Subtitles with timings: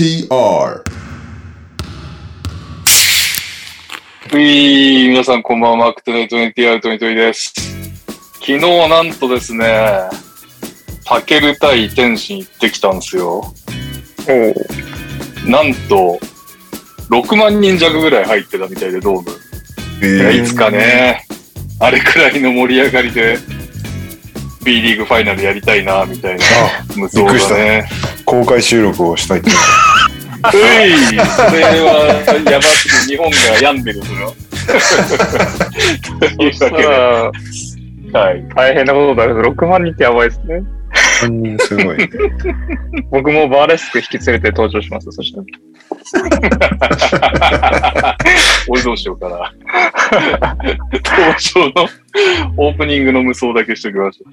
[0.00, 0.82] NTR
[4.32, 7.52] うい皆さんこんばんは、マークトネイト NTR トニトニです。
[8.36, 10.08] 昨日なんとですね、
[11.04, 13.52] タケル対天心行ってきたんですよ。
[15.44, 16.18] なんと、
[17.10, 19.20] 6万人弱ぐらい入ってたみたいで、ドー
[20.00, 20.16] ム。
[20.16, 21.26] いやいつかね、
[21.78, 23.36] あれくらいの盛り上がりで、
[24.64, 26.44] B リーグファイナルやりたいな、みたいな、
[26.96, 27.90] 無双びっくりしただね。
[28.24, 29.50] 公開収録をしたいって。
[30.42, 30.56] ういそ
[31.54, 34.32] れは、やばすぎ、日本が病んでる、それは。
[36.36, 36.76] というわけ
[38.12, 38.44] で、はい。
[38.54, 40.62] 大変なことだけど、6万人ってやばいですね。
[41.22, 42.08] 3人すごいね。
[43.10, 45.46] 僕もバーレスク引き連れて登場します、そしたら。
[48.68, 49.52] 俺どうしようかな。
[50.92, 51.88] 登場の
[52.56, 54.28] オープニングの無双だけしときましょ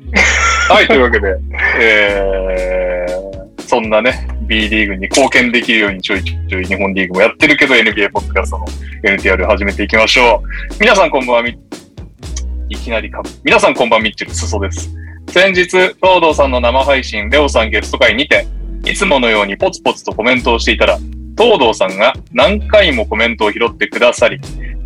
[0.71, 0.73] う。
[0.73, 1.37] はい、というわけで、
[1.79, 8.65] えー、そんなね、B リーグに貢献できるようにちょいちょい日本リーグもやってるけど、NBA ポッドキャストの
[9.03, 10.77] NTR 始めていきましょう。
[10.79, 11.59] 皆さんこんばんは、み
[12.69, 13.29] いきなりかぶ。
[13.43, 14.89] 皆さんこんばんは、ミッチェル、すそです。
[15.31, 18.47] 先日、東堂さんの生配信、レオさんゲスト会にて、
[18.85, 20.97] いつものようにポツポツとコメントをしていたら、
[21.37, 24.39] 東堂さんが何回もコメントを拾ってくださり、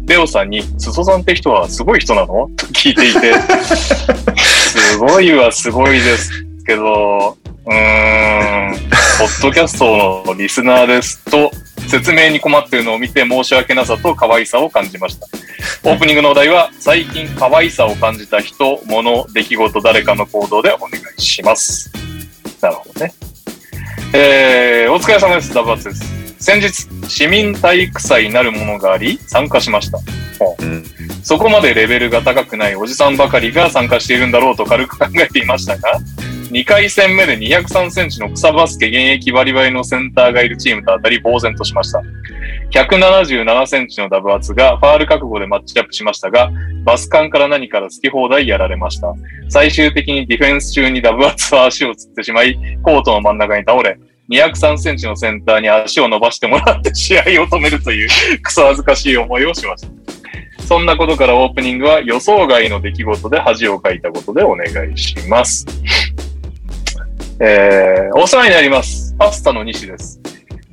[0.08, 2.50] レオさんに、すそさんって人はすごい人なの？
[2.58, 3.34] と聞いていて、
[4.42, 6.32] すごいはすごいです
[6.66, 8.74] けど、うーん、
[9.20, 11.52] ポッドキャストのリスナーですと、
[11.88, 15.28] 説明に困っているのを見て申し訳なさと可愛さを感じました。
[15.90, 21.92] オープニングのお題は、最近可愛さを感じた人、物、出来事、誰かの行動でお願いします。
[22.62, 23.14] なるほどね。
[24.14, 25.54] えー、お疲れ様です。
[25.54, 26.04] ダブアツです。
[26.40, 30.00] 先日、市民体育祭なるものがあり、参加しました。
[30.60, 30.84] うん
[31.24, 36.00] そこまでレベルが高くないおじさんばかりが参加しているんだろうと軽く考えていましたが、
[36.52, 42.02] 2回戦目で203センチの草バスケ現役バリバリのセンターがいるチームと当たり呆然としました。
[42.72, 46.52] 177センチのダブアツがファール覚悟でマッチアップしましたが、
[46.84, 49.14] バスカンから何から好き放題やられました。
[49.48, 53.98] 最終的にディフェンス中にダブアツは足をつってしまい、コートの真ん中に倒れ、
[54.30, 58.10] 203センチのセンターに足を伸ばしてもらって試合を止めるという
[58.42, 60.64] クソ恥ずかしい思いをしました。
[60.66, 65.66] そんなことからオープニングは予想外の出来事で恥をかいたことでお願いします。
[67.44, 69.16] えー、お世話になります。
[69.18, 70.22] パスタの西です。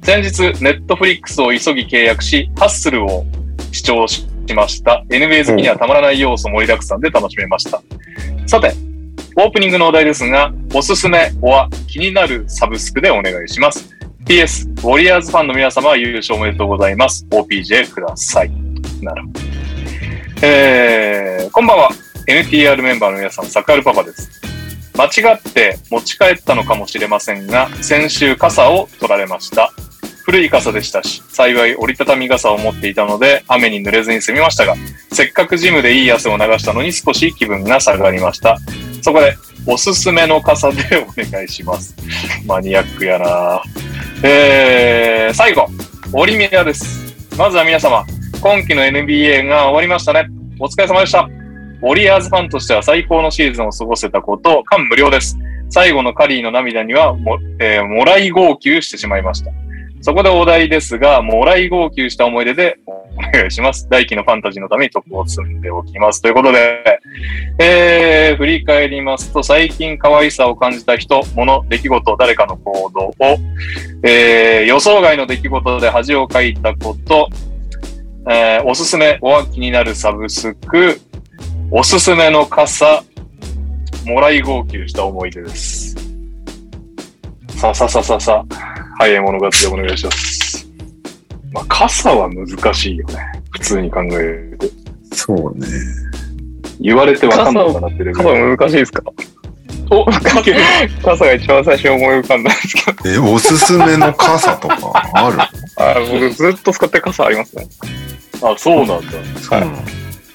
[0.03, 3.25] 先日、ネットフリックスを急ぎ契約し、ハッスルを
[3.73, 5.03] 視聴しました。
[5.09, 7.81] NBA 好きにはたまらない要素盛りだくさんで楽しめました。
[8.47, 8.75] さて、
[9.37, 13.89] オープニングのお題ですが、おすすめおは気になるサブスクでお願いします。
[14.27, 17.27] PS、ウォリアーズファンの皆様優勝おめでとうございます。
[17.31, 18.51] OPJ ください。
[19.01, 19.23] なる。
[20.43, 21.89] えー、こんばんは。
[22.27, 24.58] NTR メンバーの皆さん、サクアルパパです。
[24.99, 29.73] 間違って持ち帰ったのかもしれませんが、先週傘を取られました。
[30.25, 34.75] 古い傘でしたし、幸い折りたたみ傘を持っていたので、雨に濡れずに済みましたが、
[35.13, 38.59] せっかくジムでいい汗を流したのに少し気分が下がりました。
[39.01, 39.37] そこで、
[39.67, 41.95] おすすめの傘でお願いします。
[42.45, 43.63] マニアックやな
[44.25, 45.69] えー、最後、
[46.13, 47.15] オリミラです。
[47.37, 48.05] まずは皆様、
[48.41, 50.27] 今季の NBA が終わりましたね。
[50.59, 51.38] お疲れ様でした。
[51.81, 55.39] ウォリアーズファンとしては最高のシーズンを過ごせたこと、感無量です。
[55.71, 59.53] 最後のカリーの涙にはも、えーもらい号泣してしまいました。
[60.01, 63.89] そこでお題ですが、もらい号泣した思い出でお願いします。
[63.89, 66.23] 大輝のファンタジーのためにトップを積んでおきます。
[66.23, 66.85] ということで、
[67.59, 73.15] えー、振り返りますと、最近可愛さを感じた人、物、出来事、誰かの行動を、
[74.05, 77.29] えー、予想外の出来事で恥をかいたこと、
[78.31, 81.01] えー、おすすめおは気になるサブスク、
[81.71, 83.03] おすすめの傘、
[84.07, 85.95] もらい号泣した思い出です。
[87.59, 88.55] さあさあさあさあさあ、
[88.99, 90.67] 早い物語でお願いします。
[91.53, 93.17] まあ、傘は難しいよね。
[93.51, 94.59] 普通に考える
[95.11, 95.17] と。
[95.17, 95.67] そうね。
[96.81, 98.15] 言われてわかんのかなってレベル。
[98.15, 99.03] 傘難しいですか？
[99.91, 100.05] お、
[101.03, 103.11] 傘が一番最初に思い浮かんだんですけど。
[103.11, 104.77] え、おすすめの傘とか
[105.13, 105.41] ある？
[105.77, 107.67] あ僕ずっと使ってる傘ありますね。
[108.43, 108.97] あ、そうなんだ。
[109.43, 109.73] そうなの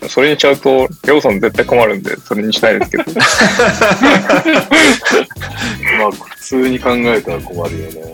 [0.10, 3.04] それにしちゃうと、りょうさん絶対困るんで、それにしたいですけど。
[6.00, 8.14] まあ、普通に考えたら困るよね。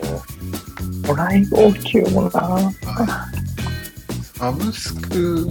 [1.06, 2.30] もらい号泣もな
[4.38, 5.48] サブスク、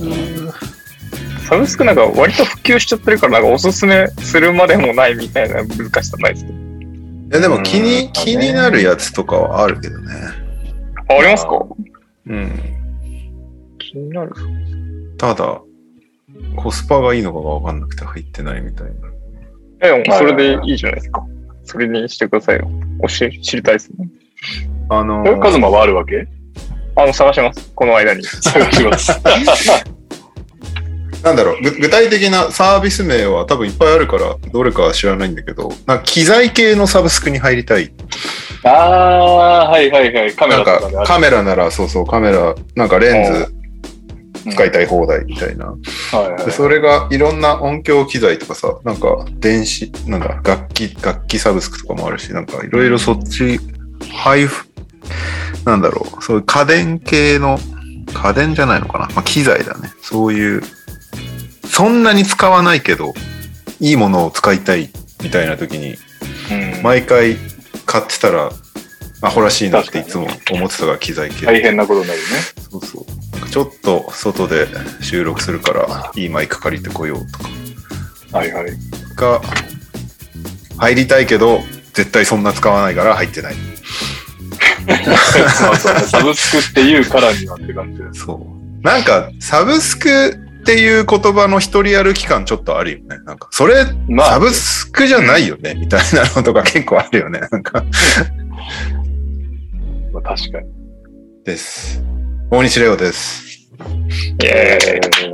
[1.47, 6.57] サブスクなんか割と普及しちゃってるから、なんかおすすめするまでもないみたいな難しさないですけど。
[6.57, 6.61] い
[7.33, 10.11] やでも気うんに、気になるやつとかはあるけどね。
[11.09, 11.59] あ、ありますか？
[12.27, 12.59] うん。
[13.77, 14.31] 気になる。
[15.17, 15.61] ただ、
[16.55, 18.91] コスパがいいのかがわかんなくて入ってないみたいな。
[19.81, 21.23] え、でもそれでいいじゃないですか。
[21.63, 22.69] それにしてくださいよ。
[23.07, 24.09] 教え、知りたいですね。
[24.89, 26.27] あのえカズマはあるわけ？
[26.95, 27.71] あの、探します。
[27.75, 28.23] この間に。
[28.23, 29.21] 探します。
[31.23, 37.91] なんだろう、ぐ具体的なサービス名は多分いっぱいあるから、どれかは知らないんだけど、なんか機材系のサブスクに入りたい。
[38.63, 40.33] ああ、はいはいはい。
[40.33, 41.05] カメラとかである。
[41.07, 43.53] カメラなら、そうそう、カメラ、なんかレンズ
[44.49, 45.67] 使いたい放題みたいな。
[45.67, 45.75] は
[46.13, 53.59] いはいで、それがいろんな音響機材とかさ、なんか電子、なんだ、楽器、楽器サブスクとかもあるし、なんかいろいろそっち、
[54.11, 54.65] 配布、
[55.65, 57.59] なんだろう、そういう家電系の、
[58.13, 59.91] 家電じゃないのかな、まあ、機材だね。
[60.01, 60.63] そういう、
[61.67, 63.13] そんなに使わないけど、
[63.79, 64.89] いいものを使いたい
[65.23, 65.95] みたいな時に、
[66.51, 67.35] うん毎回
[67.85, 68.51] 買ってたら、
[69.21, 71.45] アホらしいなっていつも思ってたから、機材系。
[71.45, 72.25] 大変なことになるね。
[72.71, 73.18] そうそう。
[73.47, 74.67] ちょっと外で
[75.01, 77.49] 収録するから、いいマイク借りてこようとか。
[78.31, 78.71] はいはい。
[79.15, 79.41] が
[80.77, 81.61] 入りたいけど
[81.93, 83.55] 絶対そんな使わないから入ってない
[84.87, 84.93] ま
[85.71, 88.21] あそうねサブスクっていうからにはって感じです。
[88.21, 97.83] そうなんかサブスクっていう言葉の一人歩き感ちょっとあるよねなんかそれまあ、サブスクじゃないよねみたいなのとか結構あるよねなんか
[100.13, 100.67] まあ確かに。
[101.43, 102.01] です
[102.51, 103.43] 大西レオです。
[103.79, 105.31] イェーイ。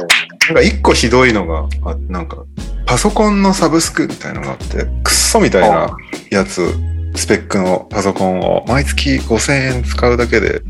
[0.47, 2.37] なんか一個ひどいのがあなんか
[2.85, 5.95] パソコンのサブスクみたいなのがあってクッソみたいな
[6.29, 6.71] やつ
[7.15, 10.61] スペックのパソコンを毎月5000円使うだけで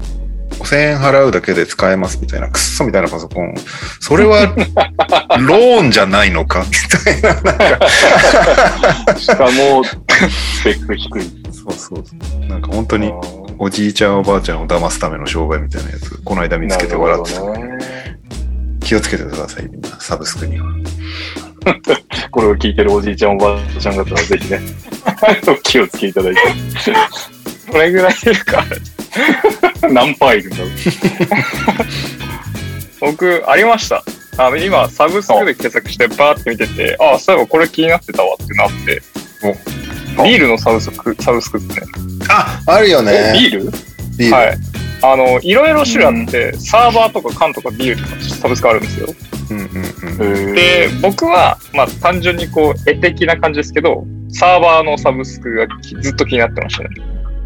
[0.52, 3.54] 5000円払うだけで使えますみたいなクッソみたいなパソコン。
[4.00, 4.46] それは
[5.40, 6.64] ローンじゃないのか？
[6.64, 9.20] みたいななんか。
[9.20, 11.24] しかも、スペック低い。
[11.52, 12.04] そうそう。
[12.06, 13.12] そうなんか本当に
[13.58, 17.76] おじいちゃんおばあちゃんを騙すための商売みたいなやつこの間見つけて笑ってた、ね
[18.82, 20.68] 気をつけてくださいみんなサブスクには
[22.30, 24.60] これを聞いてるおじいちゃんおばあちゃん方はぜひね、
[25.48, 26.42] お 気をつけいただいて。
[27.72, 28.64] どれぐらいいるか？
[29.90, 30.70] 何パーいるんだろう？
[33.02, 34.04] 僕、ありました。
[34.38, 39.02] あの、今、サブスクで検索してバーって見てて、あ、そういえばこれ気になってたわってなって、
[40.24, 41.88] ビールのサブスク、サブスクですね。
[42.30, 43.72] ああるよねビール？
[44.18, 44.58] ビール、はい。
[45.04, 49.08] あの、いろいろ種類あって、サーバーとか缶とかビールとかサブスクあるんですよ。
[49.52, 56.90] うんうんうんで、僕は、まあ、単純にこう、絵的な感じですけど、サーバーのサブスクがきずっと気になってましたね。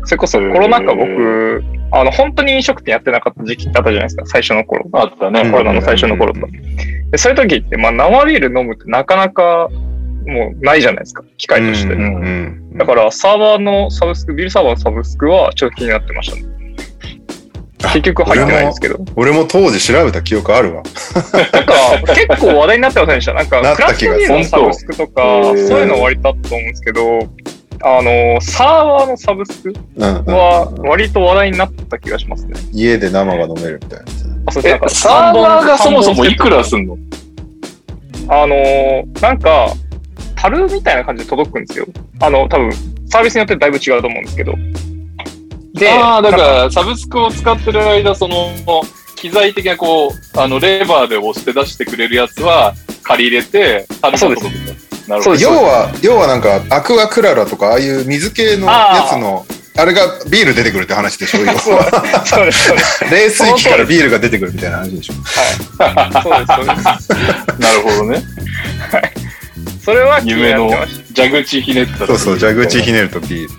[0.05, 4.87] それこそコロナ禍僕、あの、本当に飲食店やってなかった時期ってあったじゃないですか、最初の頃。
[4.93, 5.41] あったね。
[5.41, 6.41] うんコロナの最初の頃と。
[7.11, 9.69] で、そういう時って、まあ、生ビール飲むってなかなか、
[10.25, 11.93] もうないじゃないですか、機械として。
[11.93, 16.43] うんうんうんだから、サーバーのサブスク、ビールサーバーのサブスクはちょっと気になってましたね。
[17.93, 18.99] 結局入ってないんですけど。
[19.17, 20.83] 俺も当時調べた記憶あるわ。
[21.53, 21.65] なん
[22.05, 23.33] か、結構話題になってませんでした？
[23.33, 27.19] なんか、クラのサブスクとか、そういうの割とあったと思うんですけど、
[27.81, 32.53] あの、サーバーのサブスクは割と話題になった気がしますね。
[32.71, 34.25] 家で生が飲めるみたいなやつ。
[34.45, 36.97] あ、そうなんか、えサーバーがそもそもいくらすんの？
[38.29, 39.73] あの、なんか、
[40.41, 41.85] 樽みたいな感じで届くんですよ。
[42.21, 42.71] あの、多分、
[43.07, 44.53] サービスによってだいぶ違うと思うんですけど。
[45.73, 48.53] で、ああ、だから、サブスクを使ってる間、その、
[49.15, 54.73] 機材的なこう、あの、レバーで押して出してくれるやつは、借り入れて、樽が届くんだ。
[55.07, 55.35] なるほど。
[55.35, 59.45] 要は、要はなんか、アクアクララとか、ああいう水系のやつの、
[59.77, 63.05] あれがビール出てくるって話でしょ要 そうはそうです、そうです。
[63.11, 65.13] 冷水器からビールが出てくるみたいな話でしょ
[65.77, 66.23] はい。
[66.23, 67.59] そうです、そうです。
[67.59, 68.23] なるほどね。
[69.89, 73.49] それは気になってまし蛇口ひねったそうそう、蛇口ひねるとビー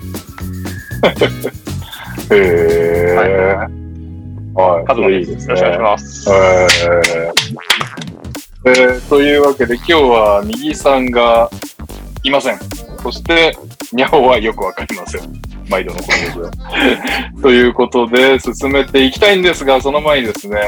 [2.30, 2.36] ル。
[2.36, 3.16] へえ。
[3.16, 3.70] はい。
[4.54, 4.84] た。
[4.86, 5.48] カズマいです。
[5.48, 6.30] よろしくお願いします。
[6.30, 6.70] えー
[8.62, 11.50] えーというわけで今日は右さんが
[12.22, 12.58] いません。
[13.02, 13.58] そして、
[13.92, 15.32] にゃおはよくわかりません。
[15.68, 16.50] 毎度のことですよ。
[17.42, 20.60] ということで、進めていきたいんですが、その前にですね、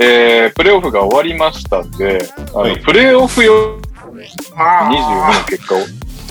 [0.00, 3.78] えー、プレイオフが終わりましたんで、あの、はいプレイオフ用
[4.26, 5.78] 22の結果を、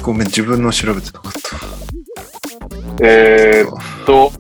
[0.02, 3.06] ごめん、自分の調べてなかった。
[3.06, 4.32] えーっと、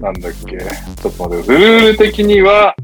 [0.00, 0.58] なんだっけ、
[1.02, 2.74] ちょっと待って、ルール的には、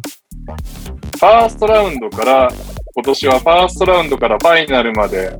[1.18, 2.50] ファーストラウンドから、
[2.94, 5.36] 今年はファーストラウンドからファイナルまで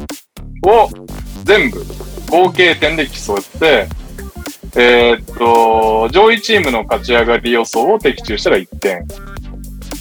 [0.66, 0.88] を
[1.44, 1.84] 全部
[2.30, 3.88] 合計点で競って、
[4.74, 9.06] えーっと、上位チームの勝ち上がり予想を的中したら1点。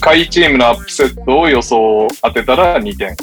[0.00, 3.14] 下位チームのアップセットを予想当てたら2点。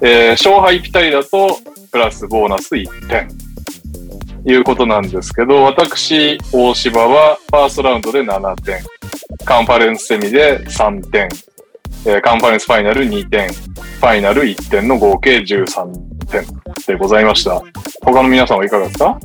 [0.00, 1.58] えー勝敗ピタリだと、
[1.90, 3.28] プラスボーナス1点。
[4.46, 8.78] いうことなんですけど、私、大柴はファーストラウンドで7点、
[9.46, 11.28] カンファレンスセミで3点、
[12.04, 15.86] えーカンファレンスファイナル2点、ファイナル1点の合計13
[16.30, 16.44] 点
[16.86, 17.62] でございました。
[18.02, 19.18] 他の皆さんはいかがですか？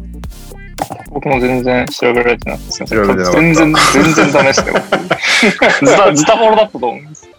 [1.12, 4.72] 僕も全然調べられてないません調べてなかった全然、全然ダメですね。
[4.72, 7.30] 僕ズタ、ズタだったと思うんです。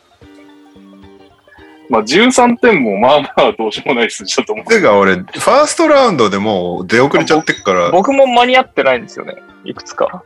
[1.91, 4.67] まあ13点もまあまあどうしようもない数字だと思う。
[4.67, 9.35] てか俺、ファーストラウンドでもう出遅れちゃってっから、僕も間に合ってないんですよね。
[9.65, 10.23] いくつか。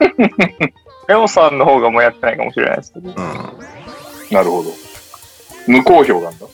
[1.09, 3.09] レオさんの方が間に合ってないかもしれないですけど。
[3.11, 3.17] うん。
[4.31, 4.71] なるほど。
[5.67, 6.47] 無好評なんだ。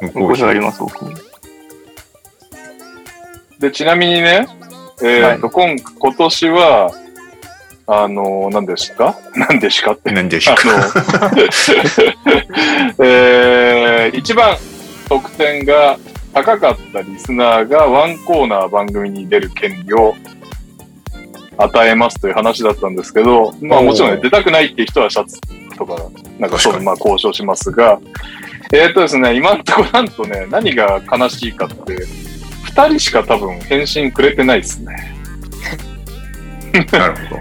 [0.00, 1.10] 向こう僕があります、僕も。
[3.58, 4.46] で、ちなみにね、
[5.02, 6.92] えっ、と、今、今年は、
[7.92, 10.12] あの、何ですか何ですかって。
[10.12, 11.32] 何でしあょうか。
[11.34, 11.44] の、
[13.04, 14.56] えー、一番
[15.08, 15.98] 得点が
[16.32, 20.14] 高かったリスナーがワンコーナー番組に出る権利を
[21.56, 25.40] 与えますという話だったんですけど、まあもちろんね、出たくないっていう人はシャツ
[25.76, 25.96] とか、
[26.38, 28.00] なんかそういう、まあ交渉しますが、
[28.72, 32.06] えっ、とですね、今んとこなんとね、何が悲しいかって、
[32.62, 35.14] 二人しか多分返信くれてないですね。
[36.92, 37.40] なるほど。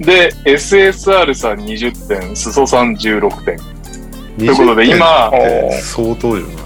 [0.04, 3.75] で、SSR さん20点、スソさん16点。
[4.36, 5.30] ということで今
[5.82, 6.56] 相当じゃない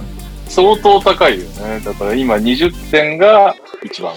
[0.50, 1.80] 相当高いよね。
[1.84, 4.12] だから今20点が一番。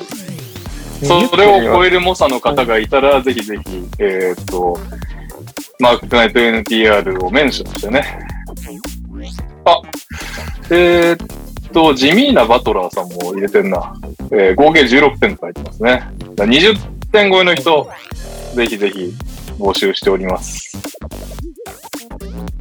[1.04, 4.80] それを超える猛者の方がいたら、ぜひぜひ、えーっと、
[5.80, 8.20] マークナイト NTR をメンションしてね。
[9.66, 9.82] あ、
[10.72, 13.94] えーっと、地味なバトラーさんも入れてんな。
[14.32, 15.92] えー合計16点と書いてますね。
[15.92, 16.78] だから20
[17.12, 17.88] 点超えの人、
[18.56, 19.14] ぜひぜひ
[19.60, 20.76] 募集しております。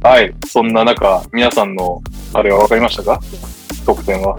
[0.01, 0.33] はい。
[0.47, 2.01] そんな中、皆さんの、
[2.33, 3.19] あれは分かりましたか？
[3.85, 4.37] 得点は。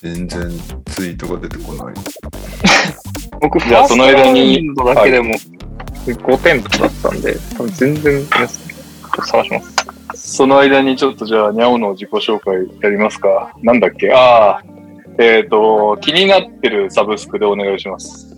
[0.00, 0.50] 全然
[0.86, 1.94] ツイートが出てこない。
[3.40, 5.34] 僕、フじゃあその間にンドだけでも
[6.06, 8.74] 5点とかだったんで、多分全然ですね。
[8.74, 9.60] ちょっと探しま
[10.14, 10.36] す。
[10.36, 13.52] その間にちょっとじゃあ、にゃおの自己紹介やりますか。
[13.62, 14.12] なんだっけ？
[14.12, 14.62] ああ、
[15.18, 18.28] えっ、と、気になってるサブスクでお願いします。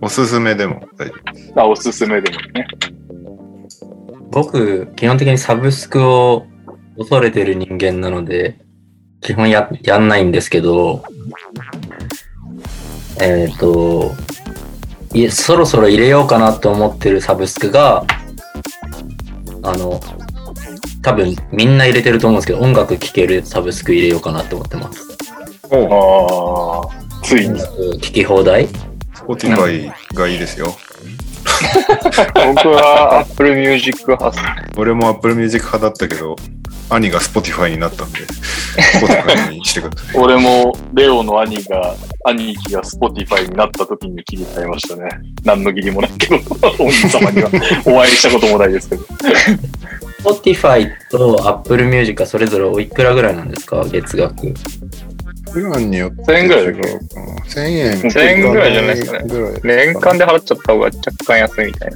[0.00, 1.14] おすすめでも大丈
[1.54, 1.60] 夫。
[1.62, 2.66] あ、おすすめでもね。
[4.30, 6.46] 僕、基本的にサブスクを
[6.98, 8.58] 恐れてる人間なので、
[9.20, 11.04] 基本や、やんないんですけど、
[13.20, 14.14] えっ、と、
[15.14, 18.04] いえ、そろそろ入れようかなと思ってるサブスクが、
[19.62, 20.00] あの、
[21.02, 25.02] 多分みんな入れてると思うんですけど、音楽聴けるサブスク入れようかなって思ってます。
[25.70, 27.54] おああ、ついに。
[27.54, 28.68] 音楽聴き放題
[29.14, 30.74] Spotify がいいですよ。
[32.54, 34.32] 僕は Apple Music 派
[34.76, 36.36] 俺も Apple Music 派だったけど、
[36.90, 40.16] 兄が Spotify になったんで、Spotify にしてください。
[40.22, 45.08] 俺も、レオの兄が、兄貴が Spotify になった時に切り替えましたね。
[45.44, 46.36] 何の義理もないけど、
[46.78, 47.50] お兄様には
[47.86, 49.04] お会いしたこともないですけど。
[50.24, 53.84] Spotify と Apple Music はそれぞれおいくらぐらいなんですか？
[53.90, 54.52] 月額。
[55.52, 58.00] プランによって1000円ぐらいだっけ違うかな1000円。
[58.00, 61.90] 1000円ぐらいじゃないですかね年間で払っちゃった方が若干安いみたい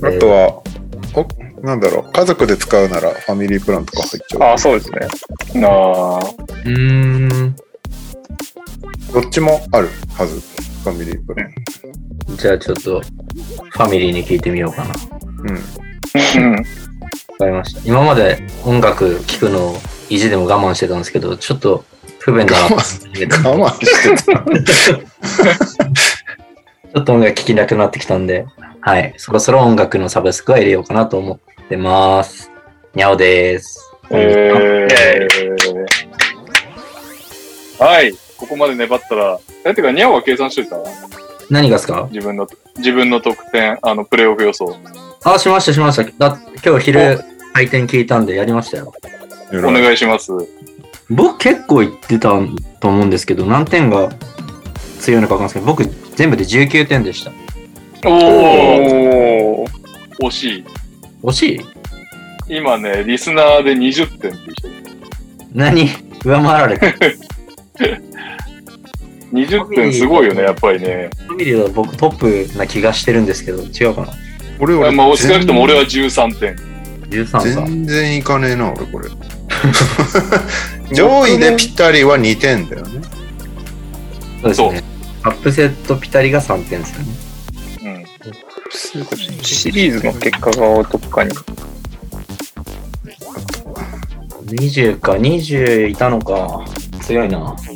[0.00, 0.08] な。
[0.08, 0.62] あとは、
[1.14, 1.26] お
[1.66, 4.42] なんだろう、家族で使うならファミリープランとか入っちゃう。
[4.42, 5.60] ああ、そうですね。
[5.60, 7.56] なあ、うーん。
[9.12, 10.40] どっちもあるはず。
[10.84, 11.54] ファミリープラン。
[12.36, 14.90] じゃあちょっと、ファミリーに聞いてみようかな。
[14.90, 14.94] わ
[15.44, 15.54] うん。
[15.54, 16.64] うん。
[17.38, 17.80] かりました。
[17.84, 19.76] 今まで音楽聴くのを
[20.08, 21.84] 意地でも我慢してたんですけど、ちょっと
[22.24, 22.88] 不便だなと思っ
[23.18, 23.26] て。
[23.26, 24.42] ち我慢してた。
[26.96, 28.46] ょっと音楽聴きなくなってきたんで、
[28.80, 29.12] はい。
[29.18, 31.38] そろそろ音楽のサブスクは入れようかなと思っ
[31.68, 32.50] てます。
[32.94, 33.92] にゃおです。
[34.10, 38.14] えー、はい。
[38.38, 40.78] ここまで粘ったら、え、てか、ニャオは計算しといた？
[41.50, 42.08] 何がですか？
[42.10, 44.74] 自分の、自分の得点、あの、プレイオフ予想。
[45.24, 46.04] あ、しましたしました。
[46.30, 47.20] だ今日昼
[47.52, 48.94] 回転聞いたんでやりましたよ。
[49.52, 50.32] お願いします。
[51.10, 52.30] 僕結構言ってた
[52.80, 54.10] と思うんですけど、何点が
[55.00, 55.84] 強いのかわかんないですけど、僕
[56.16, 57.32] 全部で19点でした。
[58.06, 58.14] おー、
[59.62, 59.70] おー。
[60.20, 60.64] 惜しい。
[61.22, 61.60] 惜しい？
[62.58, 64.68] 今ね、リスナーで20点っていう人。
[65.54, 65.88] 何？
[66.24, 66.86] 上回られた。
[69.32, 71.10] 20点すごいよね、やっぱりね。
[71.26, 72.16] ファミリーは僕トッ
[72.52, 74.08] プな気がしてるんですけど、違うかな？
[74.60, 76.56] 俺、俺、まあ、少なくとも俺は13点。
[77.10, 77.40] ?13 か。
[77.42, 79.08] 全然いかねえな、俺、これ。
[80.92, 83.02] 上位でピタリは2点だよね。
[84.52, 84.94] そうですね。
[85.22, 87.14] アップセットピタリが3点ですよね。
[87.84, 89.42] うん。
[89.42, 91.30] シリーズの結果がどっかに。
[94.46, 96.64] 20か、20いたのか。
[97.00, 97.56] 強いな。
[97.58, 97.68] シ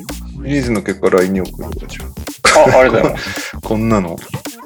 [0.43, 3.57] リーズの結果 LINE に送るわ、じゃあ、ありがとうございます。
[3.57, 3.61] あ。
[3.65, 4.17] こんなの、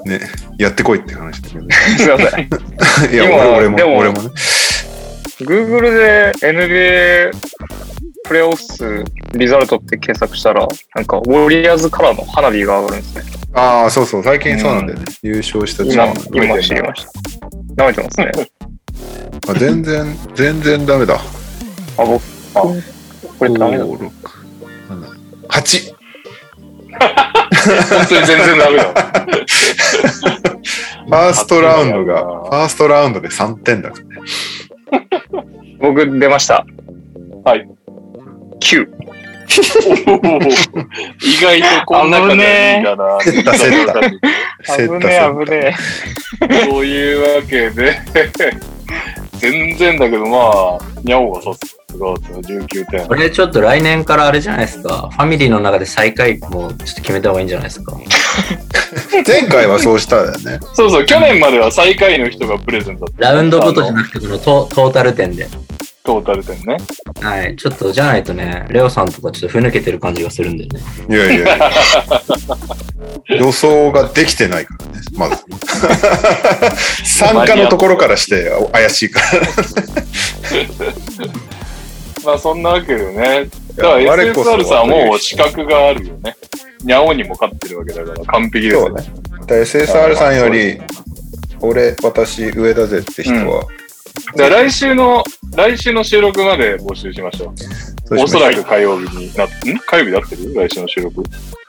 [0.07, 0.21] ね、
[0.59, 1.67] やってこいって話だけど。
[1.99, 2.49] すいません。
[3.15, 4.31] いや、今俺俺もで、も俺もね。
[5.41, 7.31] Google で NBA
[8.25, 13.25] プレイオフ数リザルトって検索したら、なんか、ウォリアーズからの花火が上がるんですね。
[13.55, 15.05] ああ、そうそう、最近そうなんだよね。
[15.23, 16.15] 優勝したチー今ム、
[16.55, 17.11] 今知りました。
[17.83, 18.33] 舐めてますね。
[19.49, 21.15] あ全然、全然ダメだ。
[21.15, 21.21] あ、
[22.05, 22.23] 僕、
[22.55, 22.61] あ、
[23.39, 23.85] これダメだ。
[23.87, 24.11] 5 6
[25.49, 25.95] 8。
[26.93, 28.85] 本当に全然ダメだ。
[31.07, 34.17] ファーストラウンドが、ファーストラウンドで3点だからね。
[35.81, 36.65] 僕出ました。
[37.45, 37.69] はい。
[38.63, 38.87] 9。
[41.21, 43.21] 意外とこんな感じだな。
[43.21, 44.01] セッタセッタ
[44.75, 45.75] セッタ危ねえ、
[46.41, 48.01] 危ねそういうわけで、
[49.39, 53.15] 全然だけどまあ、にゃおがさすがですね、19点こ。
[53.15, 55.11] れちょっと来年からあれじゃないですか。
[55.11, 57.95] ファミリーの中で最下位もちょっと決めた方がいいんじゃないですか。
[59.27, 60.67] 前回はそうしたんだよね。
[60.73, 63.33] そうそう、去年までは最下位の人がプレゼントだった。
[63.33, 65.47] ラウンドごとじゃなくて、このトトータル点で。
[66.05, 66.77] トータル点ね。
[67.21, 67.57] はい。
[67.57, 70.81] ちょっとじゃないとね、レオさんとかちょっとふぬけてる感じがするんでね。
[71.09, 71.71] いやいやいや。
[73.39, 75.45] 予想ができてないからね、まず。
[77.05, 79.27] 参加のところからして怪しいから。
[82.25, 83.49] まあそんなわけでね。
[83.77, 86.35] だから SSR さんはもう資格があるよね。
[86.85, 88.87] にゃおにも勝ってるわけだから完璧ですよ。
[88.87, 89.03] そうね。
[89.41, 90.81] だから SSR さんより、
[91.61, 93.65] 俺、私、上だぜって人は、
[94.37, 95.25] じゃあ来週の、
[95.57, 97.59] 来週の収録まで募集しましょう。
[98.09, 99.79] そうおそらく火曜日になっ、ん？
[99.79, 100.55] 火曜日で合ってる？
[100.55, 101.23] 来週の収録？
[101.23, 101.63] え。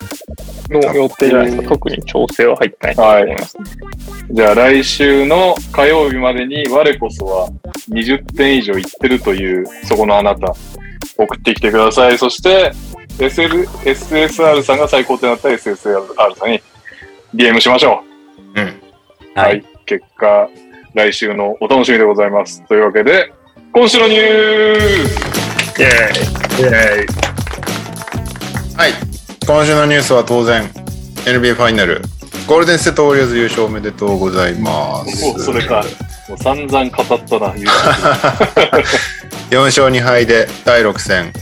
[0.69, 1.69] の予定じゃないですか。
[1.69, 3.57] 特に調整は入ってないと思います。
[4.31, 7.49] じゃあ来週の火曜日までに我こそは
[7.89, 10.53] 20点以上いってるというそこのあなた
[11.17, 12.17] 送ってきてください。
[12.17, 12.71] そして
[13.19, 16.61] SL SSR さんが最高点だったら SSR さんに
[17.35, 18.03] DM しましょ
[18.55, 18.61] う。
[18.61, 18.81] うん。
[19.35, 19.63] はい。
[19.85, 20.49] 結果、
[20.93, 22.63] 来週のお楽しみでございます。
[22.67, 23.33] というわけで、
[23.73, 26.21] 今週のニュースイェー
[26.59, 26.61] イ。
[26.61, 27.07] イェーイ
[28.77, 28.91] はい。
[29.47, 30.63] 今週のニュースは当然、
[31.25, 32.03] NBA ファイナル、
[32.47, 35.25] ゴールデンステートウォリアーズ優勝おめでとうございます。
[35.25, 35.83] もうそれか。
[36.29, 37.67] もう散々語ったな、言う
[39.49, 41.33] 4勝2敗で第6戦、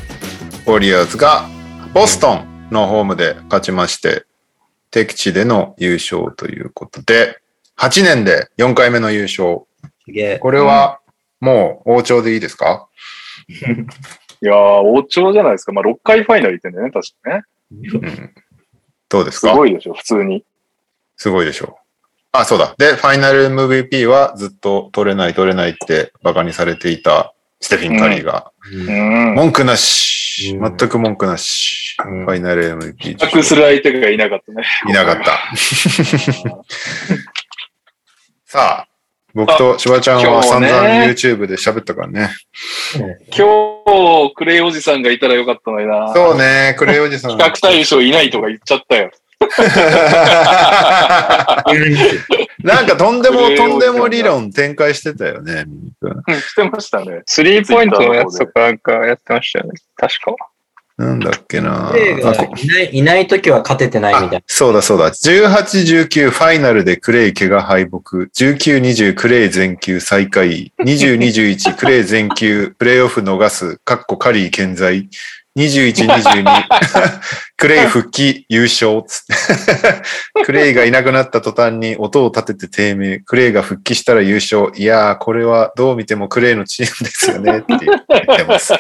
[0.66, 1.46] ウォリアーズが
[1.94, 4.24] ボストンのホームで勝ちまして、
[4.92, 7.41] 敵地での優勝ということで、
[7.82, 9.62] 8年で4回目の優勝。
[10.06, 10.40] すげえ。
[10.40, 11.00] これは
[11.40, 12.88] もう王朝でいいですか、
[13.50, 15.72] いやー、王朝じゃないですか。
[15.72, 17.44] まあ、6回ファイナル行ってんだよね、確かね。
[17.72, 18.34] うん、
[19.10, 19.50] どうですか？
[19.50, 20.44] すごいでしょ、普通に。
[21.18, 21.76] すごいでしょう。
[22.34, 22.76] あ、そうだ。
[22.78, 29.36] で、ファイナル MVP はずっと取れない取れないってバカにされていたステフィン・カリーが、うん。
[29.36, 34.64] 文句なし、うん全く文句なし、うんファイナル MVP 比較する相手がいなかったね。
[34.88, 35.38] いなかった。
[38.52, 38.88] さあ、
[39.34, 40.72] 僕としばちゃんは散々
[41.06, 42.32] YouTube で喋ったからね。
[43.34, 43.48] 今
[44.28, 46.14] 日、クレイおじさんがいたらよかったのにな。
[46.14, 47.38] そうね、クレイおじさん。
[47.38, 49.10] 比較対象いないとか言っちゃったよ。
[52.62, 55.64] なんかとんでもとんでも理論展開してたよね、
[56.28, 57.22] してましたね。
[57.26, 59.72] スリーポイントのやつとかなんかやってましたよね。
[59.96, 60.36] 確か。
[60.98, 65.12] なんだっけなプレイがあこいないいないときは勝ててないみたいあそうだそうだ。
[65.12, 67.98] 18、19ファイナルでクレイ怪我敗北。
[67.98, 70.74] 19、20クレイ全休最下位。
[70.80, 73.78] 20、21クレイ全休プレイオフ逃す。
[73.78, 75.10] かっこカリー健在。
[75.58, 76.44] 21、22
[77.58, 79.26] クレイ復帰優勝つっ
[80.36, 80.44] て。
[80.46, 83.20] クレイがいなくなった途端に音を立てて低迷。
[83.20, 84.72] クレイが復帰したら優勝。
[84.76, 88.74] いやー、これはどう見てもクレイのチームですよねって言ってます。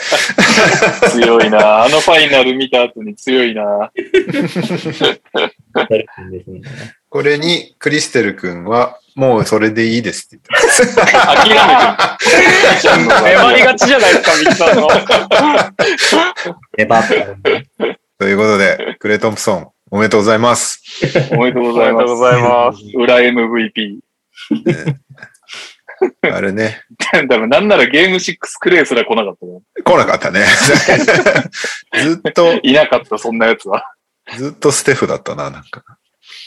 [1.12, 1.84] 強いな。
[1.84, 3.64] あのファイナル見た後に強いな。
[3.64, 3.92] な。
[7.10, 10.96] これにクリステル君はもうそれでいいですって言ってます。
[10.96, 11.62] 諦めて
[12.88, 13.24] る。
[13.24, 14.88] 粘りがちじゃないですか、ミキさんの。
[16.78, 17.68] 粘ったるんで。
[18.20, 20.82] ということで、クレイ・トンプソン、おめでとうございます。
[21.32, 22.00] おめでとうございます。
[22.00, 22.84] ありがとうございます。
[22.96, 24.00] 裏 MVP。
[26.34, 26.82] あれね、
[27.30, 29.62] 多分なんならゲーム6クレイすら来なかったもん。
[29.84, 30.46] 来なかったね。
[32.02, 33.84] ずっと、いなかった、そんなやつは。
[34.38, 35.84] ずっとステフだったな、なんか。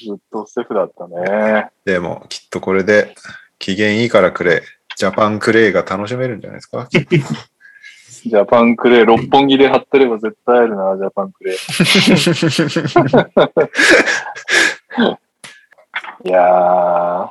[0.05, 1.71] ずっとステフだったね。
[1.85, 3.15] でも、きっとこれで、
[3.59, 4.61] 機嫌いいからクレイ、
[4.97, 6.89] ジャパンクレイが楽しめるんじゃないですか？
[8.25, 11.57] ジャパンクレイ、六本木で貼ってれば絶対あるな、ジャパンクレイ。
[16.25, 17.31] いやー。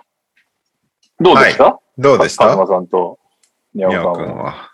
[1.19, 2.45] どうでした、どうでした？
[2.45, 3.17] カズマさんと、
[3.73, 4.27] ニャオニャオさんは。
[4.27, 4.69] 君は。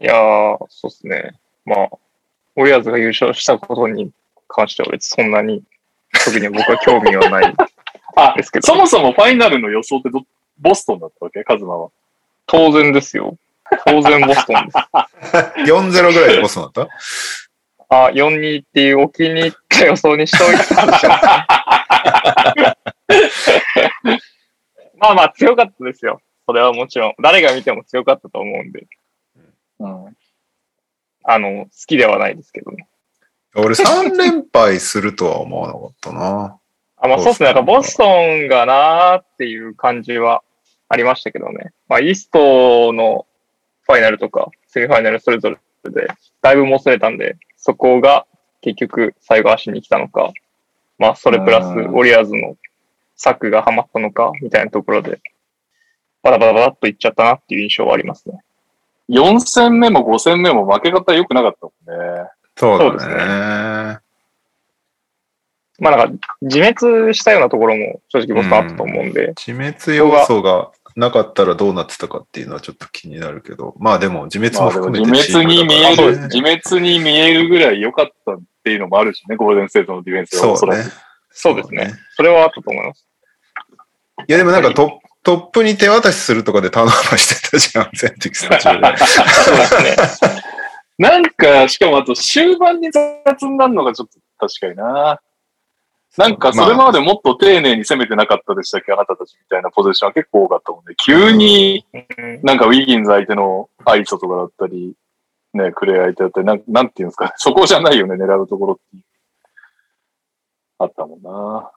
[0.00, 1.32] いやー、そうですね。
[1.64, 1.88] まあ、
[2.56, 4.10] ウォリアーズが優勝したことに
[4.48, 5.62] 関しては別にそんなに、
[6.24, 10.20] 特に僕は興味はない ですけど、そもそもファイナルの予想ってど、
[10.58, 11.42] ボストンだったわけ？
[11.44, 11.90] カズマは。
[12.46, 13.36] 当然ですよ。
[13.86, 14.76] 当然ボストンです。
[15.72, 16.88] 4-0ぐらいでボスだった？
[17.88, 21.12] あ、4-2っていうお気に入った予想にしといたんですよ。
[24.98, 26.20] まあまあ強かったですよ。
[26.46, 27.14] それはもちろん。
[27.22, 28.86] 誰が見ても強かったと思うんで。
[29.78, 30.16] うん。
[31.24, 32.86] あの、好きではないですけどね。
[33.54, 36.58] 俺3連敗するとは思わなかったな。
[36.96, 37.46] あ、まあそうですね。
[37.46, 40.42] なんかボストンがなーっていう感じは
[40.88, 41.72] ありましたけどね。
[41.88, 43.26] まあイーストの
[43.82, 45.56] ファイナルとかセミファイナルそれぞれ
[45.90, 46.08] で
[46.40, 48.26] だいぶもつれたんで、そこが
[48.62, 50.32] 結局最後足に来たのか、
[50.98, 52.56] まあそれプラスウうんォリアーズの
[53.16, 55.20] 策がハマったのかみたいなところで、
[56.22, 58.38] バタバタバタっといっちゃったなっていう印象はありますね。
[59.08, 62.30] 4戦目も5戦目も負け方良くなかったもんね。
[62.56, 63.98] そうそうですだね。
[65.78, 80.82] まあなんか自滅したようなところも正直ボストンあったと思うんで、自滅要素がなかったらどうなってたかっていうのはちょっと気になるけど、まあでも自滅も含めて自滅に見える、自滅に見えるぐらい良かったっていうのもあるしね、ゴールデンステートのディフェンスはおそらく。
[80.82, 80.94] そうね。
[81.30, 81.94] そうですね。
[82.14, 83.06] それはあったと思います。
[84.28, 88.96] いやでもなんかトトップに手渡しするとかでターンオーバーしてたじゃん、全敵戦中で。
[88.98, 90.42] そうですね。
[91.02, 95.20] なんか、しかもあと終盤に雑になるのがちょっと確かにな。
[96.16, 104.94] なんか、それまでもっと丁寧に攻めてなかったでしたっけ、あなたたちみたいなポジションは結構多かったもんで、急にうんなんかウィギンズ相手のアイソとかだったり、
[105.54, 107.24] ね、クレイ相手だったり、なんなんていうんですか？
[107.24, 109.04] ね、そこじゃないよね、狙うところって。
[110.78, 111.70] あったもんな。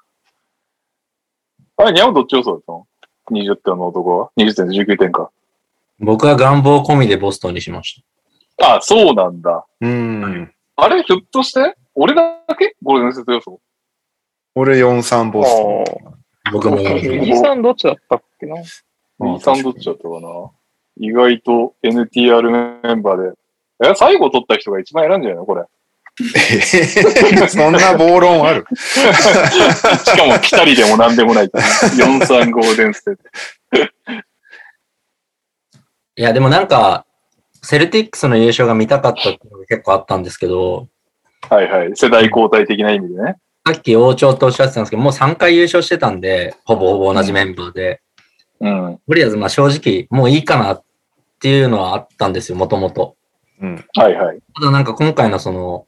[1.77, 2.85] あれ、ニャオどっち予想だったの
[3.31, 5.31] ?20 点の男は ?20 点で19点か。
[5.99, 8.03] 僕は願望込みでボストンにしまし
[8.61, 9.65] あ、そうなんだ。
[9.81, 10.51] うん。
[10.77, 12.75] あれ、ひょっとして俺だけ？
[12.83, 13.59] ゴールデンセット予想
[14.55, 15.49] 俺4-3ボス。
[16.51, 16.77] 僕も。
[16.77, 18.55] 右さんどっちだったっけな？
[18.55, 18.63] あ
[19.19, 20.51] 右さんどっちだったかな
[20.97, 23.37] 意外と NTR メンバーで。
[23.89, 25.45] え、最後取った人が一番選んじゃないの？
[25.45, 25.63] これ。
[27.49, 28.65] そんな暴論ある？
[28.75, 31.47] しかも来たりでも何でもない。
[31.47, 33.23] 4-3ゴールデンステート。
[36.17, 37.04] いや、でもなんか、
[37.65, 40.87] セルティックスの優勝が見たかったっていうのが結構あったんですけど、
[41.49, 41.91] はいはい。
[41.95, 43.35] 世代交代的な意味でね。
[43.65, 48.01] さっき王朝とおっしゃってたんですけど、もう3回優勝してたんで、ほぼほぼ同じメンバーで、
[48.59, 48.93] うん。
[48.93, 50.83] ウォリアーズ、まあ正直、もういいかなっ
[51.39, 53.15] ていうのはあったんですよ、もともと。
[53.61, 53.85] うん。
[53.95, 54.39] はいはい。
[54.55, 55.87] ただなんか今回のその、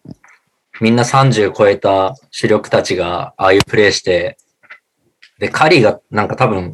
[0.82, 4.38] みんな30超えた主力たちがああいうプレーして、
[5.40, 6.72] で、カリーがなんか多分、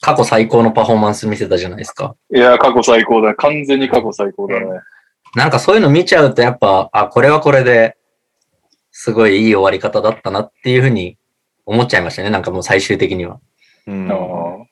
[0.00, 2.14] 過去最高のパフォーマンス見せたじゃないですか。
[2.34, 3.34] いや、過去最高だ。
[3.34, 4.66] 完全に過去最高だね。
[5.34, 7.96] なんかそういうの見ちゃうとやっぱ、あ、これはこれで、
[8.90, 11.18] すごいいい終わり方だったなっていうふうに
[11.66, 12.30] 思っちゃいましたね。
[12.30, 13.40] なんかもう最終的には。
[13.86, 14.08] うん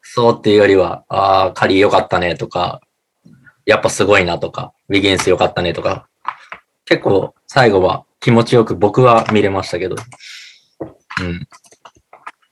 [0.03, 2.81] そうっていうよりは、ああ、カリー良かったねとか、
[3.65, 6.09] やっぱすごいなとか、ウィギンス良かったねとか、
[6.85, 9.97] 結構最後は気持ちよく僕は見れましたけど、
[11.21, 11.49] うん。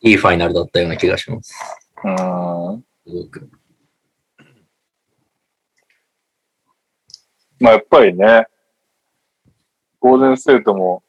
[0.00, 1.54] いいファイナルだったような気がします。
[2.04, 2.84] うん。
[3.06, 3.50] すごく。
[7.60, 8.46] まあやっぱりね、
[10.00, 11.02] ゴールデンステートも、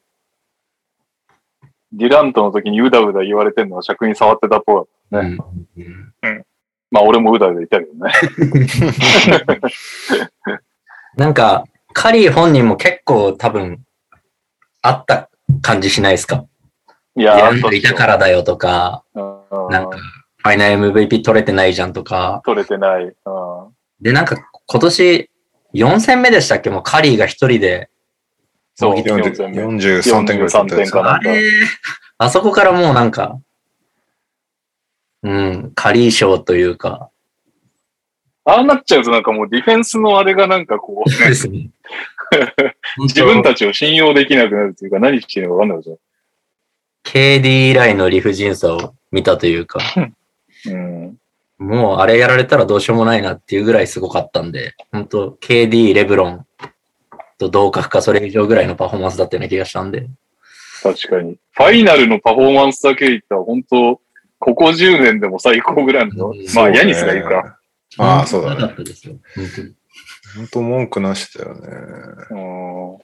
[1.92, 4.86] ディラントの時にうだうだ言われてるのは尺に触ってたっぽい。
[5.12, 5.38] うん
[5.78, 6.14] うん
[6.92, 8.12] まあ俺もうだうだ言ったけどね。
[11.18, 13.84] なんか、カリー本人も結構多分、
[14.82, 15.30] あった
[15.62, 16.46] 感じしないですか？
[17.18, 19.36] いやいたからだよとか、うん
[19.72, 19.98] なんか、
[20.46, 23.06] ファイナル MVP 取れてないじゃんとか、取れてない。
[23.06, 23.14] うん。
[24.00, 25.32] で、なんか今年
[25.74, 26.70] 4戦目でしたっけ？
[26.70, 27.90] もうカリーが一人で、
[28.76, 29.64] そう、もう4 40戦目。
[29.64, 31.42] 43点ぐらい取ったやつ43点かなあれ、
[32.20, 33.40] あそこからもうなんか、
[35.24, 37.10] うん、カリー賞というか、
[38.44, 41.72] ああなっちゃうとなんかもうディフェンスのあれがなんかこう、ね、ですね。
[43.02, 45.98] 自分たちを信用できなくなるというか何していいのか分かんないじ
[47.04, 50.16] KD 以来の理不尽さを見たというか、ゃん。
[50.68, 51.18] うん。
[51.58, 56.46] もうあれやられたらどうしようもないなっていうぐらいすごかったんで、本当 KD、レブロン
[57.38, 60.08] と同格かそれ以上ぐらいのパフォーマンスだったような気がしたんで、
[60.84, 61.38] 確かに。
[61.52, 64.00] ファイナルのパフォーマンスだけ言ったら本当、
[64.38, 66.30] ここ10年でも最高ぐらいの。
[66.30, 67.58] うんまあ、ヤニスがいるか。
[67.98, 68.62] ああ、そうだね。
[68.62, 69.16] なかったですよ。
[69.36, 69.74] 本当に
[70.36, 71.68] 本当文句なしだよね。
[72.30, 72.98] うん。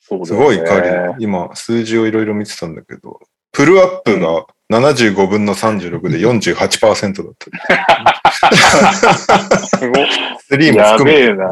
[0.00, 1.16] そうだよねすごいカリー。
[1.18, 3.20] 今、数字をいろいろ見てたんだけど、
[3.52, 7.50] プルアップが75分の36で48%だった。
[9.66, 10.08] すごい。
[10.40, 11.26] スリーもや含めて。
[11.26, 11.44] べえな。
[11.44, 11.48] や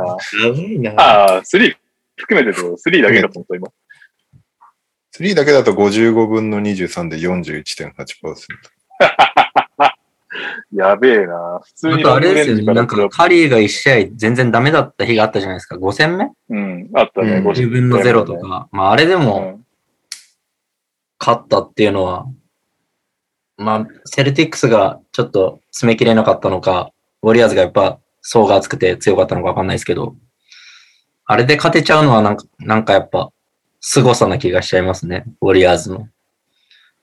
[0.53, 0.93] ばいな。
[1.01, 1.77] ああ、3
[2.17, 3.69] 含めてと、3だけだと思った、今。
[5.13, 7.95] スリーだけだと55分の23で41.8%。
[10.73, 11.61] やべえな。
[11.63, 15.77] 普通あにとあれですよね、なんかカリーが1試合全然ダメだった日があったじゃないですか。
[15.77, 16.31] 5戦目？
[16.51, 17.37] うん、あったね。
[17.37, 18.69] うんご ?10 分の0とか。
[18.73, 19.65] まああれでうもん。
[21.21, 22.27] 勝ったっていうのは、
[23.57, 30.17] まあ、セルティックスがちょっと詰め切れなかったのか、ウォリアーズがやっぱ層が厚くて強かったのかわかんないですけど、
[31.27, 33.31] あれで勝てちゃうのはなんか、なんかやっぱ、
[33.81, 36.09] 凄さな気がしちゃいますね、ウォリアーズの。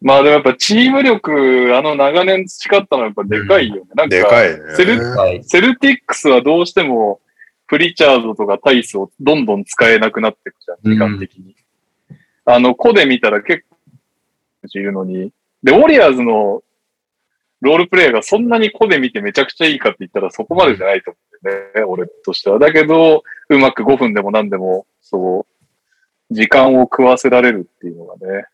[0.02, 3.82] まあでもやっぱチーム力、あの長年培ったのはやっぱでかいよね。
[3.96, 4.58] なんか、でかいね。
[4.76, 5.44] セルはい。
[5.44, 7.22] セルティックスはどうしても、
[7.68, 11.56] プリチャードとかタイスをどんどん使えなくなっていくじゃん、時間的に。
[12.46, 13.78] あの、個で見たら結構
[14.74, 15.32] いるのに。
[15.64, 16.62] で、ウォリアーズの
[17.62, 22.60] ロールプレイヤーがそんなに個で見てめちゃくちゃいいかって言ったらそこまでじゃないと思うんだよね、俺としては。
[22.60, 25.46] だけど、うまく5分でも何でも、そ
[26.32, 28.46] う、時間を食わせられるっていうのがね。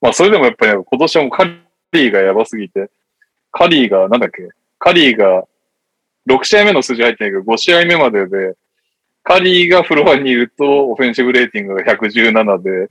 [0.00, 2.90] まあ、それでもやっぱり今年はもうカリーがやばすぎて、
[3.52, 5.44] カリーが、なんだっけ、カリーが
[6.28, 8.54] 6試合目の数字入ってないけど、5試合目までで、
[9.22, 12.90] カリーがフロアにいると、オフェンシブレーティングが117で、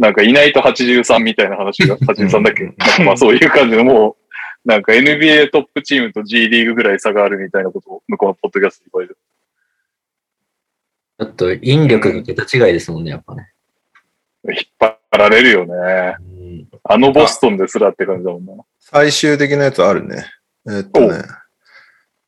[0.00, 2.64] なんかいないと83みたいな話が、83だっけ？
[2.64, 4.16] なんかまあそういう感じのも
[4.64, 9.18] う、なんか NBA トップチームと G リーグぐらい差があるみたいなことを向こうのポッドキャストで言われる。
[11.18, 13.52] ちょっと引力が桁違いですもんね、やっぱね。
[14.48, 16.16] 引っ張られるよね。
[16.18, 18.54] うんあのボストンですらって感じだもんな。
[18.78, 20.24] 最終的なやつあるね。
[20.66, 21.22] えっとね。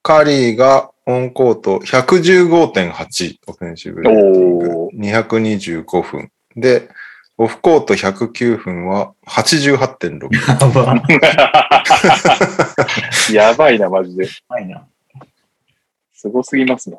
[0.02, 6.30] カリーがオンコート115.8オフェンシブレーティングお225分。
[6.54, 6.88] で、
[7.38, 10.28] オフコート109分は88.6。
[13.32, 14.26] やば やばいな、マジで。
[14.26, 14.86] いな。
[16.12, 16.96] すごすぎますな。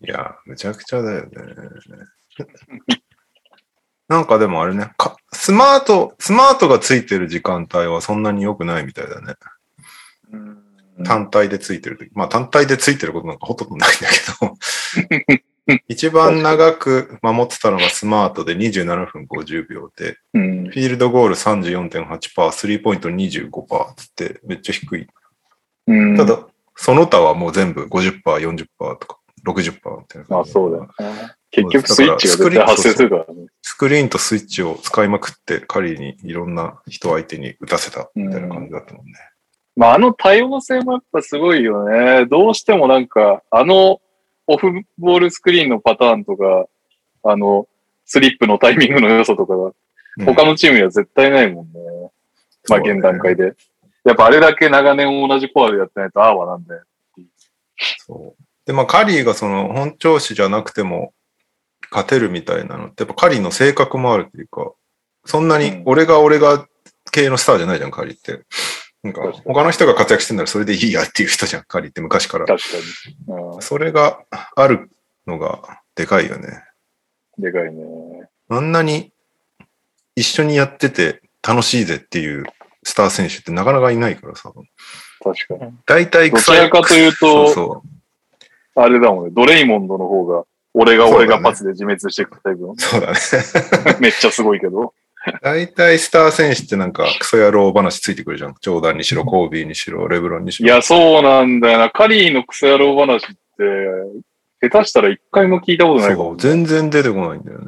[0.00, 1.30] いや、むちゃくちゃだよね。
[4.08, 9.34] なんかでもあれね、かスマート、スマートがついてる時間帯はそんなに良くないみたいだね。
[11.04, 12.10] 単体でついてる時。
[12.14, 14.08] まあ単体でついてることなんかほとんどないんだ
[15.28, 15.44] けど。
[15.88, 20.64] 一番長く守ってたのがスマートで27分50秒で、うん。
[20.64, 25.06] フィールドゴール34.8%、スリーポイント25%つってめっちゃ低い。
[25.86, 26.16] うん。
[26.16, 30.44] ただ、その他はもう全部50%、40%とか60%みたいなまあ。
[30.44, 31.32] そうだよね。
[31.50, 33.46] 結局スイッチが絶対発生するからね。
[33.62, 39.12] スクリーンとスイッチを使いまくって、仮にいろんな人相手に打たせたみたいな感じだったもんね。
[39.76, 42.26] まああの多様性もやっぱすごいよね。
[42.26, 44.00] どうしてもなんか、あの
[44.48, 46.66] オフボールスクリーンのパターンとか、
[47.22, 47.68] あの、
[48.04, 49.74] スリップのタイミングの良さとかが、うん
[50.24, 51.80] 他のチームには絶対ないもんね。
[52.68, 53.54] まあ現段階で。
[54.02, 56.82] やっぱあれだけ長年同じコアでやってないとああはなんだよ。
[57.98, 58.42] そう。
[58.66, 61.12] で、まあ、カリーがその本調子じゃなくても
[61.92, 64.72] 勝てるみたいなのって、やっぱカリーの性格もあるっていうか、
[65.24, 66.66] そんなに俺が俺が
[67.12, 68.40] 系のスターじゃないじゃん、カリーって。
[69.12, 72.46] なんか他の人が活躍してんならそれでいいやっていう人じゃん、カリーって昔から。
[72.46, 73.56] 確かに。
[73.58, 74.20] うそれが
[74.56, 74.90] ある
[75.26, 76.48] のがでかいよね。
[77.38, 77.42] ん。
[77.42, 78.28] でかいね。
[78.48, 79.12] あんなに
[80.16, 82.44] 一緒にやってて楽しいぜっていう
[82.82, 84.52] スター選手ってなかなかいないからさ。
[85.22, 85.72] 確かに。
[85.86, 88.80] 大体どちらかというと、そうそう。
[88.80, 89.30] あれだもんね。
[89.34, 90.44] ドレイモンドの方が、
[90.74, 92.74] 俺が俺がパスで自滅していくタイプの。
[92.76, 93.18] そうだね。
[94.00, 94.94] めっちゃすごいけど。
[95.42, 98.54] 大体スター選手ってなんかクソ野郎話ついてくるじゃん。
[98.60, 100.68] ジョーダンにしろ、コービーにしろ、レブロンにしろ。
[100.68, 101.90] いや、そうなんだよな。
[101.90, 103.28] カリーのクソ野郎話っ
[104.60, 106.36] て、下手したら一回も聞いたことないかもそう、。
[106.38, 107.66] 全然出てこないんだよね。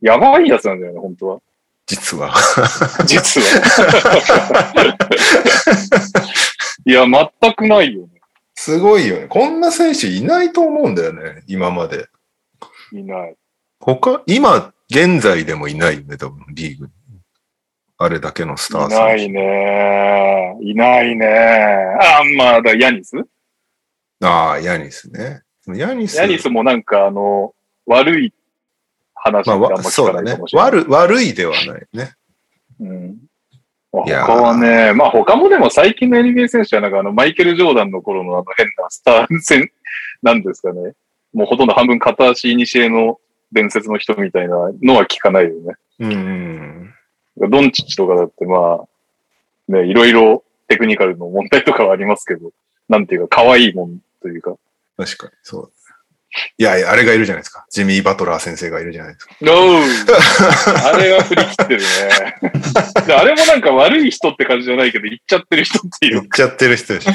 [0.00, 1.38] やばいやつなんだよね、本当は。
[1.86, 2.34] 実は。
[3.06, 3.46] 実は。
[6.84, 7.04] いや、
[7.40, 8.08] 全くないよね。
[8.54, 9.26] すごいよね。
[9.28, 11.42] こんな選手いないと思うんだよね。
[11.46, 12.06] 今まで。
[12.92, 13.36] いない。
[13.80, 16.92] 他、今、現在でもいないよね、多分、リーグに。
[17.98, 19.28] あれだけのスターいない。
[19.30, 20.56] ね。
[20.62, 21.26] いないね。
[21.26, 23.16] あ、まあ、だヤニス？
[24.22, 25.42] ああ、ヤニスね。
[25.74, 26.16] ヤニス。
[26.16, 27.54] ヤニスもなんか、あの、
[27.86, 28.32] 悪い
[29.14, 30.48] 話まあ、があんまわそうだね聞かないかも。
[30.48, 30.70] しれない。
[30.70, 32.14] 悪、悪いではないね。
[32.80, 33.16] うん。
[33.92, 39.70] まあいやー他はね、まあ他もでも最近の NBA 選手はなんかあのマイケル・ジョーダンの頃のあの変なスター戦、
[40.22, 40.92] なんですかね。
[41.32, 43.18] もうほとんど半分片足にしえの
[43.52, 45.74] 伝説の人みたいなのは聞かないよね。
[46.00, 46.12] うん
[47.38, 47.50] うん。
[47.50, 48.84] ドンチッチとかだってま
[49.68, 52.50] あ、ね、いろいろテクニカルの問題とかはありますけど、
[52.88, 54.56] なんていうか可愛いもんというか。
[54.96, 55.72] 確かに、そう。
[56.58, 57.64] いやいや、あれがいるじゃないですか。
[57.70, 59.34] ジミー・バトラー先生がいるじゃないですか。
[60.92, 61.86] あれは振り切ってるね。
[63.06, 67.12] であれもなんか悪い人って感じじゃないけど、言っちゃってる人っていう言っちゃってる人でしょ。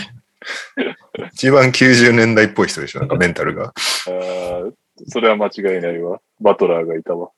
[1.31, 3.73] 一番90年代っぽい人でしょ、なんかメンタルが。
[5.07, 6.19] それは間違いないわ。
[6.39, 7.31] バトラーがいたわ。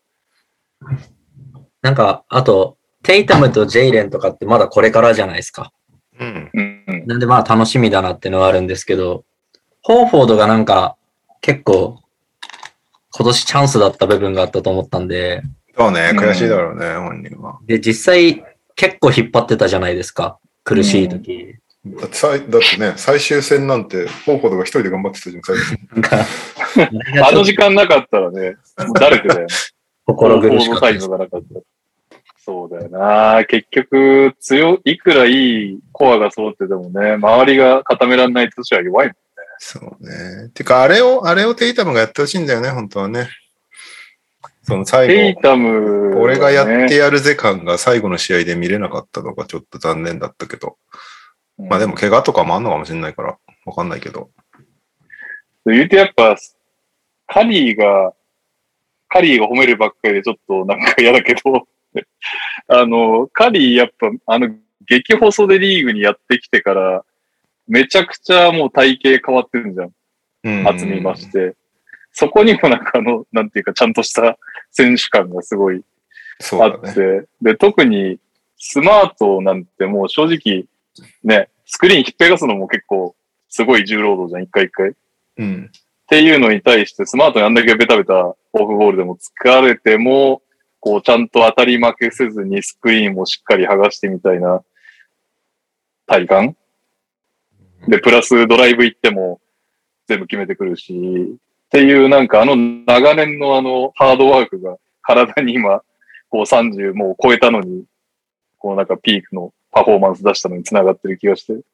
[1.82, 5.72] なんか、あと、テイタムとジェイレンとかってまだこれからじゃないですか。
[6.20, 6.52] うん。
[6.54, 7.04] うん。
[7.06, 9.24] なんでまあ楽しみだなっていうのはあるんですけど、
[9.82, 10.98] ホーフォードがなんか
[11.42, 12.00] 結構
[13.16, 15.42] 今年チャンスだった部分があったと思ったんで、
[15.78, 17.60] そうね、うん悔しいだろうね、本人は。
[17.66, 18.44] で、実際、
[18.76, 20.40] 結構引っ張ってたじゃないですか。
[20.64, 21.56] 苦しい時。
[21.86, 25.78] だってさいだってね、最終戦なんて、ホーフォードが一人で頑張ってたじゃん、最初。
[27.24, 29.48] あの時間なかったらね、もう誰でだよね。
[30.06, 30.98] 心苦しかったで。
[32.38, 33.46] そうだよな。
[33.46, 35.32] 結局、強い、いくらい
[35.74, 39.16] いコアが揃っててもね、周りが固められないとしては弱いもん。
[39.58, 40.50] そうね。
[40.54, 43.30] てか、あれを、あれをテイタムがやってほしいんだよね、本当はね。
[44.64, 50.78] その最後、テイタム、俺がやってやるぜ感が最後の試合で見れなかったのがちょっと残念だったけど。
[51.60, 54.30] うんまあでも、怪我とかもあんのかもしれないから、わかんないけど。
[55.66, 56.36] 言うてやっぱ、
[57.28, 58.14] カリーが、
[59.08, 61.68] カリーが褒めるばっかりでちょっとなんか嫌だけど、
[62.68, 64.56] あの、カリーやっぱ、あの、
[64.88, 67.04] 激細でリーグにやってきてから、
[67.68, 69.92] めちゃくちゃもう体型変わってるじゃん。
[70.44, 71.56] うん厚みまして。
[72.12, 74.38] そこにもなんかあの、なんていうか、ちゃんとした
[74.72, 75.82] 選手感がすごいあっ
[76.40, 76.94] そうだね。
[76.94, 78.20] て、で、特に
[78.58, 80.66] スマートなんてもう正直、
[81.24, 83.16] ね、スクリーン引っぺがすのも結構
[83.50, 84.94] すごい重労働じゃん、一回一回。
[85.38, 85.72] うん。
[85.72, 90.42] っていうのに対して、スマートにあんだけベタベタオフボールでも疲れても、
[90.80, 94.64] こう、ちゃんと当たり負けせずにスクリーンもしっかり剥がしてみたいな
[96.06, 96.58] 体感
[97.88, 99.40] で、プラスドライブ行っても
[100.08, 105.82] 全部決めてくるし、っていうなんかあの長年のあのハードワークが体に今、
[106.30, 107.86] こう30もう超えたのに、
[108.58, 111.54] こうなんかピークのパフォーマンス出したのに繋がってる気がして。
[111.54, 111.66] だか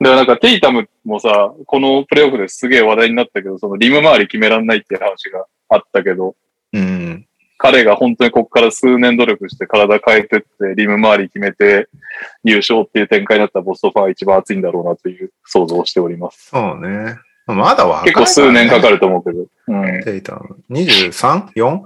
[0.00, 6.36] らなんかテイタムもさ、このプレイオフですげえ話題になったけど、そのリム周り決めらんないっていう話があったけど、
[6.72, 7.26] うん。
[7.58, 11.88] 彼が本当にここから数年努力して体変えてって、リム周り決めて
[12.44, 16.50] 優勝っていう展開になったボストファンは一番熱いんだろうなという想像をしております。
[16.50, 17.16] そうね。
[17.46, 18.94] まだ若い、結構数年かかる。
[18.94, 19.46] ると思うけど。
[19.66, 20.04] うん。
[20.04, 20.62] テイタム。
[20.70, 21.82] 23?4?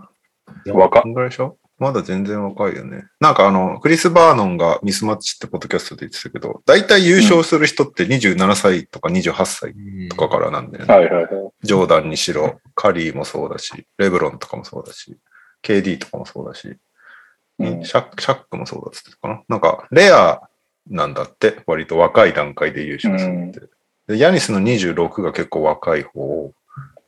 [0.75, 1.57] 若ぐらいでしょ？
[1.79, 3.05] まだ全然若いよね。
[3.21, 9.75] なんかあの、クリス・バーノンがミスマッチってポッドキャストで言ってたけど、大体優勝する人って27歳とか28歳
[10.09, 10.95] とかからなんだよね。
[10.95, 11.53] はいはいはい。
[11.63, 15.19] ジョーダンにしろ、カリーもそうだし、レブロンとかもそうだし、
[15.63, 19.43] KD とかもそうだし、うんシャックシャックもそうだっつってたかな。
[19.49, 20.41] なんか、レア
[20.89, 23.61] なんだって、割と若い段階で優勝するって。
[24.09, 26.53] でヤニスの26が結構若い方。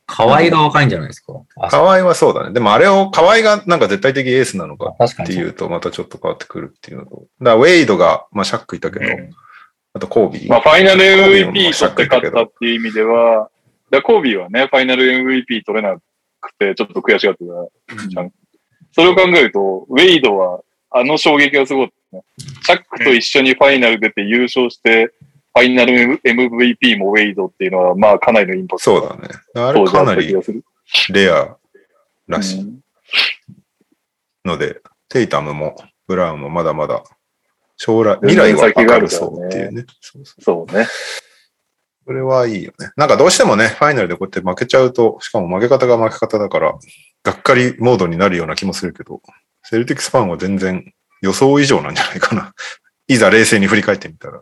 [0.09, 1.33] 河合が若いんじゃないですか。
[1.57, 2.53] あ河合はそうだね。
[2.53, 4.95] でもあれを、河合がなんか絶対的エースなのか。
[5.03, 7.11] っていうと、またちょっと変わってくるっていうのと。
[7.11, 9.05] だからウェイドが、まあシャックいたけど、
[9.93, 10.49] あとコービー。
[10.49, 13.49] まあ、ファイナル MVP 取って勝ったっていう意味では、
[13.91, 15.97] だコービーはね、ファイナル MVP 取れな
[16.41, 17.43] くて、ちょっと悔しがって
[17.87, 18.31] たじゃん。
[18.91, 22.23] それを考えると、ウェイドは、あの衝撃がすごい、ね。
[22.63, 29.29] シャックと一緒にファイナル出て優勝して、ファイナル MVP もウェイドっていうのは、まあ、かなりのインパクトそうだね。
[29.55, 30.35] あれかなり。
[31.11, 31.55] レア
[32.27, 32.79] らしいうん
[34.45, 35.75] ので、テイタムも
[36.07, 37.03] ブラウンもまだまだ
[37.77, 39.85] 将来、未来は明るそうっていうね。
[40.39, 40.87] そうね。
[42.05, 42.91] それはいいよね。
[42.95, 46.75] なんかどうしてもね、ファイナルでこうやって負けちゃうと、しかも負け方が負け方だから、
[47.23, 49.21] がっかりモードになるような気もするけど、
[49.63, 50.91] セルティックスファンは全然
[51.21, 52.53] 予想以上なんじゃないかな。
[53.09, 54.39] いざ冷静に振り返ってみたら。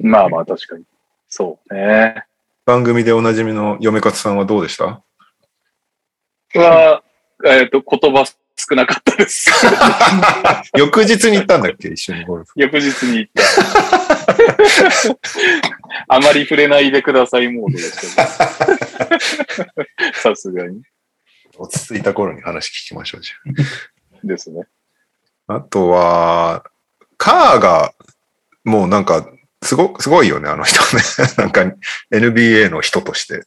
[0.00, 0.84] まあまあ、確かに。
[1.28, 2.24] そうね。
[2.64, 5.02] 番組でおなじみの嫁勝さんはどうでした？
[6.54, 7.02] は、
[7.46, 8.24] えっ、と、言葉
[8.56, 9.50] 少なかったです。
[10.76, 11.88] 翌日に行ったんだっけ？
[11.88, 12.52] 一緒にゴルフ。
[12.56, 13.42] 翌日に行った。
[16.08, 18.24] あまり触れないでくださいモードでした
[19.06, 19.14] け
[20.08, 20.14] ど。
[20.16, 20.82] さすがに。
[21.58, 23.32] 落ち着いた頃に話聞きましょう、じ
[24.24, 24.62] ですね。
[25.46, 26.64] あとは、
[27.22, 27.92] カーが、
[28.64, 29.28] もうなんか、
[29.62, 31.02] すご、すごいよね、あの人ね。
[31.36, 31.60] なんか、
[32.10, 33.42] NBA の人として。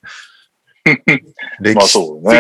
[1.60, 2.00] 歴 まあ史。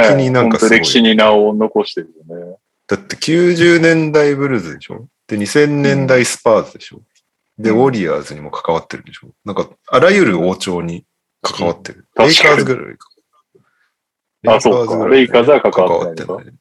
[0.09, 0.77] 的になんかすごい。
[0.77, 2.57] 本当歴史に名を残してるよね。
[2.85, 5.07] だって90年代ブルーズでしょ？
[5.27, 7.01] で、2000年代スパーズでしょ、
[7.57, 9.29] で、うんウォリアーズにも関わってるでしょ？
[9.43, 11.03] なんか、あらゆる王朝に
[11.41, 12.05] 関わってる。
[12.15, 13.09] うんレイカーズぐらいか。
[14.45, 16.59] あそうかレイカーズは関わってないのか関わってない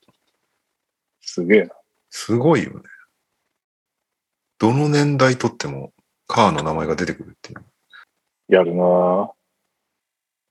[1.21, 1.75] すげえな。
[2.09, 2.81] すごいよね。
[4.63, 5.93] どの年代とっても、
[6.29, 7.65] カーの名前が出てくるっていう。
[8.47, 9.31] やるなぁ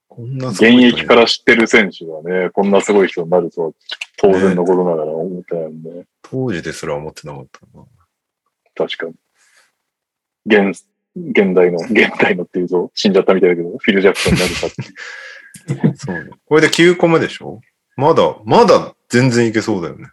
[0.09, 3.71] こんな現役から知ってる選手がね、こんなすごい人になるとは
[4.17, 7.85] 当然のことながら思ってないんで、当時ですら思ってなかったな。
[8.75, 9.13] 確かに。
[10.45, 10.83] 現、
[11.15, 15.95] 現代の、現代のっていうと死んじゃったみたいだけど、フィル・ジャクソンになるかって。
[16.05, 16.31] そうね。
[16.43, 17.61] これで9個目でしょ？
[17.95, 20.09] まだ、まだ全然いけそうだよね。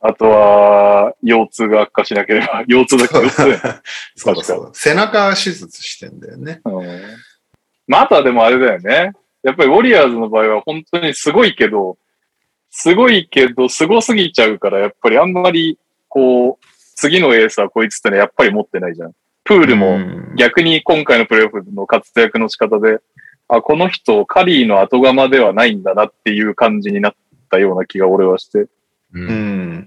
[0.00, 4.70] あとは、腰痛が悪化しなければ、 腰痛だけど、そうだそうだ。
[4.72, 6.60] 背中手術してんだよね。
[6.64, 7.00] うん
[7.88, 9.12] まあ、あとはでもあれだよね。
[9.42, 11.96] やっぱりウォリアーズの場合は本当にすごいけど、
[12.70, 15.78] すごいけど、すごすぎちゃうから、やっぱりあんまり、
[16.08, 19.12] こう、次のエースはこいつってのはやっぱり持ってないじゃん。
[19.44, 22.98] プールうもん逆に今回のプレイオフの活躍の仕方で、
[23.48, 27.14] あ、この人、カリーの後釜ではないんだなっていう感じになっ
[27.50, 28.66] たような気が俺はして、
[29.14, 29.20] う。
[29.20, 29.86] うん。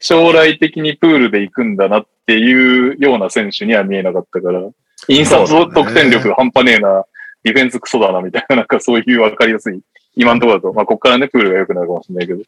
[0.00, 4.60] 将来的にプールで行くんだなっていうような選手には見えなかったから、
[5.08, 7.04] 印刷得点力半端ねえな、
[7.42, 9.80] ディフェンスクソだなみたいな、なんかそういうわかりやすい、
[10.16, 12.42] 今のところだと、まあこっからね、プールが良くなるかもしれないけど、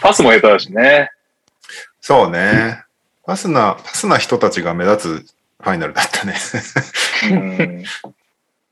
[0.00, 1.10] パスも下手だしね。
[2.00, 2.84] そうね。
[3.24, 6.34] パスな、パスな人たちが目立つファイナルだったね。
[7.32, 7.84] うん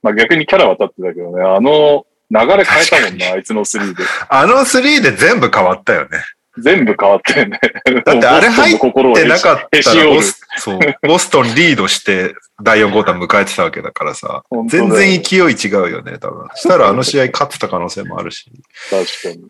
[0.03, 4.05] まあ逆にキャラは立ってたけどね、あの流れ変えたもんな、あいつのスリーで。
[4.28, 6.18] あの3で全部変わったよね。
[6.59, 7.61] 全部変わってんね。
[8.05, 8.78] だってあれ入っ
[9.14, 16.48] てなかったらボス、そう、ボストンリードして第4クォーター迎えてたわけだからさ、全然勢い違うよね、多分。
[16.55, 18.50] したらあの試合勝ってた可能性もあるし。
[18.90, 19.48] 確かに。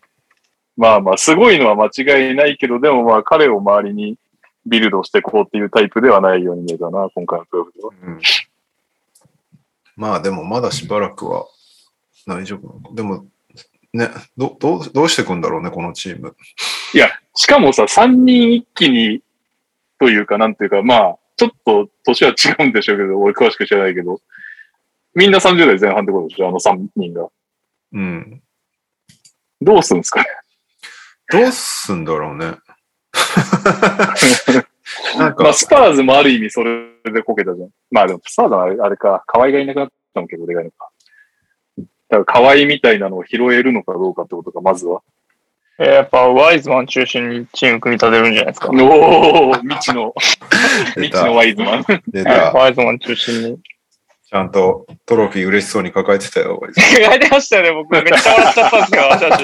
[0.75, 4.17] まあまあ、すごいのは間違いないけど、でもまあ彼を周りに
[4.65, 7.89] ビルドしていこうっていうタイプではないように見えたな、今回のプレーオフでは。
[8.01, 8.19] うん
[9.95, 11.45] まあでもまだしばらくは
[12.25, 12.95] 大丈夫なのか。
[12.95, 13.25] でも、
[13.93, 16.35] ね、ど、どう、どうしていくんだろうね、このチーム。
[16.93, 19.21] いや、しかもさ、3人一気に、
[19.99, 24.19] というか、なんていうか、まあ、ちょっと年は違うんでしょうけど、俺詳しく知らないけど、
[25.15, 27.27] みんな30代前半ってことでしょ、あの3人が。
[27.93, 28.41] うん。
[29.61, 30.19] どうすんですか？
[30.21, 30.25] ね。
[31.31, 32.55] どうすんだろうね。
[35.17, 37.69] なんかまあ、、スパーズもある意味それでこけたじゃん。
[37.91, 40.89] まあでも、スパーズはあれあれか、河合がいなくなったの結構でかいのか。
[42.13, 45.01] だから河合みたいなのを拾えるのかどうかってことか、まずは。
[45.79, 48.69] えーやっぱワイズマン中心にチーム組み立てるんじゃないですか。
[48.69, 50.13] おお未知の、
[50.95, 51.31] 出未知のた。
[51.31, 51.85] ワイズマン。
[52.07, 52.53] 出た。
[52.53, 53.57] ワイズマン中心に。
[53.57, 56.61] ちゃんとトロフィー嬉しそうに抱えてたよ。
[56.61, 57.91] 書い てましたよね、僕。
[57.91, 59.43] めっちゃ笑っちゃったんですよ、私。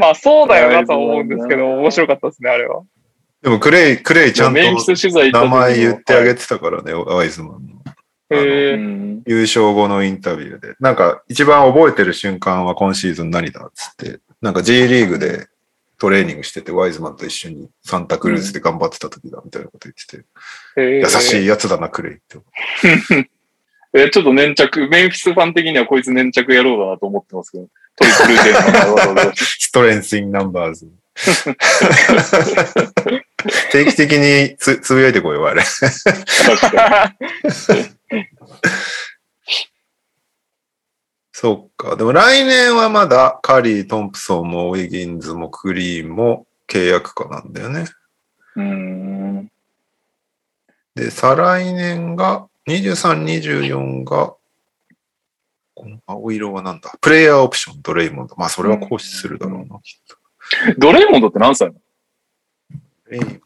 [0.00, 2.82] まあ、そうだよなとは思うんですけど、面白かったですね、あれは。
[3.42, 6.40] でもクレイ、クレイちゃんと名前言ってあげて。
[6.40, 7.78] てたからね、ワイズマンの。
[8.30, 10.74] 優勝後のインタビューで。
[10.80, 15.48] なんか一番覚えてる瞬間は今シーズン何だっつって、なんか J リーグで
[15.98, 20.24] トレーニングしてて、ワイズマンと一緒にサンタクルーズで頑張ってた時だみたいなこと言ってて、
[20.76, 21.44] 優優しい。
[21.44, 22.38] いやつだな、クレイって。
[23.94, 28.62] え、ちょっと粘着、メンフィスファン的にはこいつ粘着野郎だなと思ってますけど、トリプルわ
[29.14, 30.86] ざ ストレンスインナンバーズ。
[33.72, 35.62] 定期的につつぶやいてこいよ、あれ。
[35.62, 37.12] 確か
[41.32, 41.96] そっか。
[41.96, 47.84] でも来年はまだカリー、トンプソンもウィギンズもクリーンも契約家なんだよね。
[48.56, 48.62] に。
[48.62, 49.52] うん。
[50.96, 54.34] で、再来年が、23、24が、
[55.74, 56.92] この青色はなんだ？
[57.00, 58.34] プレイヤーオプション、ドレイモンド。
[58.36, 60.16] まあ、それは行使するだろうな、きっと。
[60.76, 61.80] ドレイモンドって何歳なの？
[63.04, 63.40] ドレイモン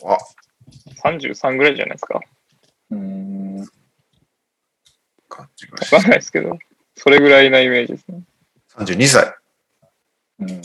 [0.00, 0.12] ド。
[0.12, 0.18] あ、
[1.02, 2.20] 33ぐらいじゃないですか。
[2.92, 3.68] うん。
[5.32, 6.58] 感じがわかんないですけど、
[6.94, 8.22] それぐらいなイメージですね。
[8.76, 9.34] 32歳。
[10.40, 10.62] うん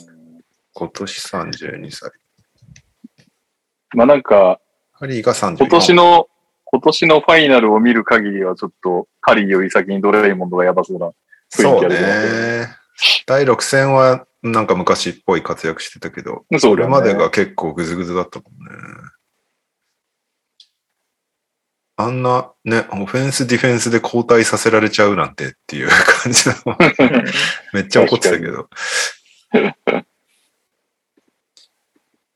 [0.74, 2.12] 今年32歳。
[3.96, 4.60] まあなんか、
[4.94, 5.58] カリーが34。
[5.58, 6.28] 今年の、
[6.66, 11.14] 今年のファイナルを見る限りはちょっと、カリーより先にドレイモンドがやばそうな雰囲
[11.50, 12.68] 気そうあるけどね。
[13.26, 18.72] 第6戦はなんか昔っぽい活躍してたけど、そうそれまでが結構グズグズだったもんね。
[22.00, 26.56] あんなね、オフェンス、ディフェンスで交代させられちゃうなんてっていう感じの、
[27.74, 28.70] めっちゃ怒ってたけど。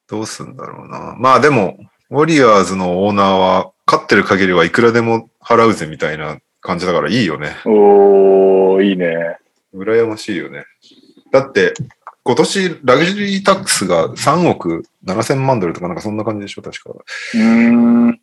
[0.10, 1.16] どうすんだろうな。
[1.18, 1.78] まあでも、
[2.10, 7.56] ウォリアーズのオーナーは、勝ってる限りはいくらでも払うぜみたいな感じだからいいよね。
[7.66, 9.38] おー、いいね。
[9.76, 10.66] 羨ましいよね。
[11.32, 11.74] だって、
[12.24, 16.92] 今年ラグジュアリータックスが3億7千万ドルとかなんかそんな感じでしょ、確か。
[16.92, 17.42] うー
[18.12, 18.21] ん。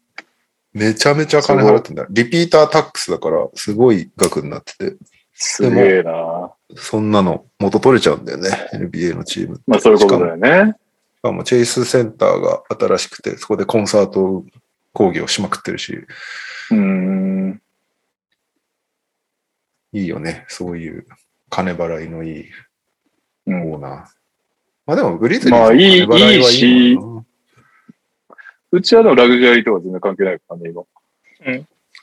[0.72, 2.06] めちゃめちゃ金払ってんだ。
[2.10, 4.96] リピータータックスだから、すごい額になってて、
[5.34, 6.52] すげえな。
[6.76, 9.60] そんなの元取れちゃうんだよね、NBA のチーム。
[9.66, 10.74] まあそういうことだよね。
[11.18, 14.44] しかもチェイスセンターが新しくて、そこでコンサート
[14.92, 17.62] 講義をしまくってるし、うーん。
[19.92, 21.06] いいよね、そういう
[21.48, 22.44] 金払いのいい
[23.46, 23.90] うんオーナー。
[24.86, 27.17] まあでも、グリズリーズまあいい金払はいいもんな
[28.70, 30.82] うちはでもラグジュアリーとか全然関係ないからね、今。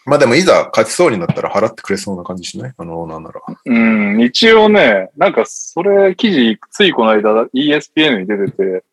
[0.08, 2.74] まあでもいざ勝ちそうになったら払ってくれそうな感じしない？
[2.78, 3.42] あのオーナーなら。
[3.66, 3.74] う
[4.18, 8.84] ん、一応ね、なんかそれ記事、ついこの間 ESPN に出てて、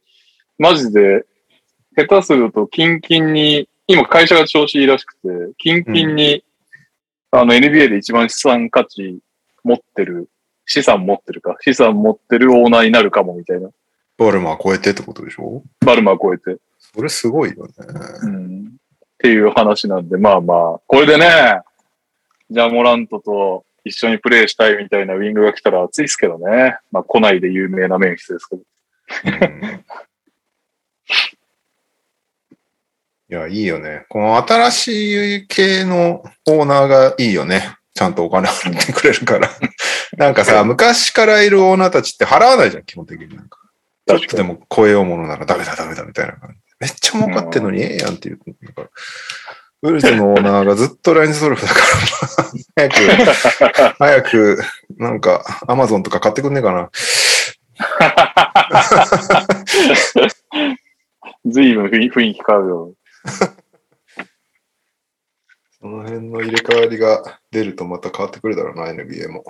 [0.59, 1.27] マジで、
[1.97, 5.19] 下手するとキンキンに、今会社が調子いいらしくて、
[5.59, 6.43] キンキンに、
[7.31, 9.19] あの NBA で一番資産価値
[9.65, 10.31] 持ってる、
[10.65, 13.69] 資産持ってるか、資産持ってるオーナーになるかもみたいな。
[14.17, 15.63] バルマー超えてってことでしょ？
[15.85, 16.57] バルマー超えて。
[16.95, 17.73] それすごいよね。
[18.23, 18.67] うん。
[18.67, 18.69] っ
[19.19, 21.61] ていう話なんで、まあまあ、これでね、
[22.51, 26.77] ジャモラントと一緒にプレイしたいみたいなウィングが来たら熱いですけどね。
[26.91, 28.63] まあ、来ないで有名なメンフィスですけど。
[29.25, 29.85] うん
[33.33, 34.05] いや、いいよね。
[34.11, 37.79] この新しい系のオーナーがいいよね。
[37.95, 39.49] ちゃんとお金払ってくれるから。
[40.19, 43.35] なんかさ、昔からいるオーナーたちって払わないじゃん、基本的に。
[43.35, 43.59] なんか
[44.07, 46.62] ちょっとでも超えようものならダメだダメだみたいな感じ。
[46.83, 47.81] めっちゃ儲かってんのに？
[47.81, 48.41] ええやんっていう。
[48.61, 48.91] なんか
[49.83, 51.81] ウルズのオーナーがずっとラインズドルフだか
[52.77, 54.63] ら、早く、早く、
[54.97, 56.91] なんか、アマゾンとか買ってくんねえかな。
[61.47, 62.95] 随分雰囲雰囲気変わるよ。
[65.81, 69.45] その辺の入れ替わりが出るとまた変わってくるだろうな、NBA も。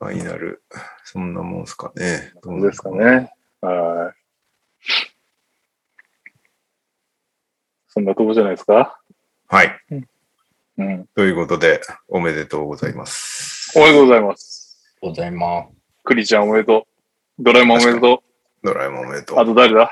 [0.00, 0.62] ファイナル、
[1.04, 2.32] そんなもんすかね。
[2.42, 2.90] どそうですか。
[2.90, 3.32] ね。
[3.60, 4.25] はい。
[7.96, 9.00] そんなとこじゃないですか？
[9.48, 9.74] はい。
[10.76, 11.06] うん。
[11.14, 13.72] ということで、おめでとうございます。
[13.74, 14.94] おめでとうございます。
[15.00, 15.68] ございます。
[16.04, 16.86] クリちゃんおめでと
[17.38, 17.42] う。
[17.42, 18.22] ドラえもんおめでと
[18.62, 19.38] ドラえもんおめでとう。
[19.38, 19.46] あう。
[19.46, 19.90] と誰だ？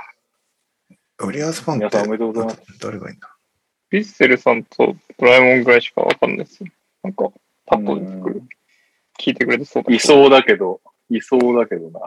[1.21, 2.79] ウリアーズファンって皆さんおめでとうございます。
[2.79, 3.35] 誰がいいんだ
[3.89, 6.69] ピッセルさんとドラえもんぐらいしかわかんないですよ。
[7.03, 7.31] なんか、
[7.65, 8.43] パッと出てくる。
[9.19, 12.01] 聞いてくれてそうだいそうだけど、いそうだけどな。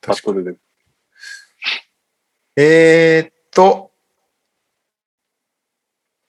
[0.00, 0.60] パッと出てくる。
[2.56, 3.87] えーっと、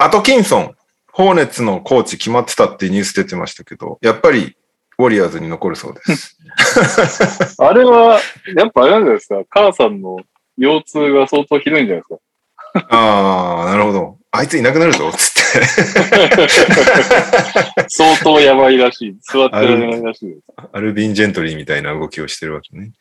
[0.01, 0.75] アトキンソン、
[1.11, 4.55] ホーネッツのコーチ決まってたってニュース出てましたけど、やっぱり
[4.97, 6.37] ウォリアーズに残るそうです。
[7.59, 8.21] あれは、
[8.55, 9.43] やっぱあれなんじゃないですか。
[9.49, 10.19] 母さんの
[10.57, 12.15] 腰痛が相当ひどいんじゃないですか。
[12.95, 14.17] ああ、なるほど。
[14.31, 15.41] あいついなくなるぞ、つって。
[17.89, 19.17] 相当やばいらしい。
[19.19, 20.43] 座ってられないらしいです。
[20.71, 22.93] アルビン・ジェントリーみたいな動きをしてるわけね。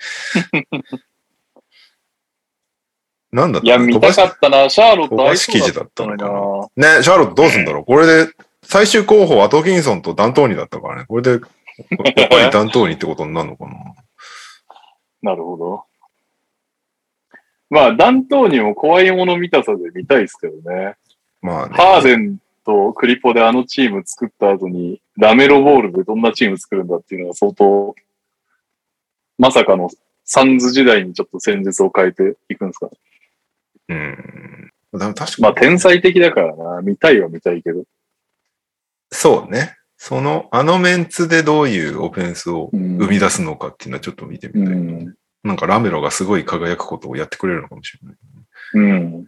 [3.31, 4.71] なんだったいや、見たかったな。
[4.71, 6.29] シャーロット飛ばし記事だったののにな。
[6.29, 7.85] かね、シャーロットどうすんだろう？
[7.85, 11.05] これで、最終候補アトキンソンとダントーニだったからね。
[11.07, 11.41] これで、やっ
[12.29, 13.73] ぱりダントーニってことになるのかな？
[15.21, 15.85] なるほど。
[17.71, 20.97] まあ、ダントーニも怖いもの見たさで見たいですけどね。
[21.43, 21.75] まあね。
[21.75, 27.95] ハーデンとクリポであのチーム作った後に、ラメロボールでどんなチーム作るんだっていうのが相当、
[29.37, 29.91] まさかの
[30.25, 32.89] サンズ時代にちょっと戦術を変えていくんですか。
[33.89, 34.71] うん。
[34.93, 35.43] でも確かに。
[35.43, 36.83] まあ、天才的だからな。
[36.83, 37.85] 見たいは見たいけど。
[39.11, 39.77] そうね。
[39.97, 44.75] その、あのメンツでどういうオフェンスをうん生み出すのかっていうのはちょっと見てみたい。
[44.75, 45.15] うん。
[45.43, 48.17] なんかラメロがすごい輝くことをやってくれるのかもしれない。
[48.75, 49.27] うん。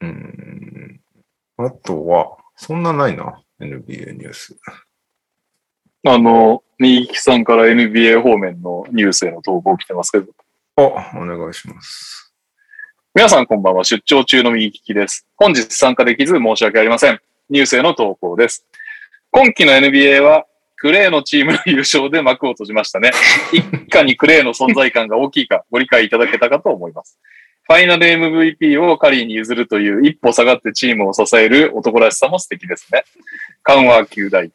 [0.00, 1.00] うん。
[1.58, 3.42] あとは、そんなないな。
[3.60, 4.56] NBA ニュース。
[6.10, 10.32] あの、右利きさんから NBA 方面のニュースへの投稿来てますけど。
[10.76, 12.32] あ、お願いします。
[13.14, 13.84] 皆さんこんばんは。
[13.84, 15.26] 出張中の右利きです。
[15.36, 17.20] 本日参加できず申し訳ありません。
[17.50, 18.64] ニュースへの投稿です。
[19.30, 20.46] 今季の NBA は、
[20.76, 23.10] クレーのチームの優勝で幕を閉じましたね。
[23.52, 27.18] 一家にクレーの存在感が大きいかご理解いただけたかと思います。
[27.64, 33.04] ファイナル MVP をカリーに譲るという一歩下がってチームを支える男らしさも素敵ですね。
[33.62, 34.50] 緩和球大。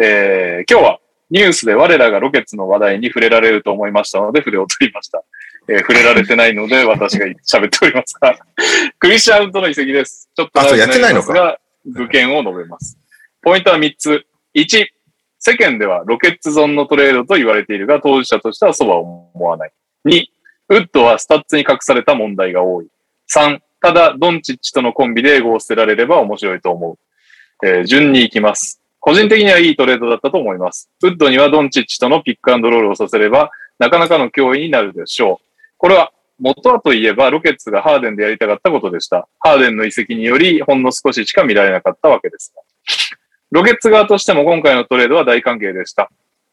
[0.00, 5.24] えー、今日はニュースで我らがロケッツの話題に触れられると思いましたので筆を執りました。
[5.68, 8.38] えー触れられてないので私が喋っておりますが、
[9.00, 10.30] クリスチャン・ウッドの移籍です。
[10.34, 12.96] ちょっとやってないのかが、愚見を述べます。
[13.42, 14.24] ポイントは3つ。
[14.54, 14.86] 1、
[15.40, 19.72] 世間ではロケッツ損のトレードと言われているが、当事者としてはそうは思わない。
[20.06, 20.24] 2、
[20.68, 22.86] ウッドはスタッツに隠された問題が多い。
[23.34, 27.66] 3、ただ、ドンチッチとのコンビでエゴを捨てられれば面白いと思う。
[27.66, 28.80] えー順に行きます。
[29.08, 30.90] 個人的にはいいトレードだったと思います。
[31.02, 35.46] ウッドにはドンチッチとのピックアンドロールをさせれば、なかなかの脅威になるでしょう。
[35.78, 39.26] これは、元はといえば、ロケッツがハーデンでやりたかったことでした。
[39.38, 42.52] ハーデンの移籍により、ほんの少ししか見られなかったわけです。
[43.50, 46.10] ロケッツ側としても今回のトレードは大歓迎でした。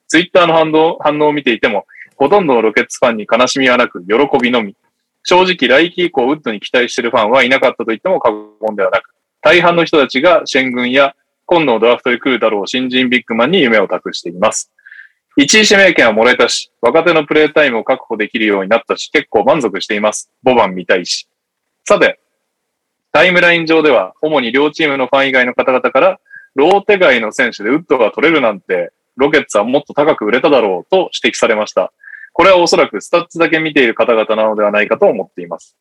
[0.07, 1.85] ツイッターの反応反応を見ていても、
[2.15, 4.77] ほとんどのロケッツファンに悲しみはなく、喜びのみ。
[5.23, 8.31] 正直、来季以降、ウッドに期待しているファンはいなかったと言っても過
[8.65, 9.09] 言ではなく、
[9.41, 14.71] 大半の人たちがシェングンや今度のドラフトで来るだろう新人ビッグマンに夢を託しています。
[15.37, 20.31] 1位指名権はもらえたし、若手のプレータイムを確保できるようになったし、結構満足しています。
[20.43, 21.27] ボバン見たいし。
[21.83, 22.19] さて、
[23.11, 26.19] タイムライン上では、主に両チームのファン以外の方々から、
[26.55, 31.91] ローテ外の選手でウッドが取れるなんて、ロケッツはもっと高く売れただろうと指摘されました。
[32.31, 35.75] これはおそらくスタッツだけ見ている方々なのではないかと思っています。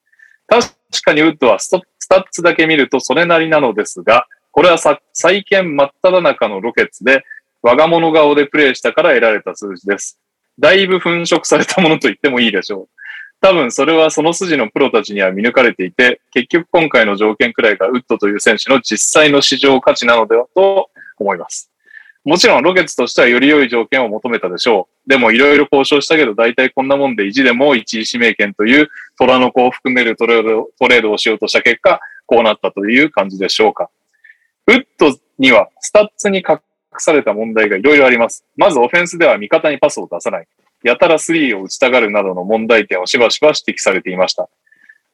[0.46, 0.68] 確
[1.02, 7.24] かにウッドはスタッツだけ見るとそれなりなのですが、これはさ再建真っ只中のロケッツで、
[7.60, 10.20] 我が物顔でプレーしたから得られた数字です。
[10.60, 12.88] だいぶ粉飾されたものと言ってもいいでしょう。
[13.40, 20.88] 多分それはその筋のプロたちには見抜かれていて、結局今回の条件くらいがウッドという選手の実際の市場価値なのではと
[21.18, 21.68] 思います。
[22.24, 25.10] もちろんロケッツとしてはより良い条件を求めたでしょう。
[25.10, 28.88] でもいろいろ交渉したけど大体こんなもんで意地でも一位指名権という
[29.18, 33.90] 虎の子を含めるトレードをしようとした結果、こうなったという感じでしょうか。
[34.66, 36.58] ウッドにはスタッツに隠
[36.98, 38.44] された問題がいろいろあります。
[38.56, 40.48] まずオフェンスでは味方にパスを出さない。
[40.82, 44.48] やたらスリーを打ちたがるなどの問題点をしばしば指摘されていました。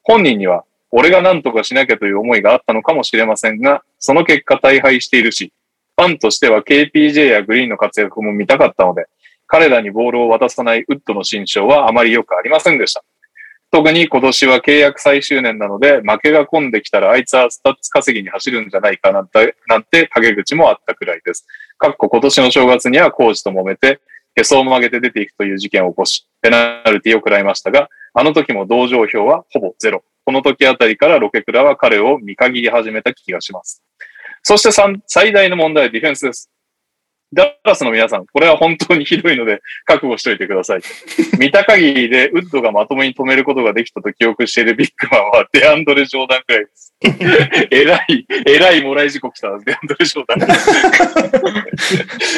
[0.03, 5.53] 本人には、俺が何とかしなきゃという思いがあったのかもしれませんが、その結果大敗しているし、
[5.97, 9.05] ファンとしては KPJ やグリーンの活躍も見たかったので、
[9.47, 13.03] 彼らにボールを渡さないウッドの心象はあまり良くありませんでした。
[13.71, 21.47] 特に今年は契約最終年なので、負けが込んできたらあいつはスタッツ稼ぎに走るんじゃないかなんて、なんて陰口もあったくらいです。
[21.77, 24.01] かっこ今年の正月にはコーチと揉めて、
[24.35, 30.03] へそを曲げて出ていくという事件を起こし、ペナルティを食らいましたが、あの時も同情票はほぼゼロ。
[30.25, 33.81] この時あたりからロケクラは彼を見限り始めた気がします。
[34.43, 34.71] そして
[35.07, 36.49] 最大の問題はディフェンスです。
[37.33, 40.81] ダラスの皆さん、これは本当にひどいので覚悟しておいてください。
[41.39, 46.93] 見た限りでウッドがまともに止めることができたと記憶しているビッグマンはデアンドレ・ジョーダンくらいです。
[47.71, 50.35] えらい、えらいもらい事故来たデアンドレ・ジョーダ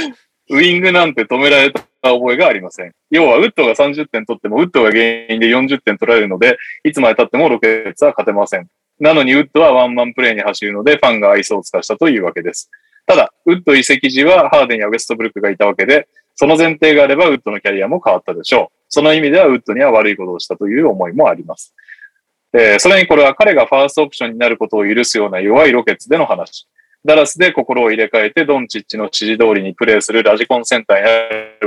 [0.09, 0.13] ン。
[0.51, 2.91] ウイングなんて止められた覚えがありません。
[3.09, 8.67] 要は、ウッドが30点取っても、ウッドが原因で40点取られるので、いつまで経ってもロケッツは勝てません。
[8.99, 12.69] なのに、ウッドはワンマンプレーに走るので、ファンが愛想をつかしたというわけです。
[13.05, 18.77] ただ、ウッド移籍時はハーデンやウェストブルックがいたわけで、その前提があれば、ウッドのキャリアも変わったでしょう。
[18.89, 21.73] その意味では、ウッドには悪いことをしたという思いもあります。
[22.53, 26.67] えーそれにこれは彼がファーストオプションになることを許すような弱いロケッツでの話。
[27.03, 31.11] ダラスで心を入れ替えて、ドンチッチの指示通りにプレーするラジコンセンターにな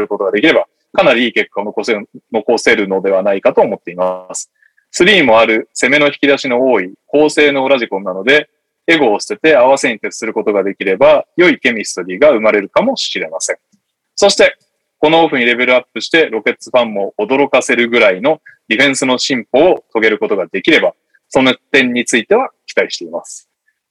[0.00, 4.50] ることができれば、かなりいい結果を残せる残せるのではないかと思っています。
[4.92, 8.48] スリーもある攻めの引き出しの多い高性能ラジコンなので、
[8.86, 13.56] エゴを捨てて合わせに徹することができれば、良いケミストリーが生まれるかもしれません。
[14.14, 14.56] そして、
[14.98, 20.94] このオフにレベルアップして、ロケッツファンも驚かせるぐらいのディフェンスの進歩を遂げることができれば、
[21.28, 23.48] その点については期待しています。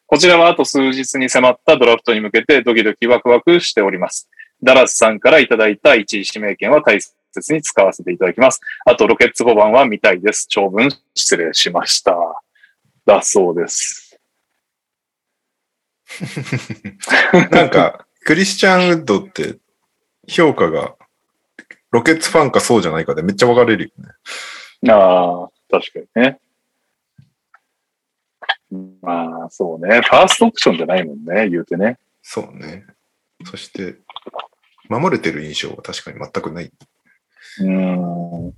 [0.08, 4.30] こちらはあと数日に迫ったドラフトに向けてドキドキワクワクしております。
[4.62, 8.62] ダラスさんからいただいた1位指名権は大切に使わせていただきます。
[8.86, 10.48] あとロケッツ5番は見たいです。
[10.48, 12.16] 長文失礼しました。
[13.06, 14.05] だそうです。
[17.52, 19.58] なんか、クリスチャン・ウッドって
[20.28, 20.96] 評価が
[21.92, 24.92] ロケッツファンかそうじゃないかでめっちゃ分かれるよね。
[24.92, 26.40] ああ、確かにね。
[29.02, 30.02] まあ、そうね。
[30.02, 31.98] ファーストオプションじゃないもんね、言うてね。
[32.22, 32.86] そうね。
[33.46, 33.96] そして、
[34.90, 36.72] 守れてる印象は確かに全くない。
[37.60, 38.54] うーん。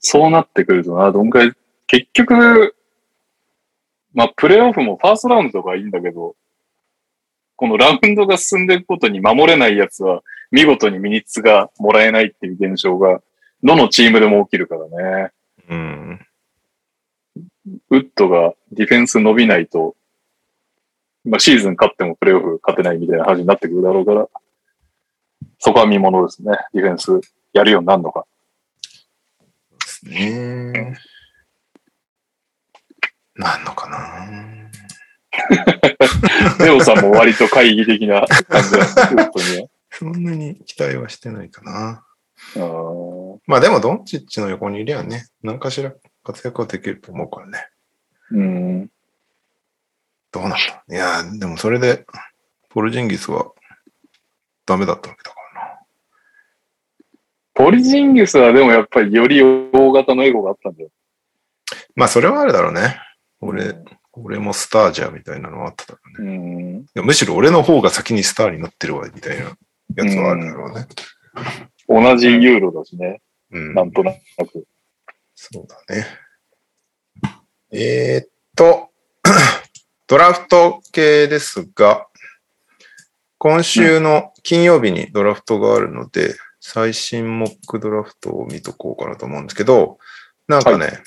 [0.00, 1.52] そうなってくるとな、どんくらい、
[1.86, 2.74] 結局、
[4.14, 6.36] まあ、プレイオフもファーストラウンドとかはいいんだけど、
[7.56, 13.22] このラウンドが進んでいくことに守れないやつは、見事にミニッツがもらえないっていう現象が、
[13.62, 15.30] どのチームでも起きるからね。
[15.68, 16.26] うん。
[17.90, 19.94] ウッドがディフェンス伸びないと、
[21.24, 24.28] まあ、シーズン勝ってもプレイオフ勝てないみたいな話になってくるだろうから、
[25.58, 26.56] そこは見ものですね。
[26.74, 27.20] ディフェンス
[27.52, 28.26] やるようになるのか。
[29.70, 30.98] ですね。
[33.34, 34.28] なんのかな？
[36.64, 42.04] レオさんも割と懐疑的な感じなんでにはそんなに期待はしてないかな。
[42.56, 47.68] あーまあでもドンチッチの横にいりゃね、何かしら活躍はできると思うからね。
[48.30, 48.90] うん。
[50.30, 52.06] どうなんだいやー、でもそれで、
[52.70, 53.52] ポルジンギスは
[54.66, 55.78] ダメだったわけだからな。
[57.54, 60.90] ポリジンギスはでもやっぱりより大型のエゴがあったんだよ。
[61.94, 62.98] まあそれはあるだろうね。
[63.42, 63.74] 俺、
[64.12, 66.84] 俺もスターじゃみたいなのはあっただろうね。
[66.94, 69.56] むしろ俺の方が先にスターになってるわ、みたいな
[69.96, 70.86] やつはあるだろうね。
[71.88, 73.20] 同じユーロだしね。
[73.50, 73.74] うん。
[73.74, 74.64] なんとなく。
[75.34, 76.06] そうだね。
[77.72, 78.90] えーっと、
[80.06, 82.06] ドラフト系ですが、
[83.38, 89.98] 今週の金曜日にドラフトがあるので、最新モックドラフトを見とこうかなと思うんですけど、
[90.46, 91.02] なんかね、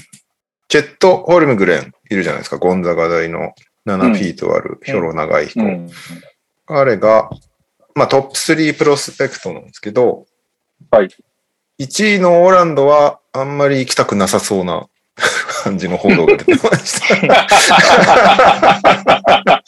[0.67, 3.53] チェット・ホルムグレンいるじゃないですか、ゴンザガ大の
[3.85, 5.61] 7フィートある、ひょろ長い人。
[5.61, 5.89] うん。
[6.65, 7.29] 彼が、
[7.93, 10.25] まあトップ3プロスペクトなんですけど、
[10.91, 11.09] はい。
[11.79, 14.87] 1位のオーランドはあんまり行きたくなさそうな
[15.63, 17.15] 感じの報道が出てました。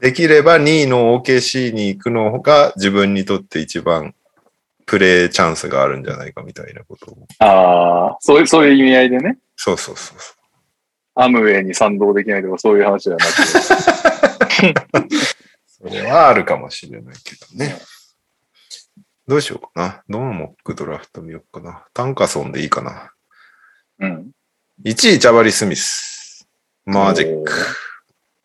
[0.00, 4.14] できれば2位の OKC に行くのが自分にとって一番
[4.86, 7.26] プレーチャンスがあるんじゃないかみたいなことを。
[7.38, 9.38] ああ、そういう、そういう意味合いでね。
[9.56, 10.34] そうそうそうそ
[11.16, 14.68] アムウェイに賛同できないとかそういう話じゃなくて。
[14.68, 15.08] う。
[15.66, 17.78] それはあるかもしれないけどね。
[19.26, 20.02] どうしようかな。
[20.08, 21.84] どのモックドラフト見ようかな。
[21.94, 23.12] タンカソンでいいかな。
[24.00, 24.30] うん。
[24.84, 26.48] 1位、ジャバリ・スミス。
[26.84, 27.52] マージック。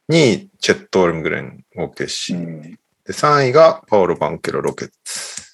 [0.09, 2.35] 2位、チェット・オルムグレン、OKC。
[2.35, 2.61] うん。
[2.61, 2.77] で、
[3.07, 5.48] 3位がパオロ・バンケロ・ロケッツ。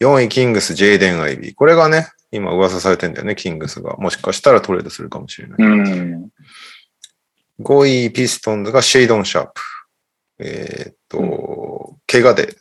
[0.00, 1.54] 4位、キングス、ジェイデン・アイビー。
[1.54, 3.96] これがね、今噂されてんだよね、キングスが。
[3.96, 5.56] もしかしたらトレードするかもしれない。
[5.58, 6.28] うん。
[7.60, 9.60] 5位、ピストンズがシェイドン・シャープ。
[10.38, 12.56] えーっと、怪我で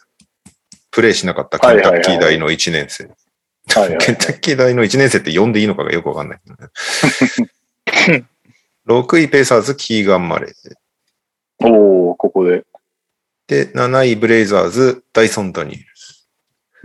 [0.92, 3.10] プレイしなかったケンタッキー大の1年生。
[4.00, 6.50] ケンタッキー大の1 年生って呼んでいいのかがよくわかんないけ
[8.08, 8.26] どね。
[8.88, 11.68] 6位、ペイサーズ、キーガン・マレー。
[11.68, 12.64] おおここで。
[13.48, 15.86] で、7位、ブレイザーズ、ダイソン・ダニエル。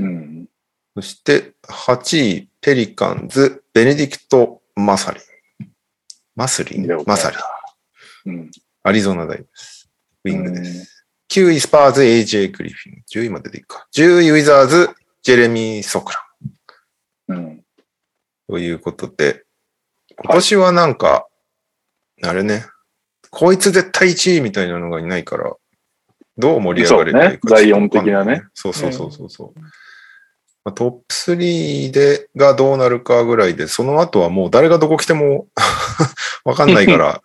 [0.04, 0.48] うん。
[0.96, 5.70] そして、8位、ペリカンズ、ベネディクト・マサリン。
[6.34, 6.78] マスリ？
[6.80, 7.36] ンマサリ
[8.32, 8.34] ン。
[8.34, 8.50] うん。
[8.82, 9.90] アリゾナ大です。
[10.24, 11.06] ウィングです。
[11.30, 13.02] 9位、スパーズ、AJ グリフィン。
[13.10, 13.86] 10位まででいいか。
[13.94, 14.90] 10位、ウィザーズ、
[15.22, 16.12] ジェレミー・ソク
[17.28, 17.38] ラン。
[17.38, 17.64] うん。
[18.48, 19.44] ということで、
[20.24, 21.28] 今年はなんか、
[22.22, 22.64] あれね、
[23.30, 25.54] こいつ絶対1位みたいなのがいないから、
[26.36, 28.42] どう盛り上がれていくかね第四的なね。
[28.54, 29.60] そうそうそうそうそう。
[29.60, 29.70] まあ、
[30.64, 35.46] トップ3で、がどうなるかぐらいで、その後はもう誰がどこ来ても
[36.44, 37.22] わかんないから、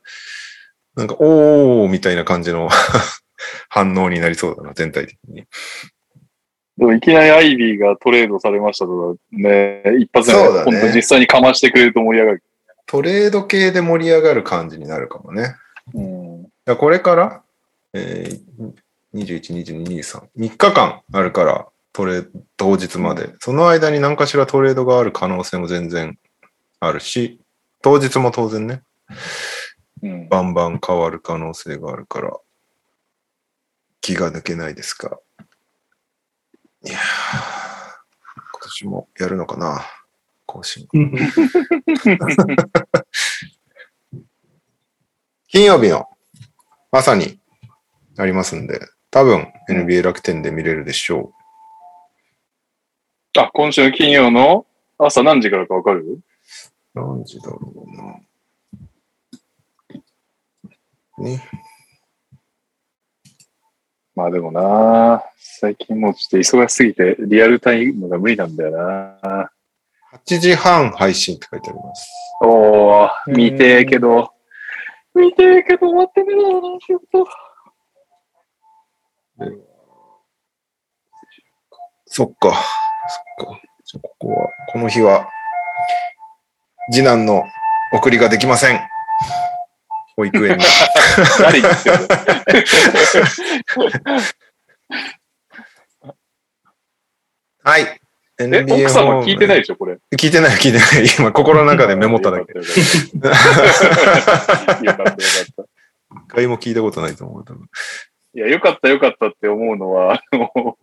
[0.96, 2.70] なんか、おーみたいな感じの
[3.68, 5.46] 反応になりそうだな、全体的に。
[6.78, 12.44] でもいきなりアイビーがトレードされましたとかね、一発で、ね本当実際にかましてくれると盛り上がる。
[12.86, 15.56] トレード系で盛り上がる感じになるかもね。
[15.94, 16.78] うん。
[16.78, 17.42] これから、
[17.94, 18.74] えー、
[19.14, 22.26] 21、22、23、3日間あるから、トレ
[22.58, 23.34] 当日まで。
[23.40, 26.20] その間に何かしらトレードがある可能性も全然
[26.82, 27.40] あるし、
[27.82, 28.84] 当日も当然ね、
[30.04, 30.28] うん。
[30.28, 32.36] バンバン変わる可能性があるから、
[34.02, 35.18] 気が抜けないですが。
[36.84, 39.86] いやー今年もやるのかな、
[40.46, 40.90] 更新。
[45.48, 46.10] 金曜日の
[46.92, 47.40] 朝に
[48.18, 48.82] ありますんで、
[49.12, 51.32] 多分 NBA 楽天で見れるでしょ
[53.38, 54.66] あ、今週の金曜の
[54.98, 56.00] 朝何時からかわかる？
[56.04, 56.20] う。
[56.94, 57.86] 何時だろう
[61.22, 61.30] な。
[61.30, 61.44] ね。
[64.16, 69.20] まあでもな、最近もうちょっと忙しすぎてリアルタイムが無理なんだよな。
[70.14, 72.10] 8時半配信って書いてあります。
[72.42, 74.32] おー、見てえけど、
[75.14, 77.28] 見てえけど終わってねえだろうな、仕事。
[82.06, 82.54] そっか。
[83.08, 83.62] そっか。
[83.84, 85.30] じゃあここは、この日は、
[86.92, 87.44] 次男の
[87.94, 88.80] 送りができません。
[90.16, 90.64] 保育園に。
[91.40, 92.08] 誰言ってるの
[97.64, 98.00] はい。
[98.38, 99.98] え、NBA 奥様聞いてないいでしょ、これ。
[100.18, 101.06] 聞いてない、聞いてない。
[101.18, 102.54] 今、心の中でメモっただけ。
[102.58, 102.76] よかっ
[104.76, 105.16] た、よかった。
[105.16, 105.18] 一
[106.28, 107.46] 回も聞いたことないと思う。
[107.46, 107.70] 多分
[108.36, 110.78] いや、よかった、よかったって思うのは、あの、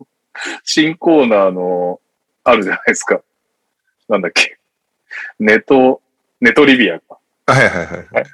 [0.63, 2.01] 新コーナーの、
[2.43, 3.21] あるじゃないですか。
[4.09, 4.57] なんだっけ。
[5.39, 6.01] ネト、
[6.41, 7.19] ネトリビアか。
[7.47, 8.25] はいはいはいはい。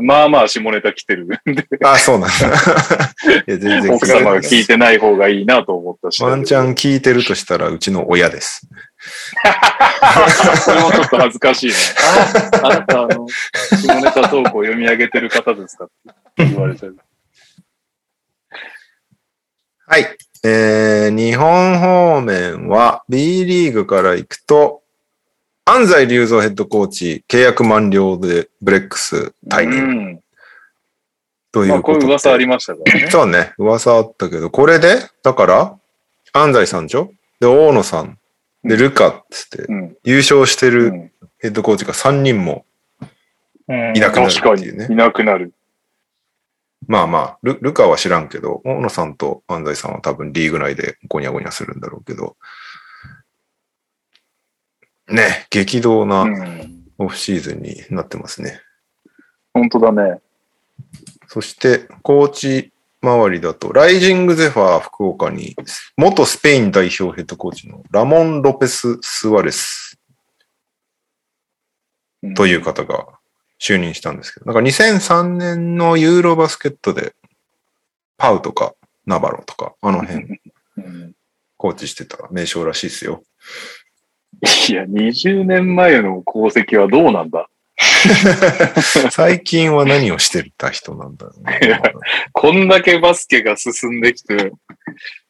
[0.00, 1.38] まあまあ下ネタ来てるんで、
[1.84, 2.48] あ、そうなんだ。
[3.46, 6.22] いや、全然奥様が聞いてない方がいいなと思ったし。
[6.22, 8.66] ワンチャン聞いてるとしたら、うちの親です。
[10.64, 11.76] それもちょっと恥ずかしいね。
[12.62, 15.88] あ、あなた、あの、下ネタ投稿を読み上げてる方ですかっ
[16.36, 16.96] て言われちゃう。
[19.86, 20.16] はい。
[20.44, 24.82] えー、日本方面は B リーグから行くと、
[25.64, 29.84] 安西隆三ヘッドコーチ、契約満了でブレックス退任う
[30.14, 30.20] ん。
[31.52, 32.06] といまあ、こういう。
[32.06, 33.08] 噂ありましたからね。
[33.10, 35.78] そうね、噂あったけど、これで、だから、
[36.32, 37.12] 安西さんでしょ？
[37.40, 38.18] で、大野さん、
[38.64, 39.96] で、ルカっつって、うん。
[40.02, 42.64] 優勝してるうんヘッドコーチが3人も
[43.68, 44.94] うんいなくなるって確かに、いうねい。
[44.94, 45.52] なくなる。
[46.92, 52.36] まあまあ、ルルカは知らんけど、大野さんと安西さんは多分リーグ内でゴニャゴニャするんだろうけど、
[55.08, 56.06] ね、激動う。
[56.06, 58.60] なんオフシーズンになってますね。
[59.54, 60.20] 本当だね。
[61.28, 65.56] そして、コーチ周りだと、ライジングゼファー福岡に、
[65.96, 69.98] 元スペイン代表ヘッドコーチのラモン・ロペス・スワレス
[72.22, 73.18] うんという方が
[73.62, 77.14] 就任したんですけど、なんか2003年のユーロバスケットで、
[78.16, 78.74] パウとか
[79.06, 80.40] ナバロとか、あの辺、
[80.78, 81.12] うん
[81.56, 83.22] コーチしてた名称らしいですよ。
[84.68, 87.48] いや、20年前の功績はどうなんだ？
[89.12, 91.80] 最近は何をしてた人なんだろうね。
[92.32, 94.50] こんだけバスケが進んできて、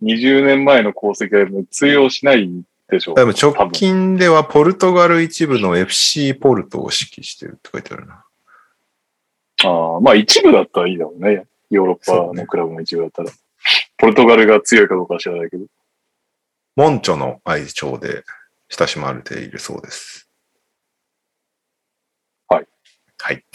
[0.03, 2.49] 20年前の功績は通用しない
[2.93, 3.15] でしょう。
[3.15, 8.25] でも直近ではポルトガル一部の FC ポルトを指揮してるって書いてあるな。
[9.65, 11.47] ああ、まあ一部だったらいいだろうね。
[11.71, 13.31] ヨーロッパのクラブの一部だったら。
[13.97, 15.65] ポルトガルが強いかどうかは知らないけど。
[16.77, 18.25] モンチョの愛称で
[18.69, 20.29] 親しまれているそうです。
[22.49, 22.67] はい。
[23.19, 23.45] はい。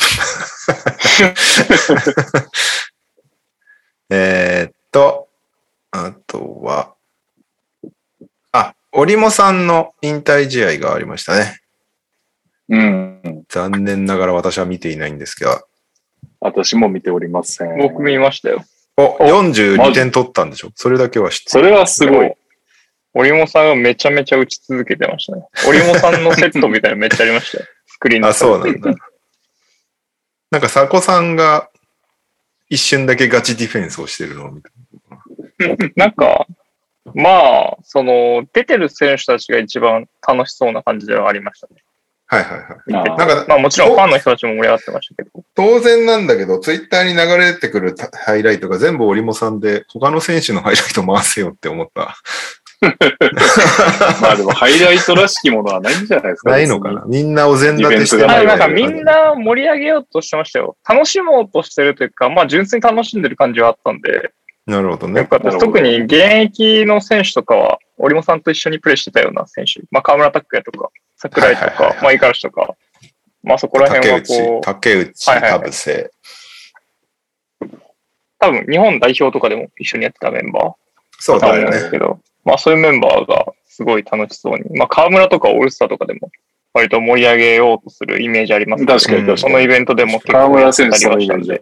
[4.09, 5.27] えーっと、
[5.91, 6.96] あとは、
[8.97, 11.59] あ、オリモさんの引退試合がありましたね。
[12.69, 13.43] うん。
[13.49, 15.63] 残念ながら私は見ていないんですが、
[16.39, 17.77] 私も見ておりません。
[17.77, 18.63] 僕見ましたよ。
[18.97, 20.71] お、マ42ジ点取ったんでしょ？
[20.75, 22.33] それだけは知ってそれはすごい。
[23.13, 25.43] オリモさんがめちゃめちゃ打ち続けてましたね。
[25.67, 27.65] オリモさんのセットみたいなのめっちゃありましたよ。
[27.87, 28.91] スクリーンあ、そうなんだ。
[30.51, 31.69] なんか、佐古さんが
[32.69, 34.69] 一瞬だけガチディフェンスをしてるのを見た。
[35.95, 36.45] なんか、
[37.13, 41.75] まあ、その、出てる選手たちが一番楽しそうな感じではありましたね。
[42.29, 43.07] はいはいはい。
[43.07, 45.43] なんか、まあもちろんファンの人たちも盛り上がってましたけど。
[45.55, 52.17] 当然なんだけど、ツイッターに流れてくるたハイライトが全部オリモさんで、他の選手のハイライト回せよって思った。
[54.21, 56.51] まあでもハイライトらしきものはないんじゃないですか。
[56.51, 57.03] ないのかな？
[57.07, 60.75] みんなお膳立てしてイベントがあなんかないみんな盛り上げようとしてましたよ。
[60.87, 64.31] 楽しもうとしてるというか、まあ純粋に楽しんでる感じはあったんで、
[64.67, 65.25] なるほどよね。
[65.25, 72.75] かっ特に現役の選手とかは、オリモさんと一緒にプレーしてたような選手、まあ河村拓也とか、桜井とはいはいはいはい、かまあ五十嵐とか、
[73.43, 76.11] まあそこら辺は竹内こ、う、竹内、はいはいはい田臥。
[78.39, 80.73] 多分日本代表とかでも一緒にやってたメンバー
[81.17, 81.91] そうだよだと思うんですね。
[81.91, 86.29] けど、まあそういうメンバーがすごい楽しそうに、まあ河村とかオールスターとかでも
[86.73, 89.37] 割と盛り上げようとするイメージありますけど確かに確かに。
[89.39, 91.61] そのイベントでも結河構やった村選手りはしたんで、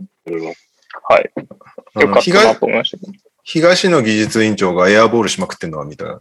[1.07, 1.31] はい。
[1.35, 3.13] よかったな東と思いましたけど。
[3.43, 6.19] 東野技術委員長がエアボールしまくってんのは見た。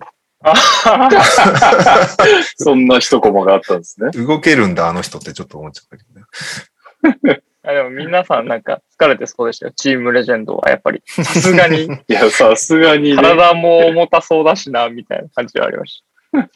[2.57, 4.11] そんな一コマがあったんですね。
[4.11, 7.43] 動けるんだ、あの人ってちょっと思っちゃったけどね。
[7.66, 9.72] あでも皆さんなんか疲れてそうでしたよ。
[9.74, 11.03] チームレジェンドはやっぱり。
[11.07, 13.16] さすがに いや、さすがにね。
[13.16, 16.05] 体も重たそうだしな、みたいな感じはありまし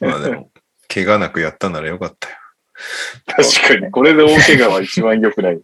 [0.00, 0.50] まあでも、
[0.92, 2.36] 怪我なくやったならよかったよ。
[3.26, 3.90] 確かに。
[3.90, 5.62] これで大怪我は一番良くない。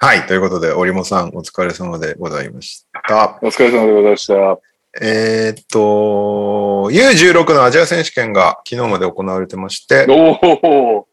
[0.00, 0.26] はい。
[0.28, 3.36] ということで、折茂さん、お疲れ様でございました。
[3.42, 4.34] お疲れ様でございました。
[5.00, 5.78] えーっと、
[6.90, 10.06] U16 のアジア選手権が昨日まで行われてまして。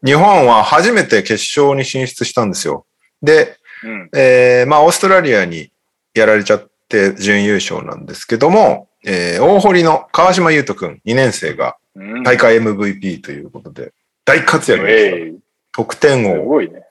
[0.04, 2.86] 日本は初めて決勝に進出したんですよ。
[3.22, 4.10] で、うん。
[4.14, 5.72] えーまあ、オーストラリアに
[6.14, 13.92] やられちゃって準優勝なんですけども、えー大堀の川島優斗くん、2年生がうん大会 MVP ということで、
[14.24, 15.40] 大活躍でした。
[15.72, 16.85] 得点す王、ごいね。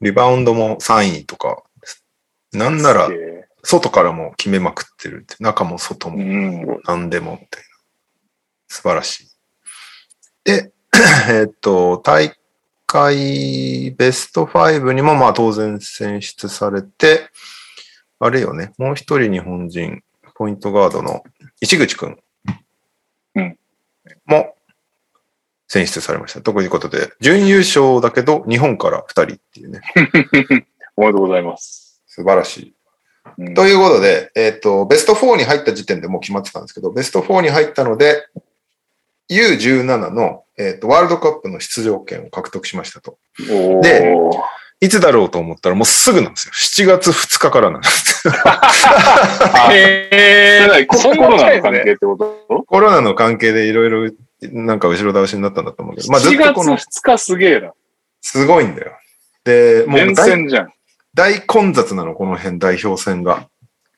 [0.00, 1.62] リバウンドも3位とか、
[2.52, 3.08] なんなら
[3.62, 6.80] 外からも決めまくってるって、中も外うもん。
[6.84, 7.68] 何でもみたいな。
[8.68, 9.28] 素晴らしい。
[10.44, 10.72] で、
[11.30, 12.32] えっと、大
[12.86, 17.28] 会ベスト5にもまあ当然選出されて、
[18.18, 20.02] あれよね、もう一人日本人、
[20.34, 21.22] ポイントガードの
[21.60, 22.18] 石口くん
[24.26, 24.56] も
[25.68, 26.40] 選出されました。
[26.40, 29.80] ということで、準優勝だけど日本から2人っていうね、
[30.96, 32.00] おめでとうございます。
[32.06, 32.70] 素晴らしい。
[32.70, 32.76] うん
[33.54, 38.24] ということで、えっ、と、ベスト4に入った時点でもう決まってたんですけど、ベスト4に入ったので、
[39.28, 43.18] U17 の、えっとワールドカップの出場権を獲得しましたと。
[43.82, 44.16] で
[44.80, 46.52] いつだろうと思ったらもうすぐなんですよ。
[46.54, 48.15] 7月2日からなんです。
[49.72, 50.96] へそれ何コ
[51.30, 52.16] ロナの関係ってこ
[52.48, 52.62] と？
[52.64, 54.12] コロナの関係でいろいろ
[54.52, 57.72] なんか後ろ倒しになったんだと思うけど、まあずっ ?7 月とこの、2日すげえな。
[58.20, 58.92] すごいんだよ。
[59.44, 60.72] で、もう連大戦じゃん。
[61.14, 63.48] 大混雑なの、この辺代表戦が。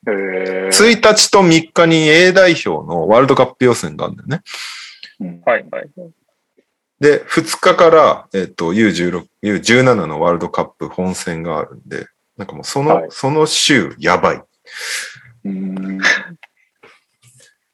[0.06, 4.42] へー1日と3日に A 代表のワールドカップ予選があるんだよね。
[5.20, 5.90] うんはいはい。
[7.00, 12.06] で、2日から、えっと、U16、U17 のワールドカップ本戦があるんで、
[12.38, 14.42] なんかもうその、はいその週、やばい。
[15.44, 16.00] うん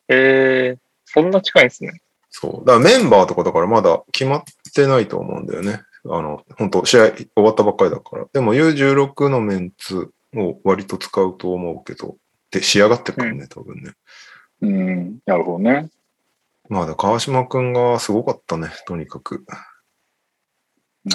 [0.09, 2.01] えー、そんな近いんですね。
[2.31, 2.67] そう。
[2.67, 4.43] だからメンバーとかだからまだ決まっ
[4.75, 5.83] てないと思うんだよね。
[6.07, 8.27] あの、本当試合終わったばっかりだから。
[8.33, 12.17] でも U16 のメンツを割と使うと思うけど、
[12.51, 13.93] で、仕上がってくるね、多分ね。
[14.61, 15.19] うん。
[15.27, 15.91] なるほどね。
[16.69, 19.45] まあ、だ川島くんがすごかったね、とにかく。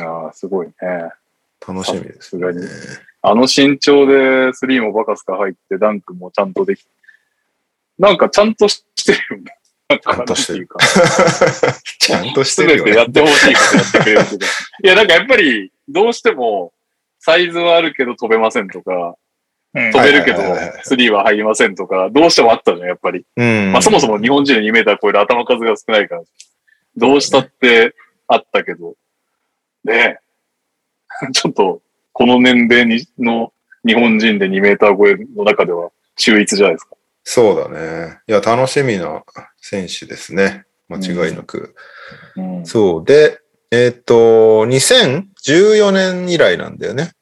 [0.02, 0.74] ああ、すごいね。
[1.68, 2.22] 楽しみです、ね。
[2.22, 2.60] さすがに
[3.22, 6.86] あの身長でスリーもバカスカ入ってダンクもちゃんとでき
[7.98, 9.56] なんかちゃんとしてるよね。
[9.90, 10.68] ちゃんとしてる
[12.00, 12.92] ちゃんとしすてるよね。
[12.92, 14.46] べてやってほしいことやってくれるけど。
[14.46, 16.72] いや、なんかやっぱり、どうしても、
[17.20, 19.16] サイズはあるけど飛べませんとか、
[19.74, 20.42] うん飛べるけど
[20.84, 23.26] スリーは入りませんとか、どうしてもあったじゃん、やっぱり。
[23.36, 23.72] うん。
[23.72, 26.22] まあそもそも日本人で2メーター超える頭数が少ないから、
[26.96, 27.96] どうしたって
[28.28, 28.96] あったけど、
[29.84, 30.20] ね
[31.28, 31.32] え。
[31.34, 31.82] ちょっと、
[32.20, 33.54] この年齢にの
[33.88, 36.98] 日本人で2メーター超えの中では秀逸じゃないですか。
[37.24, 38.20] そうだね。
[38.28, 39.24] いや、楽しみな
[39.62, 40.66] 選手ですね。
[40.90, 41.76] 間違いなく。
[42.36, 43.06] うんそう。
[43.06, 43.40] で、
[43.72, 47.14] えっ、と、2014年以来なんだよね。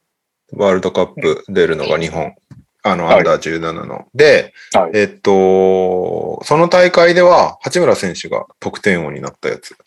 [0.52, 2.34] ワールドカップ出るのが日本。
[2.82, 4.08] あの、はいアンダー17の。
[4.16, 4.92] で、はい。
[4.96, 9.78] えっ、と、その大会では、八村選手が得点王になったやつ。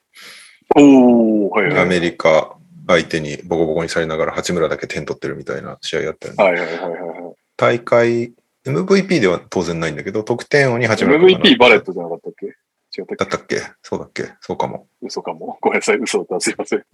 [0.77, 1.83] おー、はいはい。
[1.83, 2.57] アメリカ
[2.91, 6.45] 相手にボコボコにされながら八村だけ点取ってるみたいな試合やったよね。
[6.45, 7.35] はいはいはいはいはい。
[7.57, 8.33] 大会、
[8.67, 12.47] MVP では当然ないんだけど、得点王に八村 MVP バレットじゃなかったっけ？
[12.47, 13.17] 違ったっけ？
[13.17, 13.63] だったっけ？
[13.83, 14.33] そうだっけ？
[14.41, 14.89] そうかも。
[15.03, 15.59] 嘘かも。
[15.61, 16.85] ごめんなさい、嘘だったらすいません。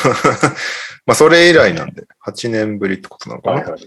[1.06, 3.60] まあ、それ以来なんで、8年ぶりってことなのかな。
[3.60, 3.80] はいはい。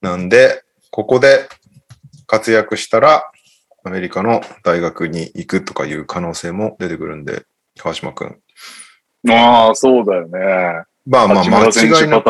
[0.00, 1.48] なんで、ここで
[2.26, 3.30] 活躍したら、
[3.84, 7.44] アメリカの大学に行くとかいう可能性も出てくるんで、
[7.78, 8.40] 川島くん。
[9.28, 10.84] ああ、そうだよね。
[11.06, 12.28] まあまあ、間違いなく、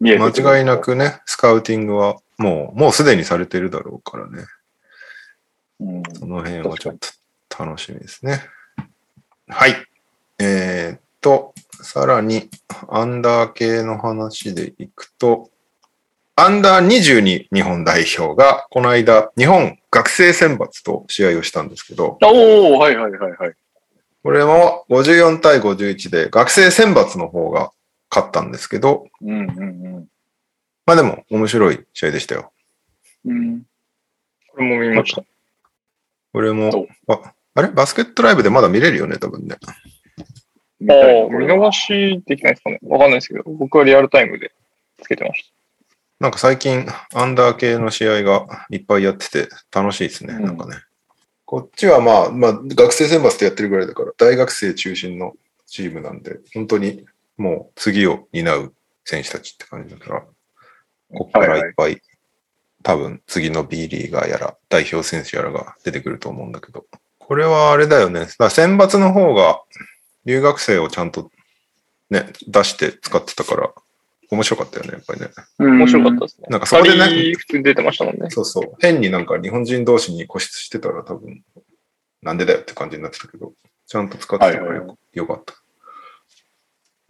[0.00, 0.78] 間違いな。
[0.78, 4.44] くね、スカウティングはもう、もうすでにされてるだろうからね。
[5.80, 6.96] うんその辺はちょっ
[7.48, 8.40] と楽しみですね。
[9.48, 9.76] はい。
[10.38, 12.48] えーっと、さらに、
[12.88, 15.50] アンダー系の話でいくと、
[16.36, 23.54] アンダー22日本代表が、この間、日本学生選抜と試合をしたんですけど、おおはいはいはいはい。
[24.22, 27.70] これも54対51で学生選抜の方が
[28.10, 30.08] 勝ったんですけど、うんうん
[30.86, 32.50] まあでも面白い試合でしたよ。
[33.26, 33.36] うん。
[33.36, 33.62] うん。
[34.50, 35.22] これも見ました。
[36.32, 37.68] これもああれ？
[37.68, 39.56] バスケットライブでまだ見れるよね、多分ね。
[39.60, 42.78] ああ、見逃しできないですかね。
[42.84, 44.52] わかんないですけど、僕はリアルタイムで
[45.02, 45.52] つけてまし
[46.20, 50.76] なんか最近、アンダー系の試合がいっぱいやってて楽しいですね、うんなんかね。
[51.50, 55.32] こっちはまあ、まあ、学生選抜ってやってるぐらいだから、大学生中心の
[55.64, 57.06] チームなんで、本当に
[57.38, 58.74] もう次を担う
[59.06, 62.02] 選手たちって感じだから、ここからいっぱい、
[62.82, 66.84] 多分次の B リーガーやら、代表選手やらが出てくると思うんだけど、
[67.18, 68.26] これはあれだよね。
[68.38, 69.62] だ選抜の方が
[70.26, 71.30] 留学生をちゃんと
[72.10, 73.72] ね、出して使ってたから、
[74.30, 75.28] 面白かったよね、やっぱりね。
[75.34, 75.46] た。
[75.58, 76.46] 面白かったですね。
[76.50, 78.30] なんかそこでね普通に出てましたもんね。
[78.30, 78.74] そうそう。
[78.80, 81.42] 変になんか日本人同士に固執してたら多分、
[82.22, 83.52] なんでだよって感じになってたけど、
[83.86, 85.54] ちゃんと使ってたからよ,、はいはいはかった。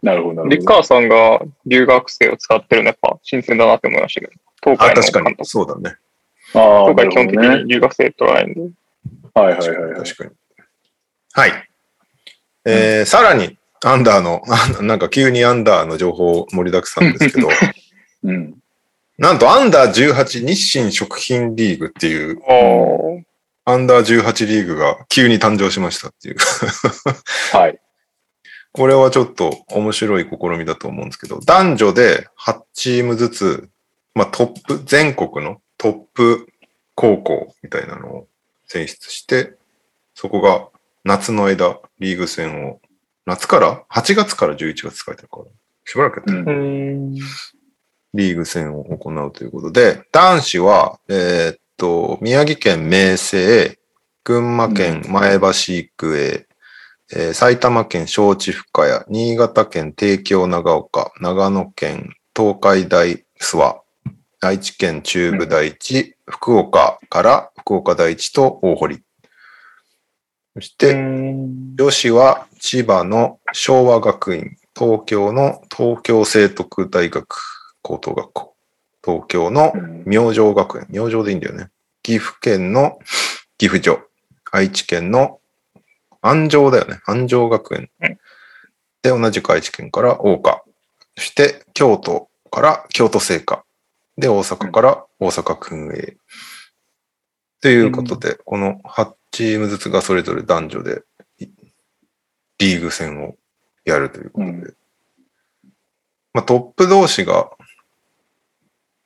[0.01, 0.55] なるほどなるほど。
[0.55, 4.33] リッカーさんが留学生を使ってるのやっぱ新鮮だなって思いましたけど。
[4.63, 5.25] 東あ、海の確かに。
[5.25, 5.49] 監督。
[5.49, 5.97] そうだね。
[6.53, 8.61] ああ、東海基本的に留学生取らないんで。
[9.33, 9.77] はいはい確かに。
[9.77, 10.03] はいはい。
[10.03, 10.31] 確かに。
[11.33, 11.69] はい。
[12.65, 17.49] えーさらに、アンダーの、あなんか急にアンダーの情報盛りだくさんですけど、
[18.23, 18.55] うん。
[19.17, 22.39] なんとアンダー18日清食品リーグっていう。
[23.65, 26.37] アンダー18リーグが急に誕生しましたっていう。
[27.51, 27.79] はい。
[28.71, 33.69] これはちょっと面白い試みだと思うんですけど、男女で8チームずつ、
[34.13, 36.47] まあトップ、全国のトップ
[36.95, 38.27] 高校みたいなのを
[38.67, 39.53] 選出して、
[40.15, 40.67] そこが
[41.03, 42.79] 夏の間、リーグ戦を、
[43.29, 45.45] 夏から、8月から11月使えてるから、
[45.85, 46.51] しばらくやってるうんう。
[47.11, 47.15] ん。
[48.13, 53.77] リーグ戦を行うということで、男子は、えーっと、宮城県明星、
[54.23, 56.45] 群馬県前橋育英、
[57.11, 63.83] えー埼玉県庄地深谷、新潟県帝京長岡、長野県東海大諏訪、
[64.41, 68.99] 愛知県中部第一、福岡から福岡第一と大堀。
[70.55, 77.25] そして、女子は千葉の昭和学院、東京の東京聖徳大学
[77.81, 78.55] 高等学校、
[79.03, 81.69] 東京のうん明星学園、明星でいいんだよね。
[82.03, 82.99] 岐阜県の
[83.57, 83.99] 岐阜女、
[84.51, 85.39] 愛知県の
[86.21, 86.99] 安城だよね。
[87.05, 88.17] 安城学園うん。
[89.01, 90.63] で、同じく愛知県から大岡。
[91.17, 93.63] そして、京都から京都聖火。
[94.17, 96.17] で、大阪から大阪薫英。
[97.61, 100.95] ということで、この8チームずつがそれぞれ男女でい
[102.59, 103.35] リーグ戦を
[103.85, 104.51] やるということで。
[104.51, 104.75] うん
[106.33, 107.49] まあ、トップ同士が、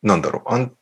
[0.01, 0.73] なんだろう、アン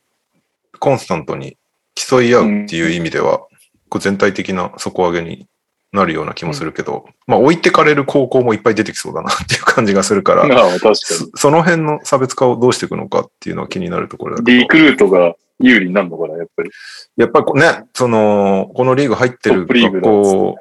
[0.78, 1.56] コンスタントに
[1.94, 3.46] 競い合うっていう意味では、
[3.88, 5.46] こう全体的な底上げに
[5.92, 14.46] なるような気もするけど、まあ置いてかれる高校もいっぱい出てきそうだなっていう感じがするから、 ああ、確かそその辺の差別化をどうしていくのかっていうのは気になるところだに。
[14.46, 16.70] けどリクルートが有利になるのかな、やっぱり。
[17.16, 20.56] やっぱりね、その、このリーグ入ってる学校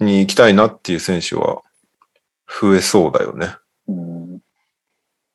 [0.00, 1.62] に行きたいなっていう選手は
[2.60, 3.54] 増えそうだよね。
[3.88, 4.40] うん。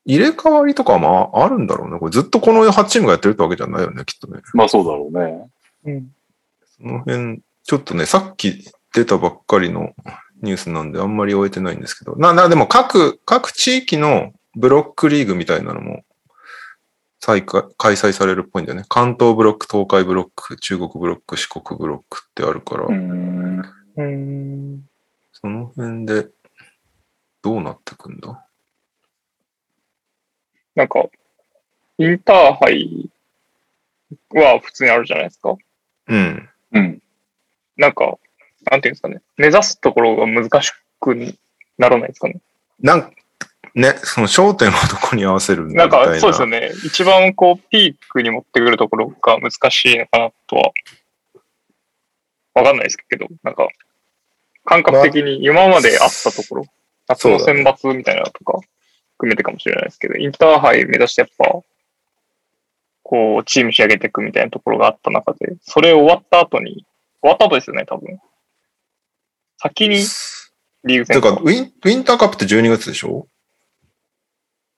[0.06, 2.00] 入れ替わりとかもああるんだろうね。
[2.00, 4.42] これずっとこの8チームがやってるってわけじゃないよね、きっとね。
[4.54, 5.50] まあそうだろうね。
[5.86, 6.12] うん。
[6.78, 9.94] その辺、ちょっとね、さっき出たばっかりの
[10.42, 12.16] ニュースなんであんまり終えてないんですけど。
[12.16, 16.04] な、な、でも各、各地域のブロックリーグみたいなのも
[17.20, 18.86] 再開、開催されるっぽいんだよね。
[18.90, 22.88] 関東ブロック、東海ブロック、中国ブロック、四国ブロックってあるから、
[23.98, 24.06] うん。
[24.06, 24.08] う
[24.76, 24.90] ん。
[25.32, 26.28] その辺で
[27.42, 28.46] どうなってくんだ？
[30.76, 31.06] なんか、
[31.98, 33.10] インターハイ
[34.34, 35.56] は普通にあるじゃないですか。
[36.08, 36.50] うん。
[36.72, 37.02] うん。
[37.78, 38.18] なんか、
[38.72, 39.22] なんていうんですかね。
[39.38, 41.16] 目指すところが難しく
[41.78, 42.40] ならないですかね。
[42.80, 43.14] なん
[43.76, 46.04] ね、その焦点をどこに合わせるんだなんか。
[46.20, 46.72] そうですよね。
[46.86, 50.72] 一番こう、ピークに持ってくるところが難しいのかなとは、
[52.54, 53.68] わかんないですけど、なんか、
[54.66, 56.66] 感覚的に今まであったところ、
[57.08, 58.60] 夏の選抜みたいなのとか、
[59.18, 61.60] 含めてかもしれないですけど、インターハイ目指してやっぱ、
[63.04, 66.86] こう、チーム仕上げていくみたいなところがあった中で、それ終わった後に、
[67.22, 68.20] 終わった後ですよね、多分。
[69.58, 69.96] 先に
[70.84, 73.28] リーグ戦てかウィン、ウィンターカップって12月でしょ？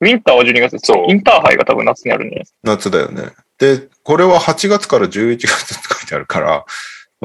[0.01, 0.85] ウィンターは12月です。
[0.85, 2.57] そうインターハイが多分夏にあるんじゃないですか。
[2.63, 3.31] 夏だよね。
[3.57, 6.65] で、これは8月から11月って書いてあるから、まあ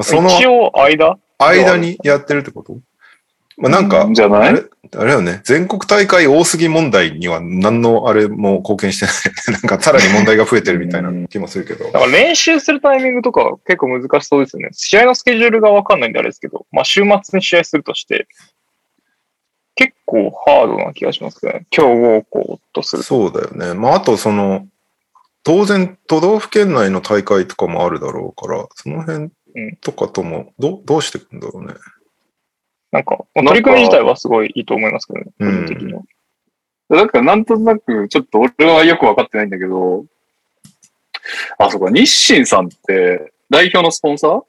[0.03, 1.17] その一応間？
[1.37, 2.77] 間にやってるってこと？
[3.57, 4.49] まあなんか、じゃない？
[4.49, 9.61] あれあれよね、全国大会多すぎ問題には何のあれも貢献してない。
[9.61, 11.85] なんかさらに問題が増えてるみたいな気もするけど。
[11.85, 14.69] だから練習するタイミングとか結構難しそうですよね。
[14.73, 18.27] 試合のスケジュールがわかんないんであれですけど、まあ週末に試合するとして、
[19.75, 21.65] 結構ハードな気がしますね。
[21.69, 23.07] 強豪校とすると。
[23.07, 23.79] そうだよね。
[23.79, 24.67] まああとその、
[25.43, 29.31] 当然都道府県内の大会とかもあるだろうから、その辺
[29.81, 31.73] とかともどどうしていくんだろうね。
[32.91, 36.01] なんか、まあ取り組み自体はすごいいいと思いますけどね、個うん人的には。
[36.89, 40.05] だからなんとなく、ちょっと俺はよくわかってないんだけど、
[41.57, 44.43] あ、そうか、日清さんって代表のスポンサー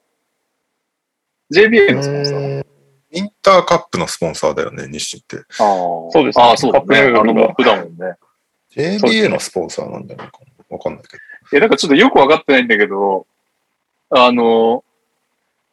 [1.53, 2.67] ?JBA のスポンサー？
[3.15, 5.37] インターカップのスポンサーだよね、日清って。
[5.37, 6.11] ああ。
[6.11, 6.99] そうですねああ、そうだね。
[6.99, 8.17] あのモップだもんね。
[8.75, 10.77] JBA のスポンサーなんじゃないかな。
[10.77, 11.23] わかんないけど。
[11.57, 13.27] え、なんかちょっとよくわかってないんだけど、
[14.11, 14.83] あの、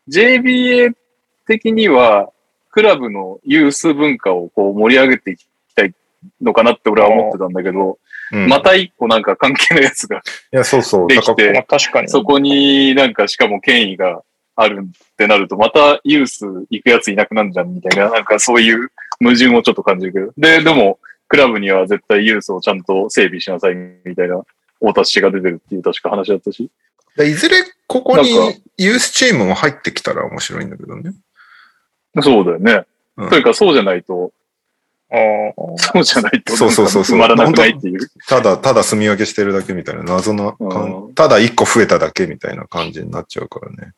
[0.10, 0.94] JBA
[1.48, 2.32] 的には、
[2.72, 5.94] クラブのユース文化をこう盛り上げていきたい
[6.42, 7.98] のかなって俺は思ってたんだけど、
[8.32, 11.08] うん、また一個なんか関係のやつが、いや、そうそう。
[11.08, 12.10] できてまあ確かに。
[12.10, 14.22] そこになんかしかも権威が
[14.56, 20.34] あるってなると、またユース行くやついなくなるじゃんみたいな、なんかそういう矛盾をちょっと感じるけど。
[20.38, 24.42] で、でも、クラブには絶対ユースをちゃんと整備しなさいみたいな、
[24.80, 26.70] 大達氏が出てるっていう確か話だったし。
[27.24, 28.34] いずれここに
[28.78, 31.14] ユースチームも入ってきたら面白いんだけどね。
[32.22, 32.86] そうだよね。
[33.18, 34.32] うんというか、そうじゃないと、
[35.12, 38.00] あーそうじゃないと、そうそうそうそう埋まらなくないっていう。
[38.28, 43.94] ただ、ただ住み分けしてるだけみたいな謎な感うんただ一個増えただけみたいな感じになっちゃうからね。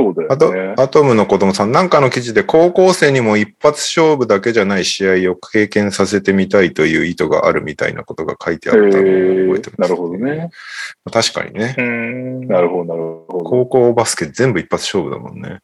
[0.00, 0.74] そうだあと、よね。
[0.78, 10.50] アトムの子供さん、なんかの記事で高校生にも一発勝負だけじゃない試合を経験させてみたいという意図があるみたいなことが書いてあえったのを覚えてます、ーなるほどね。。
[11.12, 11.74] 確かにね。
[12.46, 13.44] なるほど、なるほど。
[13.44, 15.58] 高校バスケ全部一発勝負だもんね。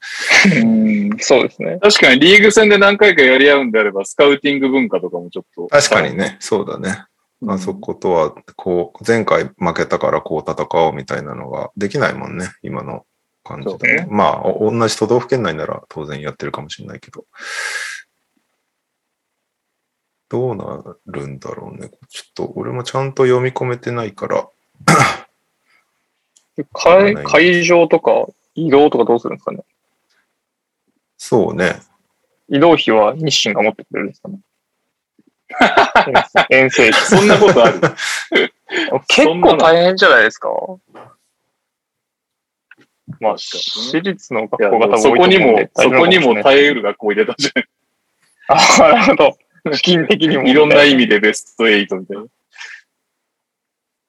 [0.62, 1.78] うんそうですね。
[1.80, 5.66] 確かにリーグ戦で何回かやり合うんであれば、スカウティング文化とかもちょっと。
[5.68, 6.36] 確かにね。
[6.40, 7.04] そうだね。
[7.42, 7.50] うん。
[7.50, 12.46] あそことは、こう、前回負けたからこう戦おうみたいなのができないもんね。
[12.62, 13.04] 今の
[13.46, 14.06] 感じで、ね。
[14.10, 17.24] まあ、お同じ都道府県内なら当然やってるかもしれないけど。
[20.28, 21.90] どうなるんだろうね。
[22.08, 24.48] ちょっと俺もちゃんと読み込めてないから。
[26.72, 29.60] 会会場とか移動とかどうするんですかね？
[31.18, 31.80] そうね。
[32.48, 34.40] 移動費は日清が持ってくれるんですかね？
[36.50, 37.00] 遠征費。
[37.02, 37.80] そんなことある？
[39.08, 40.48] 結構大変じゃないですか？
[43.20, 47.64] まあ、私立の学校が多分そこにもそこにも耐えうる学校入れたじゃん。
[48.48, 49.76] ああ、なるほど。
[49.76, 50.44] 資金的にも。
[50.44, 52.24] いろんな意味でベスト8みたいな。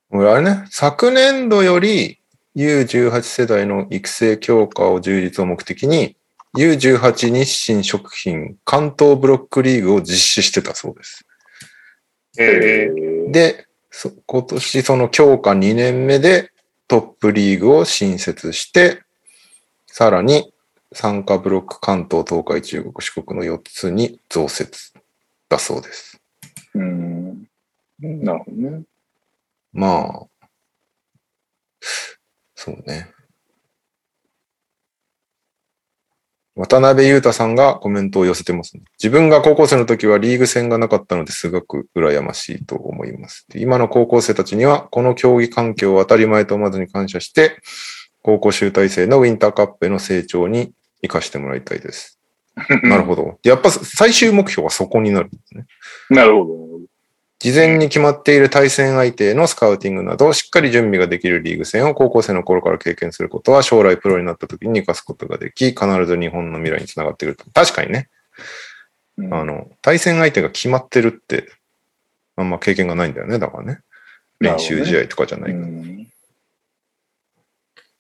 [0.10, 2.20] 俺あれね、昨年度より
[2.56, 6.16] U18 世代の育成強化を充実を目的に
[6.58, 11.26] U18 日清食品関東ブロックリーグを実施してたそうです。
[12.40, 16.52] えーで、そ今年その強化2年目で
[16.88, 19.04] トップリーグを新設して、
[19.88, 20.54] さらに
[20.94, 24.94] 参加ブロック関東、東海、中国、四国の4つに増設
[25.50, 26.22] だそうです。
[26.74, 27.48] うん。
[28.00, 28.84] なるほどね。
[29.74, 30.48] まあ、
[32.56, 33.17] そうね。
[36.58, 38.84] 渡辺裕太さんがコメントを寄せてます、ね。
[38.98, 43.46] 自分が高校生の時はリーグ戦がなかったのですごく羨ましいと思います。
[43.56, 47.60] 今の高校生たちにはこの競技環境を当たり前と思わずに感謝して、
[48.24, 50.74] 高校集大成のウィンターカップへの成長に
[51.04, 52.20] 生かしてもらいたいです。
[52.84, 53.38] なるほど。
[53.44, 55.66] やっぱ最終目標はそこになるんですね。
[56.10, 56.77] なるほど。
[57.40, 67.46] 事前に決まっている対戦相手へのスカウティングなど、しっかり準備ができるリーグ戦を高校生の頃から経験することは、将来プロになった時に生かすことができ、必ず日本の未来につながってくると。
[67.54, 68.10] 確かにね、
[69.18, 71.48] うんあの、対戦相手が決まってるって、
[72.36, 73.82] あんま経験がないんだよね、だからね。
[74.40, 75.66] 練習試合とかじゃないから。
[75.66, 76.08] うん。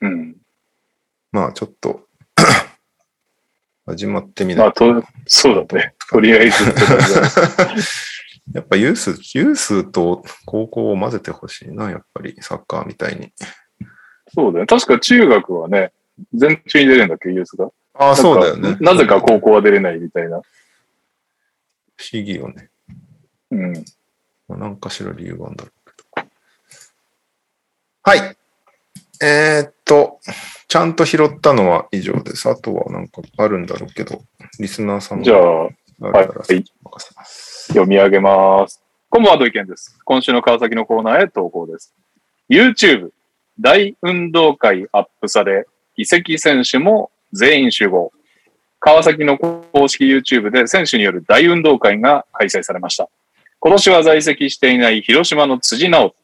[0.01, 0.35] うん。
[1.31, 2.07] まあ、ちょっと、
[3.85, 5.93] 始まってみないまあ、と、そうだね。
[6.09, 6.57] とりあえず。
[8.53, 13.33] やっぱユース、ユースと高校を混ぜてほしいな、やっぱりサッカーみたいに。
[14.33, 14.65] そうだね。
[14.65, 15.91] 確か中学はね、
[16.33, 17.69] 全中に出れるんだっけ、ユースが？
[17.93, 18.77] ああ、そうだよね。
[18.79, 20.41] なぜか高校は出れないみたいな。
[21.95, 22.69] 不思議よね。
[23.51, 23.73] うん。
[24.47, 26.27] まあ、何かしら理由があるんだろうけど。
[28.03, 28.37] はい。
[29.19, 30.19] えーっと、
[30.67, 32.47] ちゃんと拾ったのは以上です。
[32.49, 34.21] あとはなんかあるんだろうけど、
[34.59, 36.63] リスナーさんじゃあ、あるからはい任
[36.99, 37.46] せます。
[37.67, 38.81] 読み上げます。
[39.09, 39.97] こんばんは、土井健です。
[40.05, 41.93] 今週の川崎のコーナーへ投稿です。
[42.49, 43.09] YouTube
[43.59, 45.65] 大運動会アップされ、
[45.95, 48.11] 移籍選手も全員集合。
[48.79, 53.09] 川崎の公式 YouTube で選手による大運動会が開催されました。
[53.59, 56.15] 今年は在籍していない広島の辻直、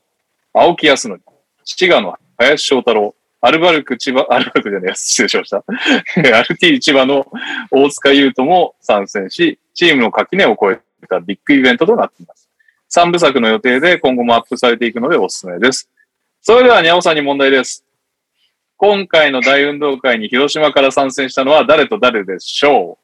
[0.53, 1.21] 青木康則、
[1.65, 5.63] 滋賀の林翔太郎、アルバルク千葉、アルバルクじゃねえ、失礼しました。
[6.15, 7.25] RT 千葉の
[7.71, 12.49] 大塚優斗も参戦し、チームの垣根を越えたビッグイベントとなっています。
[12.89, 15.89] 3部作の予定で今後もアップされていくのでおすすめです。
[16.41, 17.85] それでは、にゃおさんに問題です。
[18.77, 22.97] 今回の大運動会に広島から参戦したのは誰と誰でしょ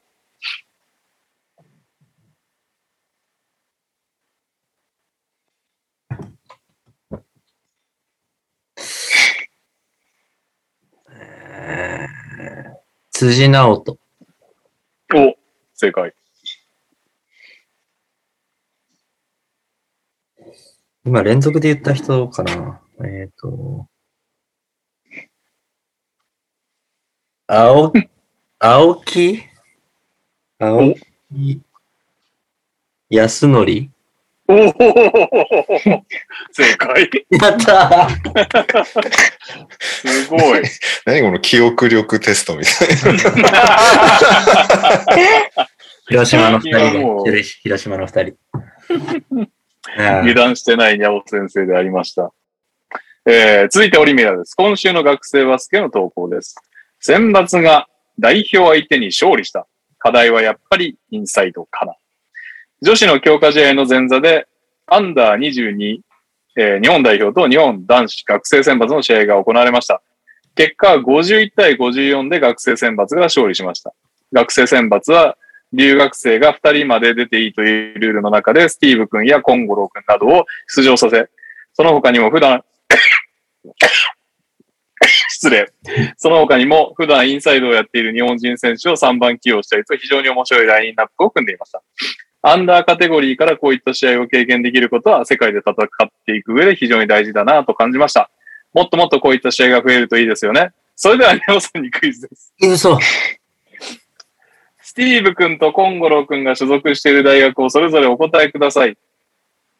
[11.10, 12.10] えー
[13.20, 13.92] 辻直人。
[13.92, 15.34] うお、
[15.74, 16.14] 正解。
[21.04, 22.80] 今連続で言った人かな？
[23.02, 23.86] えっ、と、
[27.46, 27.92] 青、
[28.58, 29.42] 青木？
[30.58, 30.94] 青
[31.32, 31.62] 木？
[33.08, 33.90] 安則？
[34.46, 34.72] おお
[36.52, 37.08] 正解。
[37.30, 38.08] やった
[39.80, 40.62] すごい。
[41.06, 42.88] 何この記憶力テストみたい
[46.08, 47.24] 広島の二人。
[47.62, 48.36] 広島の二人。
[49.96, 52.32] 油断してないにゃお先生でありました。
[53.26, 54.54] えー、続いてオリミラです。
[54.54, 56.56] 今週の学生バスケの投稿です。
[57.00, 57.88] 選抜が
[58.18, 59.66] 代表相手に勝利した。
[59.98, 61.94] 課題はやっぱりインサイドかな。
[62.82, 64.46] 女子の強化試合の前座で、
[64.86, 66.00] アンダー22、
[66.56, 70.02] えー日本代表と日本男子学生選抜の試合が行われました。
[70.54, 73.94] 結果は51対54で学生選抜が勝利しました。
[74.32, 75.36] 学生選抜は
[75.72, 81.28] 留学生が2人まで出ていいというルールの中で、スティーブ君やコンゴロー君などを出場させ、
[81.74, 82.64] その他にも普段、
[85.28, 85.72] 失礼。
[86.16, 91.82] その他にも普段インサイドをやっている日本人選手を3番起用したりと非常に面白いラインナップを組んでいました。
[92.42, 98.30] アンダーカテゴリーからこういった試合を経験できることは世界で戦っていく上で非常に大事だなと感じました。
[98.72, 100.72] もっともっとこういった試合が増えるといいですよね。
[100.96, 102.52] それでは、ネオさんにクイズです。
[102.60, 102.98] 嘘。
[104.90, 108.98] スティーブ君とコンゴロー君が所属している大学をそれぞれお答えください。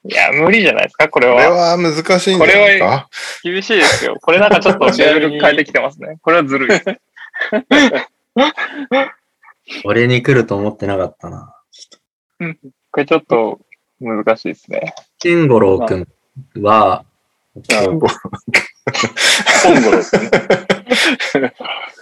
[0.05, 1.35] いや、無理じゃないですか、これな。
[1.35, 1.77] これは。
[1.77, 3.09] は難しいんじゃないか？
[3.43, 4.19] 厳しいですよ。
[4.23, 6.19] これなんかちょっとレベル変えてきてますね。
[6.23, 6.79] これはずるい。
[9.85, 11.57] 俺に来ると思ってなかったな。
[12.93, 13.59] これちょっと
[13.99, 14.95] 難しいですね。
[15.19, 16.07] ケンゴロウ君
[16.63, 17.05] は、
[17.55, 20.31] コンゴローですね。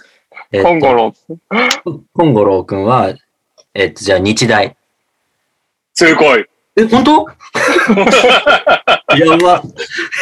[0.51, 1.13] えっとコンゴロ
[2.13, 3.13] コンゴロウ君は、
[3.73, 4.75] えっと、じゃあ日大。
[5.93, 6.45] 正解。
[6.75, 7.27] え、本当？
[9.17, 9.61] やば。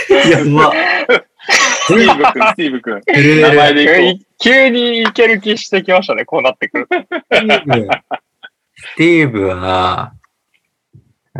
[0.09, 0.73] やば。
[1.87, 3.01] スティーブ君、スティーブ君。
[3.41, 6.87] 名前でいこ急にいける気してきましたね、こうなってくる。
[6.89, 6.97] ス
[8.97, 10.13] ティーブは、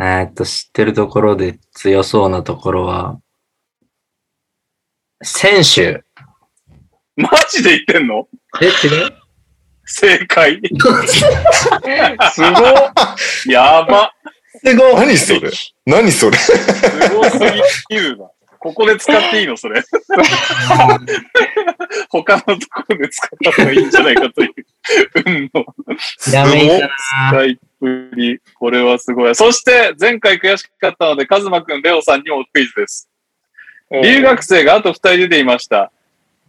[0.00, 3.20] ーっと、知ってるところで強そうなところは、
[5.22, 5.90] 選手。
[5.90, 6.04] う。
[7.16, 8.28] マジで言ってんの？
[8.60, 9.12] え、違う
[9.84, 10.60] 正解。
[11.08, 11.22] す
[12.40, 12.48] ご
[13.46, 13.52] い。
[13.52, 14.12] やば。
[14.64, 15.50] すごい何それ？
[15.86, 16.36] 何それ？
[16.36, 16.52] す
[17.14, 17.38] ごす
[17.88, 18.28] ぎるな。
[18.60, 19.80] ここで使っていいのそれ。
[22.10, 24.54] 他のところで使った方がいいんじゃないかという、
[25.26, 25.64] 運の
[26.24, 26.80] ひらめい
[27.30, 28.40] 使いっぷり。
[28.58, 29.34] これはすごい。
[29.34, 33.08] そして、前回悔しかったので、カズマくん、レオさんにもクイズです。
[33.90, 35.92] 留学生があと二人出ていました。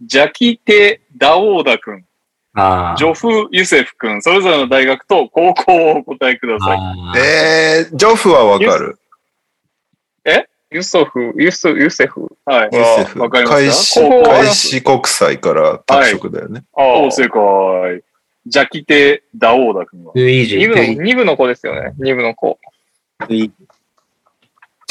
[0.01, 2.05] ジャキテ・ダオーダ君、
[2.53, 6.79] あジョフ・ユセフ君、それぞれの大学と高校をお答えください。
[7.17, 8.97] えー、ジョフはわかる。
[10.71, 12.27] ユソフ、ユス、ユセフ。
[12.45, 12.69] はい。
[12.71, 13.21] ユセフ。
[13.21, 16.63] わかり開ます始か高校開始国際から拓殖だよね。
[16.77, 18.03] あお正解。
[18.45, 20.13] ジャキテ・ダオーダ君は。
[20.13, 21.93] トゥイージ二部の、二部の子ですよね。
[21.97, 22.59] 二部の子。
[23.27, 23.51] じ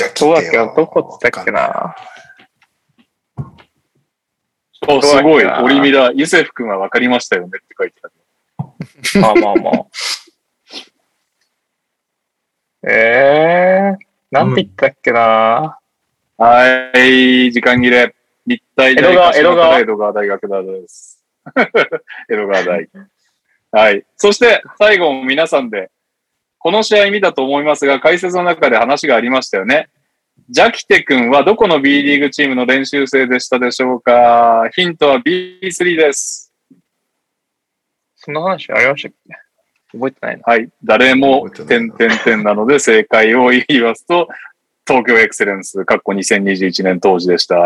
[0.03, 0.57] ゃあどうだっけ？
[0.57, 1.95] どこっつったっけな？
[4.87, 5.45] お、すごい。
[5.45, 8.13] オリミラ、ユセフ君はわかりましたよねって書いてある。
[9.21, 9.87] まあまあまあ。
[12.89, 15.79] えー、なんて言ったっけな、
[16.37, 18.15] はい、時間切れ。
[18.47, 21.23] 立体大江戸川江戸川大学だです。
[22.31, 22.89] 江戸川大。
[23.71, 24.07] はい。
[24.17, 25.91] そして、最後も皆さんで、
[26.59, 29.89] この試合見たと思いますが、解説の中で話がありましたよね。
[30.51, 34.69] ジャキテ君はどこの B リーグチームの練習生でしたでしょうか？
[34.75, 36.53] ヒントは B3 です。
[38.17, 39.13] そんな話ありましたっ
[39.93, 39.99] け？
[39.99, 40.43] 覚えてないな。
[40.45, 40.69] はい。
[40.85, 44.29] 誰も、点々点なので正解を言いますと、
[44.87, 47.57] 東京エクセレンス、かっこ2021年当時でした。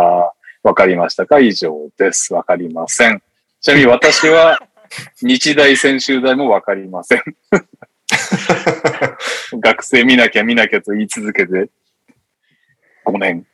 [0.65, 1.39] わかりましたか？
[1.39, 2.35] 以上です。
[2.35, 3.23] わかりません。
[3.61, 4.61] ちなみに私は、
[5.23, 7.23] 日大専修大もわかりません。
[9.61, 11.69] 学生見なきゃ見なきゃと言い続けて、
[13.05, 13.47] 5年。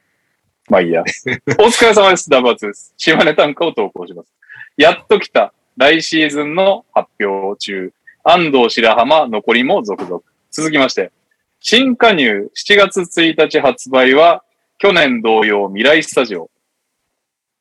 [0.68, 1.02] まあいいや。
[1.58, 2.28] お疲れ様です。
[2.28, 2.94] ダブアツです。
[2.96, 4.32] 島根短歌を投稿します。
[4.76, 5.52] やっと来た。
[5.76, 7.92] 来シーズンの発表中。
[8.24, 10.22] 安藤白浜、残りも続々。
[10.50, 11.12] 続きまして、
[11.60, 14.44] 新加入7月1日発売は、
[14.78, 16.50] 去年同様未来スタジオ。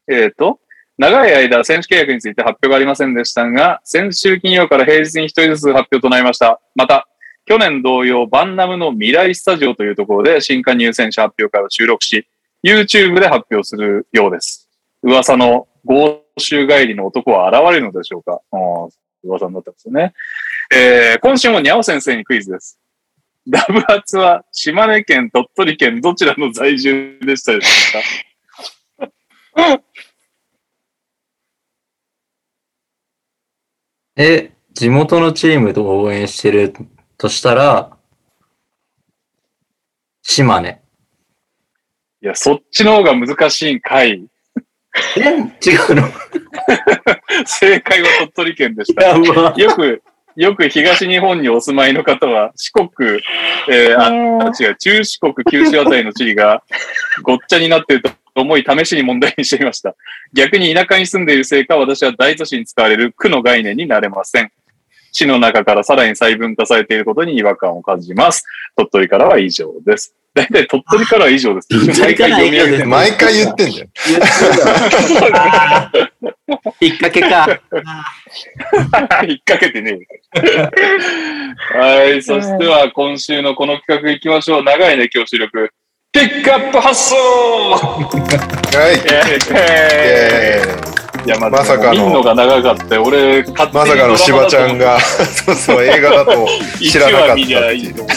[0.09, 0.59] えっ、と、
[0.97, 6.59] 長い間選手契約について発表がありませんでしたが、先週金曜から平日に一人ずつ発表となりました。
[6.75, 7.07] また、
[7.47, 12.27] 去年同様、バンナムの未来スタジオというところで新加入選手発表会を収録し、
[12.61, 14.67] YouTube で発表するようです。
[15.01, 18.41] 噂の豪州帰りの男は現れるのでしょうか？
[19.23, 20.13] 噂になってますよね。
[20.75, 22.77] えー、今週もにゃお先生にクイズです。
[23.47, 27.99] ダブアツは島根県、鳥取県、どちらの在住でしたでしょ
[28.99, 29.07] う
[29.55, 29.81] か？
[34.17, 36.73] え、地元のチームと応援してる
[37.17, 37.97] としたら、
[40.21, 40.81] 島根。
[42.21, 44.27] いや、そっちの方が難しいんかい。
[45.15, 45.19] え？
[45.19, 46.03] 違うの？
[47.45, 49.17] 正解は鳥取県でした。
[49.17, 50.03] よく、
[50.35, 53.19] よく東日本にお住まいの方は、四国、
[53.69, 56.63] えー、あ、違う、中四国、九州あたりの地理が
[57.23, 59.95] ごっちゃになっていると思い、試しに問題にしてみました。
[60.33, 64.51] 逆に田舎に住んでいるせいか、私は大都市に使われる区の概念になれません。
[65.11, 68.45] 市の中からさらに細分化されていることに違和感を感じます。
[68.75, 70.15] 鳥取からは以上です。
[70.33, 71.67] だいたい鳥取からは以上です。
[71.69, 73.87] 鳥取からは以上です毎回言ってんじゃん。
[75.35, 76.07] あ ー
[76.79, 77.47] 引っ掛けか。
[79.27, 79.99] 引っ掛けてね
[80.35, 81.77] え。
[81.77, 82.23] はい。
[82.23, 84.63] そしては、今週のこの企画行きましょう。
[84.63, 85.71] 長いね、今日収録。
[86.11, 87.73] ピックアップ発想は
[90.93, 90.96] い。
[91.27, 92.05] いや、ままさかの。
[92.05, 93.03] 見んのが長かったよ。
[93.03, 96.47] 俺、勝手にまさかのしばちゃんが、そうそう、映画だと
[96.79, 97.87] 知らなかった1話見りゃいってい。
[97.87, 98.15] いうと思っ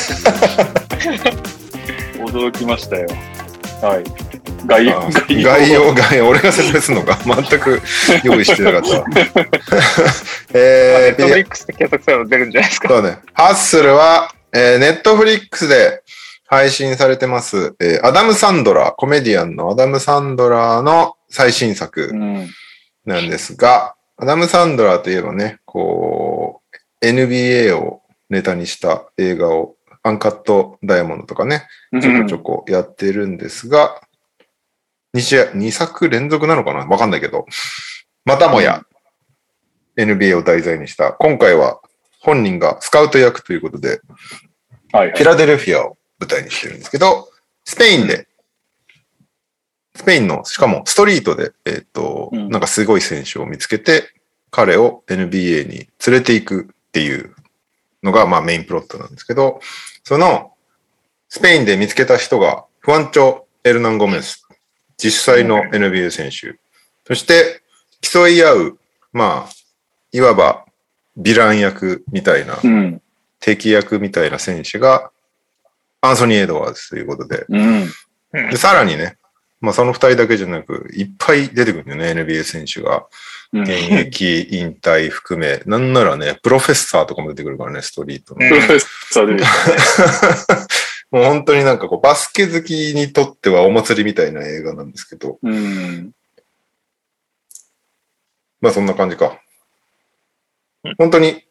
[2.30, 2.38] て。
[2.38, 3.08] 驚きましたよ。
[3.82, 4.04] はい。
[4.64, 7.82] 概要、あ概要、概要、俺が説明するのか全く
[8.22, 9.04] 用意してなかったわ。
[10.54, 12.88] えー、ネットフリックスで検索すれば出るんじゃないですか。
[12.90, 13.18] そうね。
[13.32, 16.02] ハッスルは、えー、ネットフリックスで
[16.46, 22.48] 配信されてます、えーアダム・サンドラー、コメディアンのアダム・サンドラーの最新作うん。
[23.04, 26.62] なんですが、アダム・サンドラーといえばね、こ
[27.02, 31.66] う、NBA をネタにした映画を、アンカット・ダイヤモンドとかね、
[32.00, 34.00] ちょこちょこやってるんですが、
[35.14, 36.86] 2試合、2作連続なのかな？
[36.86, 37.44] わかんないけど、
[38.24, 38.82] またもや
[39.98, 41.80] NBA を題材にした、今回は
[42.20, 44.00] 本人がスカウト役ということで、
[44.92, 45.16] はいはい。
[45.18, 47.28] フィラデルフィアを舞台にしてるんですけど、
[47.64, 48.26] スペインで、
[50.00, 54.10] スペインの、しかもストリートで、えっ、と、うんなんかすごい選手を見つけて、
[54.50, 57.34] 彼を NBA に連れていくっていう
[58.02, 59.60] のが、まあメインプロットなんですけど、
[60.02, 60.54] その、
[61.28, 64.48] スペインで見つけた人が、フアンチョ・エルナン・ゴメス、
[64.96, 66.58] 実際の NBA 選手、
[67.06, 67.60] そして
[68.00, 68.78] 競い合う、
[69.12, 69.52] まあ、
[70.12, 70.64] いわば
[71.18, 73.02] ヴィラン役みたいな、うん。
[73.38, 75.10] 敵役みたいな選手が、
[76.00, 77.90] アンソニー・エドワーズということで、うん。
[78.32, 79.18] でさらにね、
[79.60, 82.98] まあその二人だけじゃなく、いっぱい出てくるんだよね、NBA 選手が。
[82.98, 83.04] うん
[83.52, 85.60] 現役、引退含め。
[85.66, 88.38] なんならね、プロフェッサーとかも出てくるからね、ストリートの。
[88.38, 89.42] プロフェッサーで
[91.10, 96.12] もう本当になんかこう、バスケ好きにとってはお祭りみたいな映画なんですけど、うん。
[98.60, 99.40] まあそんな感じか
[100.84, 100.94] うん。
[100.96, 101.42] 本当に、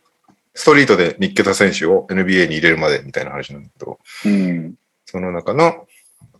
[0.54, 4.76] ストリートで見っけた選手を NBA に入れるまでみたいな話なんだけど、うん。
[5.06, 5.86] その中の、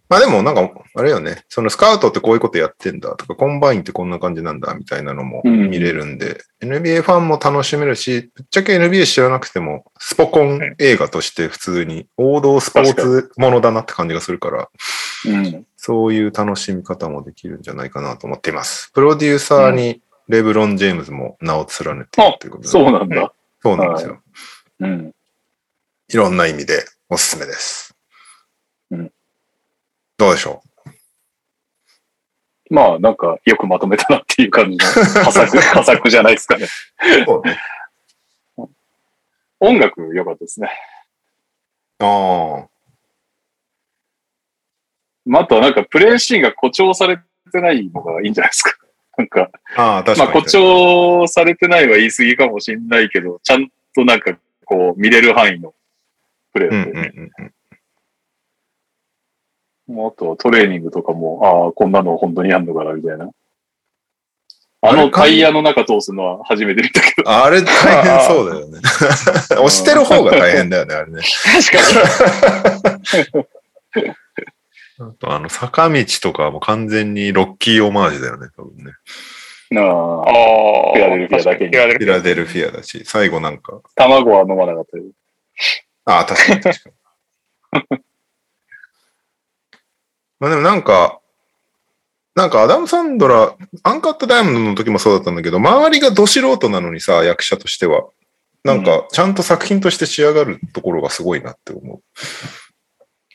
[0.10, 14.70] まあでもなんか、あれよね、そのスカウトってこういうことやってんだとか、コンバインってこんな感じなんだみたいなのもうん見れるんで、NBA ファンも楽しめるし、ぶっちゃけ NBA 知らなくても、スポコン映画として普通に王道スポーツものだなって感じがするから、
[15.26, 15.66] うん。
[15.78, 18.92] そういう楽しみ方もできるんじゃないかなと思っています。
[18.94, 23.32] プロデューサーにレブロン・ジェームズも名を連ねているということで、そうなんだ。
[23.62, 24.20] そうなんですよ。
[24.80, 25.14] うん。
[26.12, 27.89] いろんな意味でおすすめです。
[30.20, 30.62] うんどうでしょ
[32.70, 34.86] まあ、なんか、よくまとめたなっていう感じの、
[35.24, 36.66] 佳作、佳作じゃないですかね。
[36.66, 37.58] うそうね。
[39.60, 40.70] 音楽良かったですね。
[42.00, 42.70] ああ。
[45.26, 47.18] まあ、あとはなんか、プレイシーンが誇張され
[47.52, 48.78] てないのがいいんじゃないですか。
[49.18, 50.28] なんか、ああ、確まあ。
[50.28, 55.74] 誇張されてないは言い過ぎかもしれないけど、ちゃんとなんか、こう、見れる範囲の
[56.54, 56.76] プレイうん。
[56.76, 57.54] うんうんうん。
[59.90, 63.30] もうあとはトレーニングとかも、ああ、こんなの本当にやんのかな、みたいな。
[64.82, 67.30] あのタイヤの中通すのは初めて見たけど。
[67.30, 68.80] あれ大変そうだよね。
[69.52, 71.22] 押してる方が大変だよね、あれね。
[71.52, 71.72] 確
[73.34, 74.10] か
[75.02, 78.94] あとあの、坂道とかも完全にロッキーオマージュだよね、多分ね。
[79.76, 80.94] あ、ああ。
[80.94, 85.04] フィラデルフィアだけに確かにフィラデルフィアフィラデルフィアだし、最後なんか、卵は飲まなかったよ。
[86.06, 86.90] ああ、確かに確か
[87.92, 88.00] に。
[90.40, 91.20] まあでもなんか、
[92.36, 98.08] なんかアダム・サンドラ、アンカット・ダイヤモンドの時もそうだったんだけど、周りがど素人なのにさ、役者としては。
[98.64, 102.02] なんか、ちゃんと作品として仕上がるところがすごいなって思う。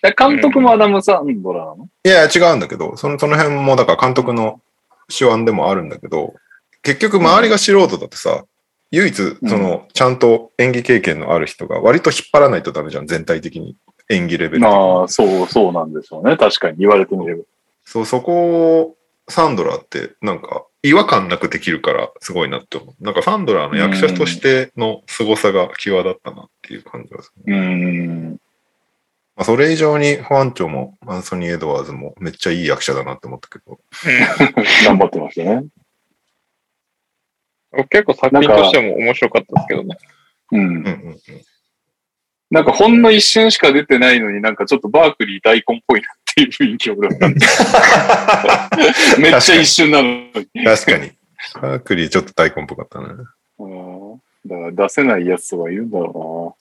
[0.02, 1.89] え監督もアダム・サンドラなの？
[2.05, 4.60] いやいや、違うんだけど、その、その辺も、だから監督の
[5.09, 6.35] 手腕でもあるんだけど、
[6.82, 8.44] 結局周りが素人だってさ、
[8.90, 13.76] 唯一、その、ちゃんと演技経験のある人が割と引っ張らないとダメじゃん、全体的に。
[14.10, 14.76] 演技レベル的に。
[14.76, 16.36] まあ、そう、そうなんでしょうね。
[16.36, 17.43] 確かに言われてみれば。
[17.85, 18.97] そう、そこを、
[19.28, 23.05] サンドラって、なんか、違和感なくできるから、すごいなって思う。
[23.05, 27.55] なんか、サンドラの役者としての凄さが際立ったなっていう感じがする。
[27.55, 28.31] うーん。
[29.36, 33.78] まあ、それ以上に、ファンチョも、アンソニー・エドワーズも、めっちゃいい役者だなって思ったけど。
[34.85, 35.52] 頑張ってましたね。
[35.52, 35.68] うん
[37.90, 39.97] 結構作品としても面白かったですけどね。
[40.52, 40.66] うんうん。
[40.66, 41.20] うんうん。
[42.55, 50.64] なんかほんの一瞬しか出てないのになんかちょっとバークリー大根っぽいなっていう雰囲気を俺は感じた めっちゃ一瞬なのに。
[50.64, 51.10] 確かに。
[51.52, 53.06] カークリーちょっと大根っぽかったね。
[53.59, 56.56] うんだから出せないやつとかいるんだろ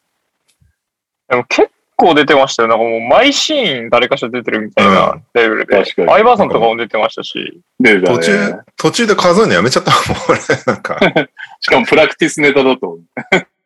[1.30, 2.70] でも結構出てましたよ。
[2.70, 5.78] なんかもう毎シーン誰かしら出てるみたいなレベルで。
[5.84, 7.62] 確かにアイバーソンとかも出てましたし。
[7.80, 8.00] うな。
[8.00, 10.40] で、途中、途中で数えるのやめちゃったもん、俺。
[10.66, 10.98] なんか。
[11.62, 13.02] しかもプラクティスネタだと思う。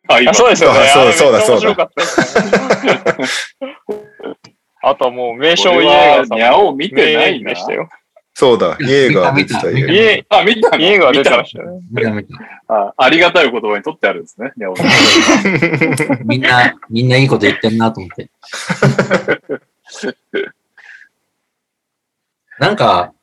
[0.08, 0.80] あ、そうですよね。
[0.80, 2.52] あそうそうだめっちゃ面白かったですね
[4.82, 7.56] あとはもう名称イエーガーさんニャオ見てないな名演技で。
[7.56, 7.90] したよ。
[8.40, 10.78] そうだ、イエーガー出てた、イ見たエーイエあ、見たの？
[10.78, 11.64] イエーガー出てま見した。
[11.92, 14.54] 見た見たたあありがたいお言葉にとってあるんですね。
[14.58, 14.76] ニャオ
[16.24, 18.30] みんな、みんないいこと言ってんなと思って。
[22.60, 23.14] なんか、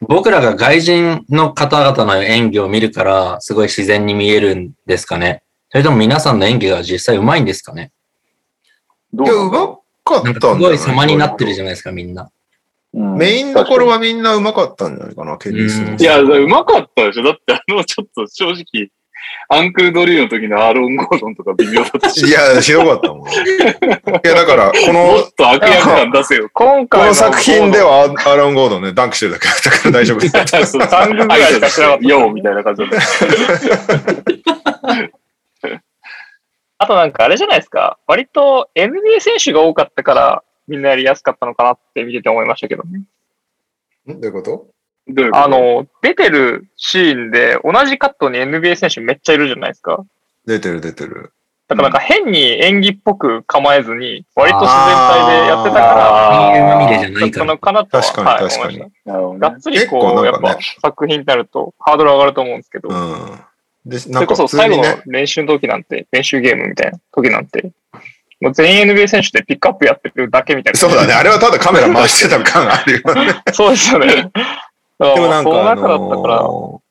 [0.00, 5.44] 僕らが外人の方々の演技を見るから、すごい自然に見えるんですかね。
[5.70, 7.92] それとも皆さんの演技が実際上手いんですかね？
[9.12, 12.24] いや、どううまかったなんんじゃないかすごい様になってるじゃないですか、みんな。
[12.24, 12.30] うん
[13.16, 17.22] メインどころはみんなうまかったんじゃないかな、ケニー・スいや、うまかったでしょ。
[17.22, 18.88] だってあの、ちょっと正直、
[19.48, 22.26] アンクルドリーの時のアーロン・ゴードンとか微妙だったし。
[22.26, 23.28] いや、ひどかったもん。
[23.30, 23.32] い
[24.24, 26.50] や、だから、こもの、っと悪役感出せよ。
[26.52, 30.36] 今回この作品ではアーロン・ゴードンね、ダンクしてるだけだったから大丈夫です。
[30.72, 32.98] そう三部ぐらいしか知らなかったようみたいな感じだった。
[36.82, 37.98] あとなんかあれじゃないですか。
[38.06, 43.00] 割と NBA 選手が多かったから、みんなやりやすかったのかなって見てて思いましたけどね。
[44.08, 44.18] ん？
[44.18, 44.66] どういうこと？
[45.06, 45.44] どういうこと？
[45.44, 50.02] あ、の、出てるシーンで同じカットに NBA 選手めっちゃいるじゃないですか。
[50.46, 51.34] 出てる出てる。
[51.68, 57.44] だからなんか変に演技っぽく構えずに、割と自然体でやってたから、人間まみれじゃないだったから。
[57.44, 63.40] のかなとは、確かにはい確かに思いがっつりこう、やっなんかねぱ作品になるとハードル上がると思うんですけど、うん。
[63.84, 67.72] で、それこそ最後の練習の時なんて、練習ゲームみたいな時なんて、
[68.40, 70.78] もう全員 NBA 選手でピックアップやってるだけみたいな。
[70.78, 71.12] そうだね。
[71.12, 73.42] あれはただカメラ回してた感あるよね。
[73.52, 74.30] そうですよね。
[74.98, 76.82] でもなんか、あ中だったから、の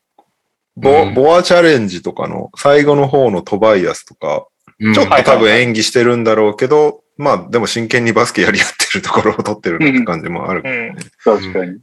[0.76, 4.46] ボうんボアチャレンジとかの最後の方のトバイアスとか、
[4.80, 10.62] うんちょっと多分演技してるんだろうけど、まあでも真剣にバスケやり合ってるところを撮ってるって感じもある。
[10.64, 10.96] うん。
[11.22, 11.80] 確かに。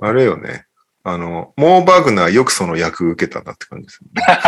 [0.00, 0.66] あれよね。
[1.08, 4.00] あの、モーバグナーよくその役受けたなって感じです。
[4.16, 4.42] 確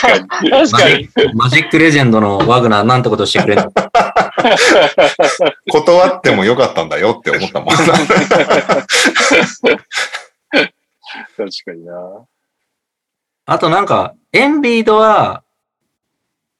[0.00, 0.28] かに。
[0.50, 1.08] 確かに。
[1.34, 3.70] マジックレジェンドのワグナーなんてことしてくれんの？
[5.70, 7.76] 断ってもよかったんだよって思ったもん。
[7.76, 7.86] 確
[11.64, 11.94] かにな。
[13.46, 15.44] あとなんか、エンビードは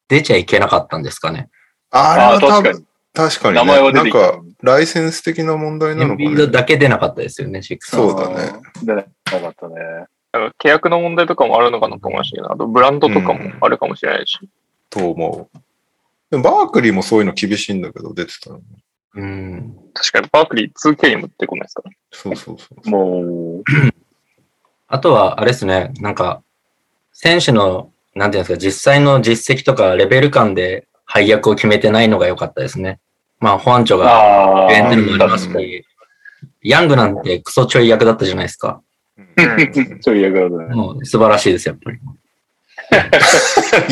[0.08, 1.48] 出ちゃいけなかったんですかね？
[1.90, 3.56] あれああ、は多分、確かに。
[3.56, 3.60] 確かに、ね。
[3.60, 6.52] 名前は出なんてきたか、ライセンス的な問題エなのかンビードね。
[6.52, 8.60] だけ出なかったですよね、シックスそうだね。
[8.82, 9.08] 出なか
[9.48, 9.74] ったね。
[10.58, 14.38] 契約の問題とかもあるのかなと思いましたけど、あとブランドとかもあるかもしれないし。
[14.88, 15.58] と思う。
[16.30, 18.60] でもバークリーもそういうの厳しいんだけど、出てたの。
[19.14, 19.76] うん。
[19.92, 21.90] 確かにバークリー 2K に持ってこないですから。
[22.10, 22.88] そうそうそう。
[22.88, 23.62] もう、
[24.86, 26.42] あとは、あれですね、なんか、
[27.12, 32.98] 選手の、なんていうんですか、実際の実績とかレベル感で配役を決めてないのが良かったですね。
[33.38, 35.46] まあ、保安庁がああ、言ってもあります。
[35.46, 35.84] し、
[36.62, 38.80] ヤングなんてクソちょい役だったじゃないですか。
[39.18, 40.74] うんちょい嫌がるね。
[40.74, 41.98] もう素晴らしいです、やっぱり。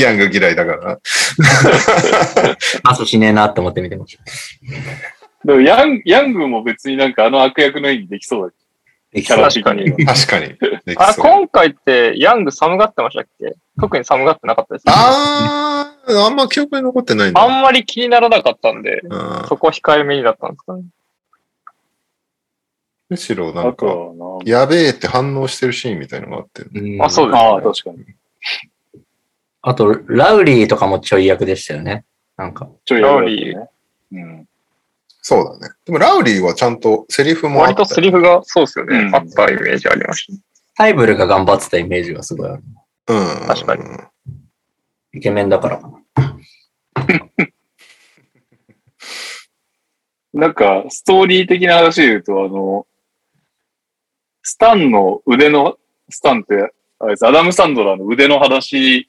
[0.03, 0.99] ヤング嫌いだから。
[2.83, 4.25] パスしねえなって思って見てました。
[5.45, 8.55] でもヤン、ヤングも別になんかあの悪役の演技できそうだ
[9.13, 10.15] できキャそうラ的には。
[10.15, 10.55] 確かに。
[10.97, 11.15] あ。
[11.15, 13.55] 今回ってヤング寒がってましたっけ？
[13.81, 14.93] 特に寒がってなかったです、ね。
[14.97, 17.43] あー、あんま記憶に残ってないんだ。
[17.43, 20.85] あんまり気にならなかったんで、うんそこは控えめにだったんですかね。
[23.09, 23.87] むしろなあんか。
[24.45, 26.63] やべえって反応してるシーンみたいのがあって。
[26.63, 28.05] うんあ、そうです、ああ、確かに。
[29.63, 32.05] あと、ラウリーとかもちょい役でしたよね。
[32.37, 32.69] なんか。
[32.85, 33.69] ちょい嫌がるラウリね。
[34.13, 34.49] うん。
[35.31, 35.73] そうだね。
[35.85, 40.43] でもラウリーはちゃんとセリフもあっ割とセリフがそうですよね、うんあったイメージありました。
[40.75, 42.65] タイブルが頑張ってたイメージがすごいある。
[43.07, 43.47] うん。
[43.47, 43.85] 確かに
[45.13, 46.03] イケメンだからかな。
[50.35, 52.89] なんか、ストーリー的な話で言うと、あの、
[54.43, 55.79] スタンの腕の、
[56.09, 59.09] スタンって、あれです、アダム・サンドラーの腕の話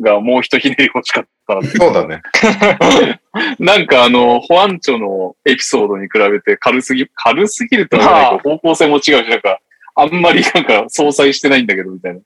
[0.00, 1.76] がもう一ひねり欲しかったなって。
[1.76, 2.22] そうだね。
[3.58, 9.60] なんかあの、保安庁のエピソードに比べて軽すぎ、軽すぎるとは方向性も違うし、なんか、
[9.94, 12.20] あんまり なんか相殺してないんだけど、みたいな。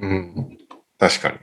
[0.00, 0.58] うん。
[0.98, 1.38] 確かに。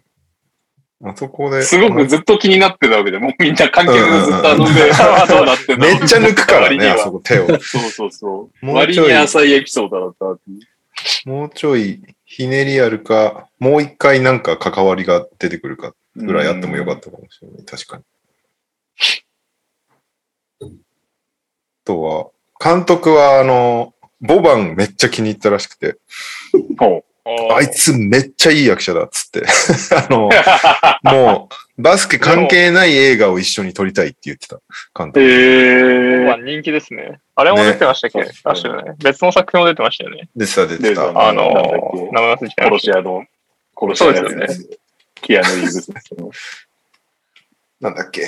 [1.04, 1.62] あそこで。
[1.62, 4.74] すごくずっと気になってたわけで、もうみんな観客がずっとあの上、
[5.28, 7.48] どうなってんのめっちゃ抜くからね、あそこ手を。
[7.48, 8.72] そうそうそう。
[8.72, 11.30] 割に浅いエピソードだったっていう。
[11.30, 17.66] もうちょいひねりあるか、もう一回なんか関わりが出てくるかぐらいあってもよかったかもしれない。
[17.66, 18.04] 確かに。
[20.62, 20.68] あ
[21.84, 22.30] とは、
[22.64, 25.98] 監督はあの、ボバンめっちゃ気に入ったらしくて、
[26.80, 27.04] ほ
[27.52, 29.46] あいつめっちゃいい役者だっつって、
[29.96, 30.30] あの、
[31.04, 34.60] もうバスケ関係ない映画を一緒に撮りたいって言ってた、
[34.96, 35.12] 監う。
[35.12, 35.22] 督。
[35.22, 36.26] えー。
[36.26, 37.20] まあ人気ですね。
[37.36, 38.94] あれも出てましたっけ、ね確かね。
[39.04, 40.30] 別の作品も出てましたよね。
[40.36, 41.28] でさ、出て出てたた。
[41.28, 42.94] あのー、名前忘れちゃいました。
[42.94, 43.26] 殺し屋の、
[43.76, 44.80] 殺し屋のやつです。
[45.26, 45.92] キアヌ・リーブス。
[47.82, 48.28] なんだっけ？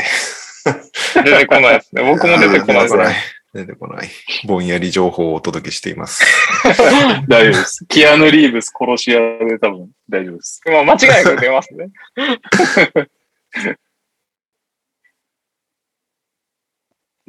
[1.23, 2.03] 出てこないですね。
[2.03, 3.15] 僕も出てこないですね。
[3.53, 4.09] 出てこない。
[4.45, 6.25] ぼんやり情報をお届けしています。
[7.29, 7.85] 大丈夫です。
[7.87, 10.59] キアヌ・リーブス殺し屋で多分大丈夫です。
[10.65, 11.89] まあ間違いなく出ますね。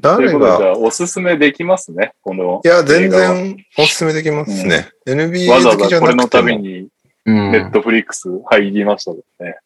[0.00, 0.48] 誰が？
[0.48, 2.62] ゃあおすすめできますね、この。
[2.64, 4.88] いや、全然おすすめできますね。
[5.06, 6.42] NBA わざわ好きじゃざこれのなくても。
[6.42, 6.88] ために、うん。
[7.28, 9.56] ネットフリックス入りましたけどね。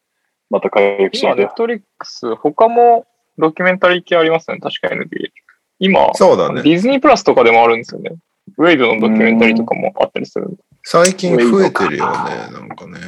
[0.49, 1.53] また解約して今、みてネッ。
[1.55, 3.07] トリックス、他も
[3.37, 4.59] ドキュメンタリー系ありますね。
[4.59, 5.31] 確か NBA。
[5.79, 6.61] 今、そうだね。
[6.61, 8.11] ディズニープラスとかでもあるんですよね。
[8.57, 10.57] ウェイドのドキュメンタリーとかもあったりする。
[10.83, 12.19] 最近増えてるよね。
[12.51, 12.99] なんかね。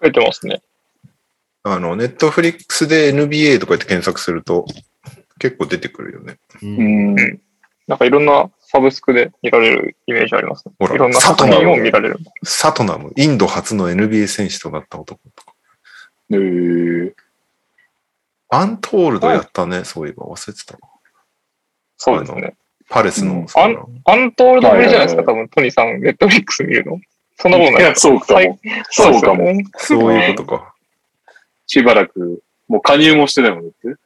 [0.00, 0.62] 増えてますね。
[1.62, 4.66] あの、ネットフリックスで NBA とか言って検索すると
[5.38, 6.38] 結構出てくるよね。
[6.62, 7.40] ううんん。
[7.86, 10.74] なんかいろんなサブスクで見られるイメージありますね。
[10.78, 12.18] ほらいろんな作品を見られる。
[12.44, 15.54] サトナム、インド初の NBA 選手となった男とか。
[16.30, 17.12] えー、
[18.50, 20.78] アントールドやったね、そういえば忘れてたな。
[21.96, 22.54] そうですね。
[22.88, 23.40] パレスの。
[23.40, 27.00] うんそのアントールドぶりじゃないですか、は多分、トニーさん、ネットフリックス見るの？
[27.38, 28.58] そんなことないいや、そうかも。
[28.90, 29.52] そうそうかも。
[29.52, 29.62] も。
[29.78, 30.74] そういうことか。
[31.66, 34.00] しばらく、もう加入もしてないもんだって。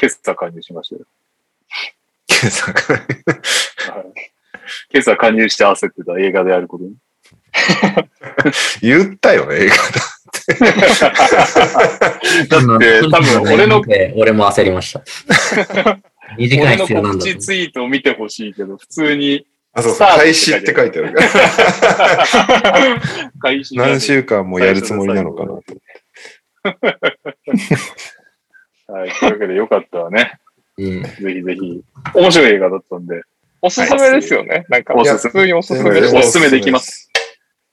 [0.00, 1.02] 今朝加入しましたよ。
[2.40, 3.02] 検索はい
[4.92, 6.94] 今朝加入して焦ってた映画であることに。
[8.82, 9.82] 言ったよね、映画だ
[12.76, 13.82] って 多分俺の
[14.16, 15.00] 俺も焦りました。
[16.38, 22.98] 2時間俺の必要なんだと告知ツイートを見てほしいけど、普通にあ、そうそう、開始って書いてあるから。
[23.40, 25.62] 開 始何週間もやるつもりなのかなと。
[28.88, 29.10] はい。
[29.10, 30.38] というわけでよかったわね。
[30.78, 31.02] うん。
[31.02, 31.82] ぜひぜひ。
[32.14, 33.22] 面白い映画だったんで、
[33.62, 34.64] おすすめですよね。
[34.68, 36.16] なんか、おすすめ普通におすすめです。
[36.16, 37.10] おすすめできます。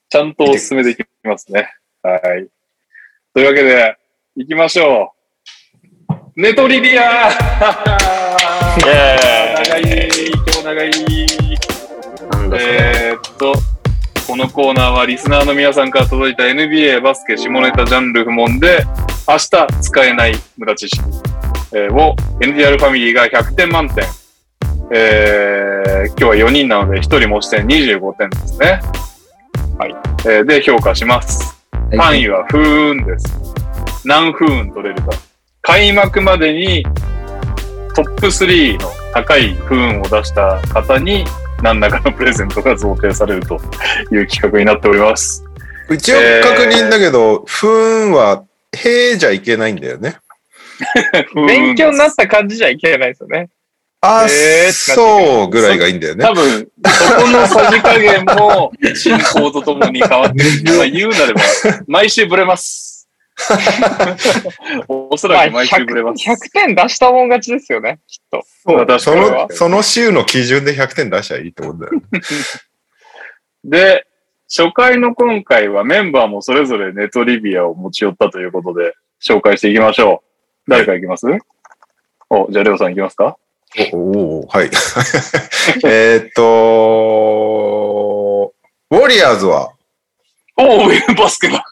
[0.08, 1.68] ちゃんとおすすめできますね。
[2.02, 2.48] はい。
[3.34, 3.96] というわけで、
[4.36, 6.40] 行きましょう。
[6.40, 7.30] ネトリビア
[8.80, 10.90] 長い、今日長い。
[12.60, 13.54] えーっと、
[14.26, 18.84] このコーナーはリスナーの皆さんから届いた NBA バスケ下ネタジャンル不問で、
[19.28, 24.04] 明日使えない無駄知識、えーを NDR ファミリーが100点満点。
[24.92, 28.80] えー今日は4人なので1人持ち点25点ですね。
[29.78, 29.94] はい。
[30.26, 31.56] えーで、評価します。
[31.96, 33.26] 単位は不運です。
[34.04, 35.10] 何不運取れるか。
[35.62, 36.84] 開幕までに
[37.94, 41.24] トップ3の高い不運を出した方に
[41.62, 43.54] 何らかのプレゼントが贈呈されると
[44.12, 45.44] いう企画になっております。
[45.90, 50.16] 一応確認だけど、不運は、へじゃいけないんだよね。
[51.34, 53.48] 勉強になった感じじゃいけないですよね。
[54.00, 56.34] あ、えーそうぐらいがいいんだよね多。
[56.34, 60.72] 分、そこのさじ加減も進行とともに変わっていく。
[60.76, 61.40] まあ言うなれば、
[61.86, 63.08] 毎週ブレます。
[64.86, 66.30] おそまあ、らく毎週ブレ100ます。
[66.30, 68.44] 100点出したもん勝ちですよね、きっと。
[68.66, 71.92] そう確その、その週の基準で100点出しゃいいってことだよ。
[73.64, 74.06] で、
[74.54, 80.23] 初回の今回はメンバーもそれぞれネトリビアを持ち寄ったということで、紹介していきましょう。
[80.68, 81.26] 誰からいきます？
[82.30, 83.36] お、じゃあレオさんいきますか？
[83.92, 84.70] おおーはい。
[85.84, 86.42] えーっと、
[88.90, 89.72] ウォリアーズは、
[90.56, 91.64] おお、バスケだ。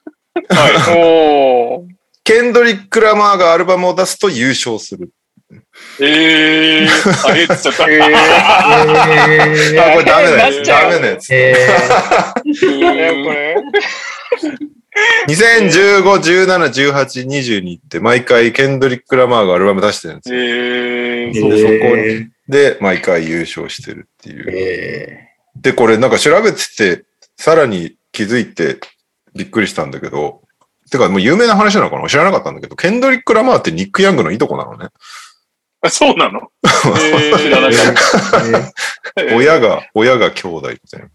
[0.48, 0.72] はい。
[0.98, 1.88] おー。
[2.24, 5.10] ケンドリック・ラマーがアルバムを出すと優勝する。
[6.00, 7.84] えー、あ、えっちゃった。
[7.90, 10.36] えーあ、これダメだよ。
[10.36, 11.30] なっちゃうダメなやつ。
[11.34, 11.54] え
[12.54, 13.56] いや これ、
[15.28, 20.40] 2015、17、18、22って毎回ケンドリック・ラマーがアルバム出してるんですよ。
[20.40, 24.50] えー、ー、そうでそこえで、毎回優勝してるっていーう。
[24.50, 27.04] えで、これなんか調べてて、
[27.36, 28.80] さらに気づいて
[29.34, 30.42] びっくりしたんだけど、
[30.90, 32.06] てかもう有名な話なのかな？
[32.08, 34.88] 知らなかったんだけど、ケンドリック・ラマーってニック・ヤングのいとこなのね。
[35.80, 36.50] あそうなの？
[36.64, 38.72] えー、知らなかっ
[39.14, 39.32] た。
[39.34, 41.06] 親が、親が兄弟みたいな。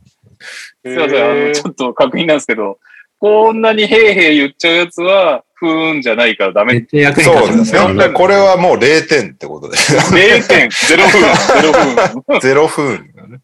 [0.84, 2.80] すいません、あの、ちょっと確認なんですけど、
[3.20, 7.14] こんなにへいへい言っちゃうやつは、不運じゃないからダー、メ。
[7.14, 8.10] そうですね。
[8.10, 9.78] これはもう0点ってことで。
[9.78, 12.40] 0点、0分、0分。
[12.40, 13.40] ゼロ不運だ ね。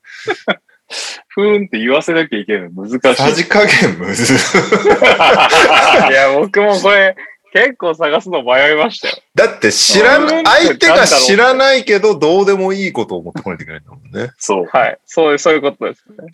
[1.30, 3.00] 不運って言わせなきゃいけないの難しい。
[3.16, 4.38] さじ加減むずい。
[6.12, 7.16] いや、僕もこれ、
[7.54, 9.16] 結構探すの迷いましたよ。
[9.34, 14.32] だって知らうんん、相手が知らないけど、どうでもいいことを持ってこないといけないんだもんね。
[14.38, 14.66] そう。
[14.66, 14.98] はい。
[15.06, 16.28] そう、そういうことですね。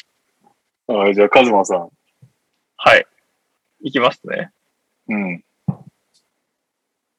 [0.88, 1.90] はい、じゃあ、カズマさん。
[2.78, 3.06] はい。
[3.82, 4.52] いきますね。
[5.08, 5.44] うん。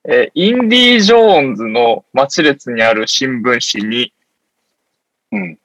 [0.04, 4.12] えーインディ・ジョーンズの町列にある新聞紙に、
[5.32, 5.58] うん。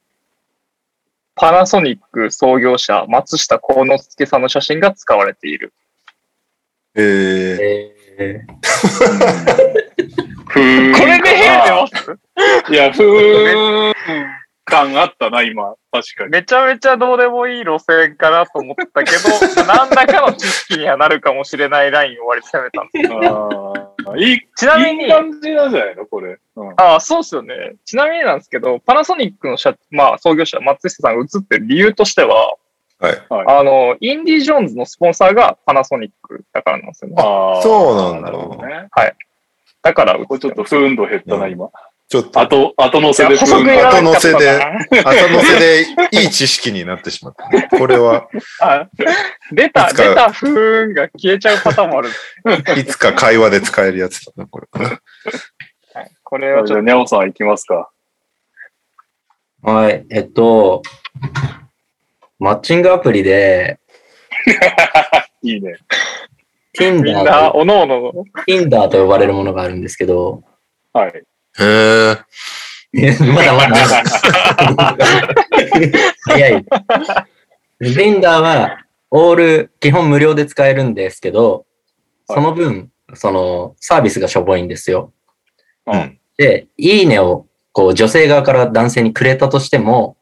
[1.36, 5.74] パナソニック創業者松下幸之助さんの写真が使われている。
[6.96, 7.04] えー、
[8.18, 8.46] え
[10.48, 12.72] 不運これで変出ます？
[12.72, 13.94] いや、不運
[14.66, 15.76] 感あったな、今。
[15.92, 16.32] 確かに。
[16.32, 19.20] めちゃめちゃどうでもいい路線かなと思ったけど、
[19.66, 23.14] 何らかの知識にはなるかもしれないラインを割り攻めたんです。
[23.14, 26.38] あーいい、ちなみにいい感じなんじゃないのこれ。
[26.56, 26.70] うん。
[26.78, 27.76] ああ、そうですよね。
[27.86, 32.56] ちなみになんですけど、パナソニックの社、まあ、創業者、松下さんが映ってる理由としては、
[33.00, 33.18] はい。
[33.30, 37.16] あの、インディ・ジョーンズのスポンサーがパナソニックだからなんですよね。
[37.20, 38.88] あーそうなんだるほどね。
[39.82, 41.70] だから映ってこれちょっと不運度減ったな、うん今。
[42.08, 44.70] ちょっと、後、後乗せで後乗せでな
[45.04, 47.68] 後乗せでいい知識になってしまったね。
[47.78, 48.28] これは、
[48.62, 48.88] あ
[49.52, 52.10] 出た、出た不運が消えちゃうパターンもある。
[52.80, 54.68] いつか会話で使えるやつだな、これ。
[54.80, 57.90] はい、これはちじゃあ、ょっニャオさん行きますか。
[59.64, 60.84] ー、はい、えっと、
[62.38, 63.80] マッチングアプリで、
[65.42, 65.74] いいね。
[66.74, 68.14] と、みん Tinder な、とおのおのの、
[68.48, 70.44] Tinder と呼ばれるものがあるんですけど、
[70.94, 71.24] はい。
[71.60, 72.18] へえ。
[73.26, 74.04] ま だまだまだ。
[76.24, 76.66] 早い。
[77.82, 81.66] Tinder は、オール、基本無料で使えるんですけど、
[82.28, 85.12] その分、その、サービスがしょぼいんですよ。
[85.88, 86.20] うん。
[86.38, 90.18] で、いいねを、こう、女性側から男性にくれたとしても、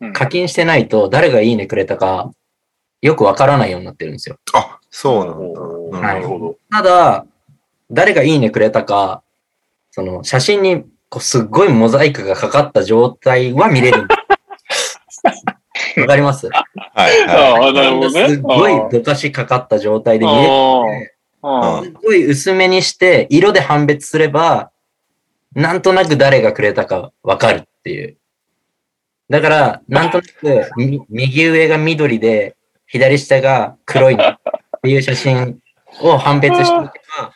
[0.00, 2.30] うん課金してないと誰がいいねくれたか、
[3.00, 4.36] よくわからないようになってるんですよ。
[4.52, 6.00] あ、そうなんだ。
[6.00, 6.56] なるほど。
[6.70, 7.26] ただ、
[7.90, 9.22] 誰がいいねくれたか、
[9.96, 14.08] その写真にこうすっごいモザイクがかかった状態は見れる。
[15.98, 16.48] わかります？
[16.48, 18.28] はいはああ、なるほどね。
[18.28, 20.48] すっごいぼかしかかった状態で見れる
[21.84, 24.72] すっごい薄めにして、色で判別すれば、
[25.54, 28.16] なんとなく誰がくれたかわかるっていう。
[29.30, 32.56] だから、なんとなく、み右上が緑で、
[32.86, 34.16] 左下が黒いっ
[34.82, 35.60] ていう写真
[36.00, 37.32] を判別しておけば、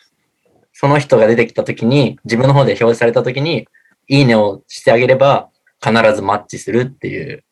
[0.81, 3.67] その人が出てきたときに、自分の方で表示されたときに、
[4.07, 5.49] いいねをしてあげれば、
[5.85, 7.43] 必ずマッチするっていう。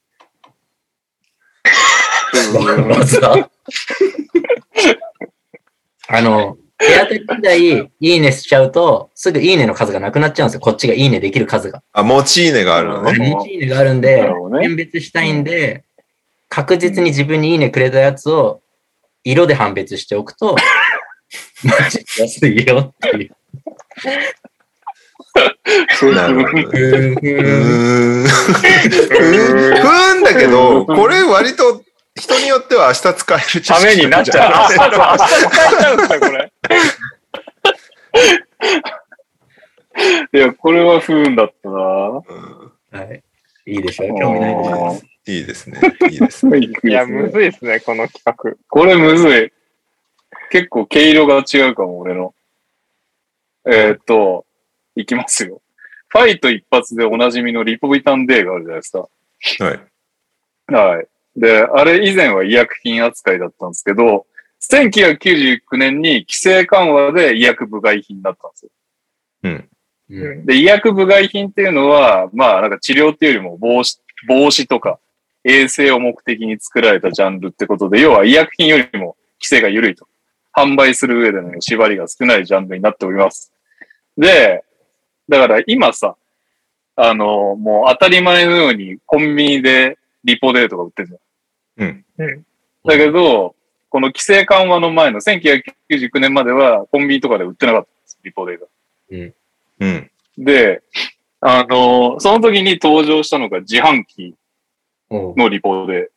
[2.87, 3.51] まずは。
[6.07, 10.61] あの、エアテック時代、いいねしちゃうと、すぐいいねの数がなくなっちゃうんですよ。
[10.61, 11.83] こっちがいいねできる数が。
[11.93, 13.19] あ、持ちいいねがあるのね。
[13.19, 15.83] 持ちいいねがあるんでなるほど、ね判別したいんで、
[16.49, 18.61] 確実に自分にいいねくれたやつを、
[19.25, 20.55] 色で判別しておくと、
[21.65, 23.31] マッチしやすいよっていう。
[26.15, 26.63] なるほどね。
[26.63, 27.13] うふー
[28.23, 28.27] ん。
[28.27, 31.83] ふーんだけど、これ割と
[32.15, 34.51] 人によっては明日使える知識ためになっちゃう。
[34.51, 34.87] 明
[35.19, 36.53] 日、使えちゃうんですか、これ。
[40.33, 40.37] い？
[40.39, 41.77] や、これは不運だったな。
[41.77, 43.23] うんはい？
[43.67, 43.77] い？
[43.77, 43.83] い？
[43.83, 44.57] でしょ興味ない？
[44.57, 45.39] でしょい？
[45.41, 45.45] い？
[45.47, 45.81] ですね。
[46.11, 46.17] い？
[46.17, 46.19] い？
[46.21, 46.59] ですね。
[46.59, 46.71] い？
[46.89, 47.51] や、むずい？
[47.51, 48.35] ですね、この企画。
[48.69, 49.53] これむずい？
[50.51, 52.35] 結構毛色が違うかも、俺の。
[53.69, 54.47] えーっと、
[54.95, 55.61] いきますよ。
[56.09, 59.09] ファイト一発でおなじみのリポビタンデーがあるじゃないですか。
[59.65, 60.73] はい。
[60.73, 61.07] はい。
[61.37, 64.27] で、あれ以前は医薬品扱いだったんですけど、
[64.63, 68.71] 1999年に規制緩和で医薬部外品になったんですよ。
[69.45, 69.69] うん。
[70.09, 70.47] うん。
[70.47, 73.99] で、医薬部外品っていうのは、まあ、なんか治療っていうよりも防止、
[74.29, 74.99] 防止とか
[75.45, 80.09] 衛生を目的に作られたジャンルってことで、要は医薬品よりも規制が緩いと。
[80.57, 83.53] 販売する上での縛りが少ないジャンルになっております。
[84.17, 84.65] で、
[85.29, 86.17] だから今さ、
[86.97, 92.05] あの、もう当たり前のようにコンビニでリポデートが売ってるじゃん。
[92.19, 92.47] うん。
[92.85, 93.55] だけど、
[93.91, 98.69] この規制緩和の前の1999年まではコンビニとかで売ってなかったんです、リポデート。
[99.81, 100.11] うん。
[100.39, 100.83] で、
[101.41, 104.35] あの、その時に登場したのが自販機
[105.11, 106.11] のリポデ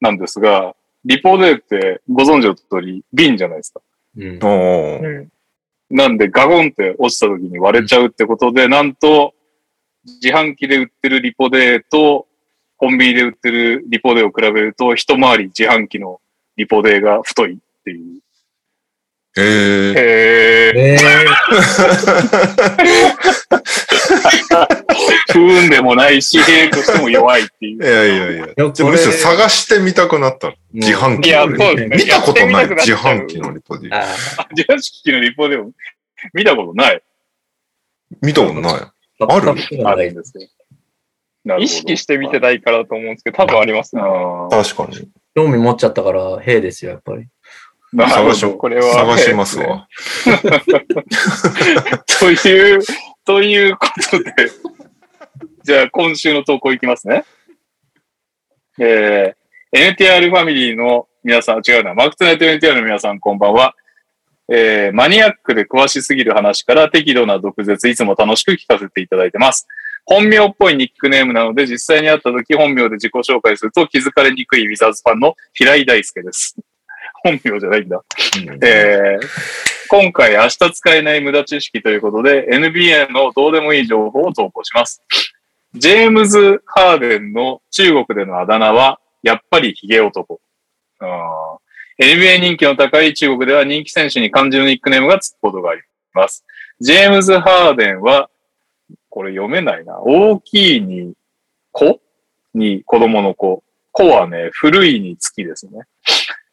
[0.00, 0.74] なんですが、
[1.04, 3.80] リポデってご存知の通り瓶じゃないですか。
[4.16, 4.38] うん。
[5.02, 5.28] うん。
[5.90, 9.34] なんでガゴンって落ちた時に割れちゃうってことで、なんと
[10.04, 12.26] 自販機で売ってるリポデと
[12.76, 16.20] コンビニで売ってるリポデを比べると一回り自販機の
[16.56, 18.20] リポデが太いっていう。
[19.36, 19.44] えー。
[19.44, 20.78] へえ。
[20.94, 20.96] え
[25.32, 27.86] 不運でもないし、兵としても弱いっていうい。
[27.86, 28.46] やいやいや。
[28.66, 30.54] むしろ探してみたくなったの。
[30.72, 31.96] 自販機のリそうですね。
[31.96, 32.68] 見たことない。
[32.68, 33.94] 自販機のリポディ。
[33.94, 34.04] あ
[34.56, 35.70] 自販機のリポデを
[36.32, 37.02] 見たことない。
[38.22, 38.74] 見たことない。
[38.74, 38.88] ー
[39.26, 39.54] ある？
[39.88, 40.46] あるんですよ。
[41.44, 44.02] なるほど意識して見てないからだと思うんですけど、多分ありますね。
[44.50, 45.08] 確かに。
[45.34, 47.26] 興味持っちゃったから、兵ですよ、やっぱり。
[47.94, 48.54] なるほど。
[48.58, 49.88] これは探しますわ。
[52.18, 52.80] という、
[53.24, 54.32] ということで、
[55.62, 57.24] じゃあ今週の投稿いきますね。
[58.80, 63.74] えー、NTR ファミリーの皆さん、違うな、マークツナイト NTR の皆さんこんばんは。
[64.52, 69.66] えー、マニアックで詳しすぎる話から適度な毒舌、いつも楽しく聞かせていただいてます。
[70.04, 76.56] 本名っぽいニックネームなので、実際に会った時本名で自己紹介すると気づかれにくいウィザーズファンの平井大輔です。
[77.24, 78.00] 本名じゃないんだ。
[78.62, 85.02] えー今回明日使えない無駄知識ということで NBA のどうでもいい情報を投稿します。
[85.74, 90.40] ジェームズ・ハーデンの中国でのあだ名はやっぱりヒゲ男。
[92.00, 95.82] NBA 人気の高い中国では人気選手に漢字のニックネームがつくことがあり
[96.12, 96.44] ます。
[96.80, 98.30] ジェームズ・ハーデンは、
[99.10, 100.00] これ読めないな。
[100.00, 101.14] 大きいに
[101.70, 102.00] 子？
[102.54, 103.62] に子供の子。
[103.92, 105.82] 子はね、古いに月ですね。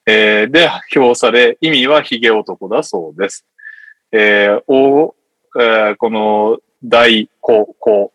[0.05, 3.45] えーで表され、意味はヒゲ男だそうです。
[4.11, 5.15] えーお
[5.59, 8.11] えーこの大、こ、こ、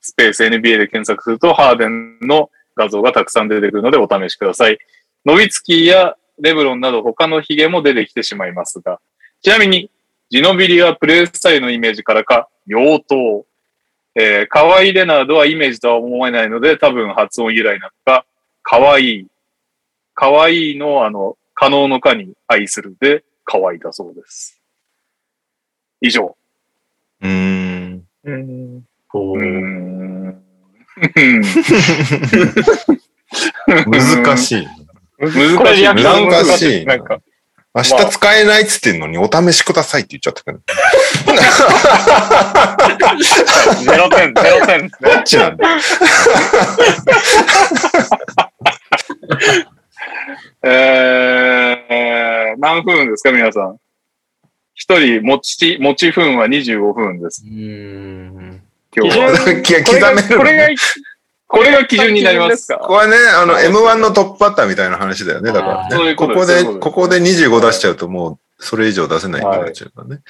[0.00, 4.78] スペース NBA で検索すると、ハーデンの画像がたくさん出てくるのでお試しください。
[5.24, 9.00] ノビツキーやレブロンなど他のヒゲも出てきてしまいますが、
[9.42, 9.90] ちなみに、
[10.30, 13.42] ジノビリはプレイスタイルのイメージからか、妖刀。
[14.16, 18.26] えー、カワイレナードはイメージとは思えないので、多分発音由来なのか、
[18.62, 19.26] カワイ
[20.20, 20.22] イ。
[20.22, 24.60] カワイイの、あの、可能のかに愛するで、可愛いだそうです。
[26.02, 26.36] 以上。
[27.22, 28.04] うーん。
[28.24, 28.82] うん。
[29.08, 30.42] こううーん。
[33.86, 34.68] 難しい。
[35.18, 35.32] 難
[35.76, 37.20] しい難しいなんか、
[37.74, 40.58] 明日使えないっつってんのにお試しくださいって言っちゃったから。
[43.76, 45.14] ゼロ点、ゼロ点ですね。
[45.14, 45.66] どっちなんだ
[50.62, 53.76] えー、何分ですか、皆さん？
[54.74, 57.44] 一人、持ち、持ち分は25分です。
[57.46, 58.62] うーん。
[58.96, 59.26] 今日は。
[59.26, 60.74] いやこれが刻めるのこれがね。
[61.46, 62.68] これが基準になります。
[62.68, 62.78] か？
[62.78, 65.52] これね、あの、M1 のトップバッターみたいな話だよね。
[65.52, 65.96] だからね。
[65.96, 70.22] そういうこことこで、ことここで25出しちゃうともう、それ以上出せないってなっちゃうからね。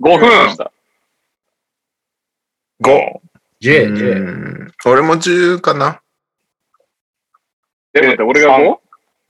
[0.00, 0.56] 5分。
[2.82, 3.20] 5。
[3.60, 4.14] J、う J。
[4.14, 6.02] ん俺も10かな。
[7.96, 8.78] え、待って、俺が 5?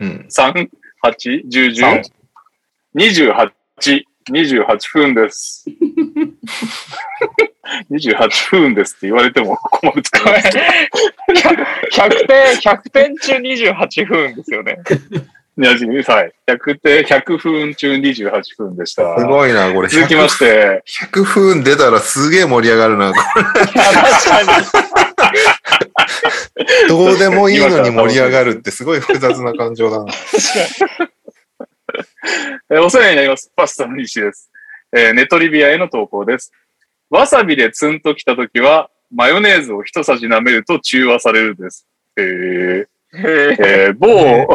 [0.01, 0.27] うん。
[0.29, 0.69] 3、
[1.05, 2.03] 8、10、10、
[2.97, 3.51] 28、
[4.31, 5.65] 28分です。
[7.91, 10.65] 28分ですって言われても困ると思いますけど。
[11.93, 14.79] 100点、100点中28分ですよね。
[15.59, 15.79] いやはい。
[16.47, 19.19] 100点、100分中28分でした。
[19.19, 19.89] すごいな、これ。
[19.89, 23.13] 続きまして、100分出たらすげえ盛り上がるな。
[23.13, 25.06] こ確かに。
[25.37, 30.13] れ どうでもいいのに盛り上がるってすごい複雑な感情だな。
[32.71, 33.53] えーお世話になります。
[33.55, 34.51] パスタの西です。
[34.93, 36.53] えーネトリビアへの投稿です。
[37.11, 41.87] わさびでツンときたときは、マヨネーズを一さじ舐めると中和されるです。
[42.17, 44.49] えーえー某、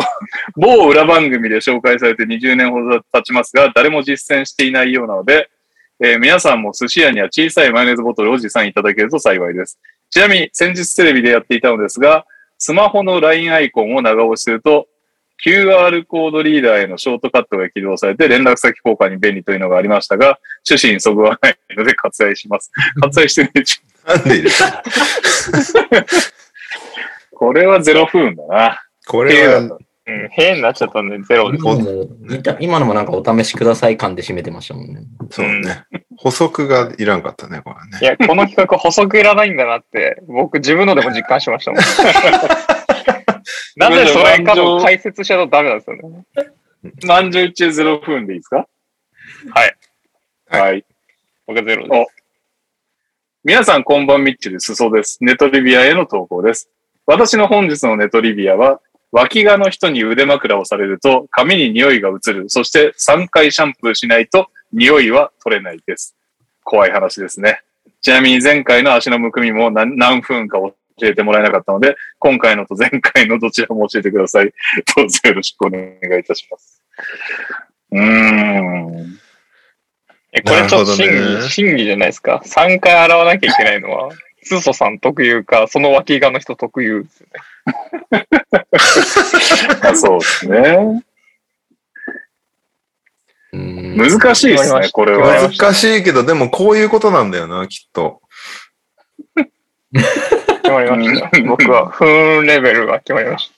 [0.55, 5.49] 某裏番組で紹介されて20年ほど経ちますが、誰も実践していないようなので、
[6.03, 9.79] えー皆さんも寿司屋には小さいマヨネーズボトルを持参いただけると幸いです。
[10.09, 12.25] ちなみに先日テレビでやっていたのですが、
[12.57, 14.87] スマホの LINE アイコンを長押しすると、
[15.45, 22.71] QR コードリーダーへのショートカットが起動されて連絡先交換に便利というのがありましたが、趣旨にそぐわないので割愛します。
[23.01, 23.51] 割愛してね。
[24.07, 24.83] なんでですか
[27.31, 28.81] これは0分だな。
[29.07, 31.63] これは、うん、変になっちゃったんで、ゼロです。
[31.63, 35.03] 今のも似た今のもなんかお試しください感で締めてましたもんね。
[35.29, 35.85] そうね。
[36.17, 38.05] 補足がいらんかったね、これねい。
[38.05, 41.81] や、この企画補足いらないんだなって、僕自分のでも実感しましたもん。
[43.77, 46.25] なぜそれかの解説しちゃうとダメなんですよね。
[47.05, 48.67] 満場一致で0分でいいですか？
[49.53, 49.77] はい。
[50.49, 50.83] はい。
[51.45, 52.23] 僕はゼロです。
[53.43, 54.75] 皆さんこんばんみっちです。
[54.75, 55.17] そうです。
[55.21, 56.69] ネトリビアへの投稿です。
[57.05, 62.49] 私の本日のネトリビアは、脇がの人に腕枕をされると髪に匂いが移る。
[62.49, 66.15] そして3回シャンプーしないと匂いは取れないです。
[66.63, 67.61] 怖い話ですね。
[68.01, 70.73] ちなみに前回の足のむくみも何何分か教
[71.07, 74.53] えてもらえなかったので、今回のと前回のどちらも教えてください。
[74.95, 76.81] どうぞよろしくお願いいたします。
[77.91, 79.19] うーん。
[80.33, 82.41] え、これちょっと審なるほどね議、審議じゃないですか。
[82.45, 84.09] 3回洗わなきゃいけないのは、
[84.43, 88.27] スソさん特有か、その脇がの人特有ですよね。
[89.83, 91.03] あそうですね。
[93.53, 95.49] 難しいですね、これは。
[95.49, 98.21] 難しいけど、でもこういうことなんだよな、きっと。
[99.35, 101.29] 決まりました。
[101.43, 103.51] 僕は、ふーんレベルが決まりまし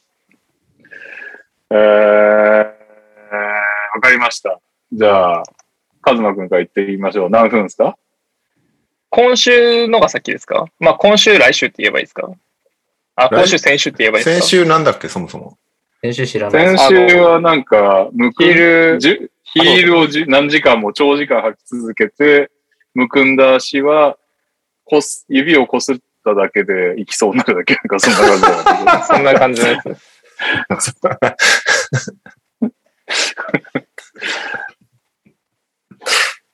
[1.69, 2.57] えー、
[3.95, 4.60] わかりました。
[4.91, 5.43] じゃあ、
[6.01, 7.30] カズマくんから言ってみましょう。
[7.30, 7.91] 何分ですか？
[7.93, 7.97] た。
[9.15, 12.31] 今週のが先ですかまあ、今週、来週って言えばいいですか
[13.15, 15.56] あ、今週、先週って言えばいいです先か週なんだっけ、そもそも。
[16.02, 16.77] 先週知らない。
[16.77, 22.49] 先週はなんか、むくヒールじゅヒールをじゅ何時間も長時間履き続けて、
[22.95, 24.18] むくんだ足は、
[24.84, 30.14] こす、指をこすっただけでいきそうになるだけ、なんかそんな感じだったけどそんな感じのやつです。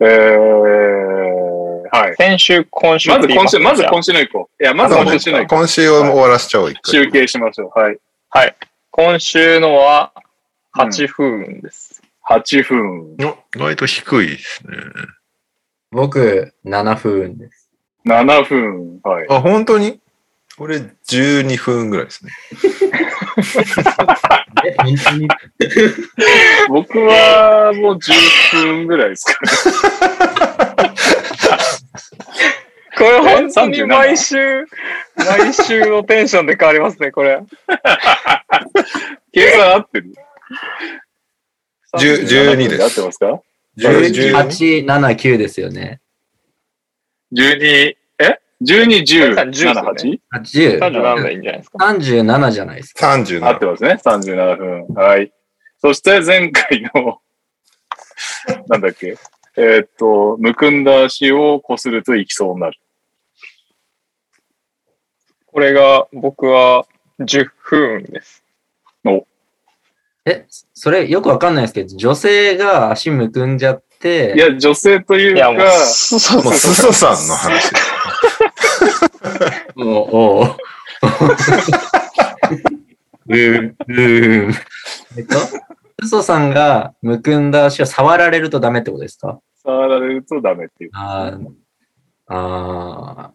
[0.02, 2.16] えー、はい。
[2.16, 4.64] 先週、今週まず今週、まず今週の行こう。
[4.64, 6.82] いや、まず今週の行こ今週を終わらしちゃおう、一う。
[6.82, 6.92] 回。
[6.92, 7.80] 集計しましょう。
[7.80, 7.98] はい。
[8.30, 8.56] はい。
[8.92, 10.14] 今週のは、
[10.76, 12.02] 8分です。
[12.30, 13.18] 8分。
[13.58, 14.78] お割と低いですね。
[15.92, 17.70] 僕、7分です。
[18.06, 19.00] 7分。
[19.04, 19.28] はい。
[19.30, 20.00] あ、本当に？
[20.60, 20.78] 俺
[21.08, 22.32] 12分ぐらいですね。
[24.66, 25.28] え、本当に
[26.70, 30.90] 僕はもう10分ぐらいですかね。
[32.98, 34.66] これ本当に37毎週、
[35.16, 37.40] 毎週のテンションで変わりますね、これ。
[39.32, 40.14] 計算合ってる
[41.98, 43.42] 10 12です合ってますか
[43.78, 46.02] ？10 12 8、7、9ですよね。
[47.34, 47.98] ?12、え
[48.64, 50.78] ?12、10、10ですよ7、ね 8?
[50.78, 50.80] 10。
[50.80, 53.14] 37でいいんじゃないですか？37じゃないですか。
[53.14, 53.46] 37。
[53.46, 54.00] 合ってますね。
[54.04, 54.88] 37分。
[54.96, 55.34] はい。
[55.82, 57.20] そして前回の、
[58.68, 59.18] なんだっけ？
[59.58, 62.80] えーっと、むくんだ足をこするといきそうになる。
[65.48, 66.86] これが、僕は
[67.20, 68.44] 10分です。
[70.26, 77.72] え、それよくわかんないですけど、女性が足むくんじゃって、いや、女性というか、、 そうそうもう、すそさんの話。
[79.76, 80.46] もう、おう。
[83.28, 84.52] うーん、うーん。
[85.18, 85.38] えっと、
[86.02, 89.40] 嘘さんがむくんだ足を触られるとダメってことですか？
[89.64, 90.92] 触られるとダメっていう。
[90.94, 91.48] あー
[92.28, 93.32] あ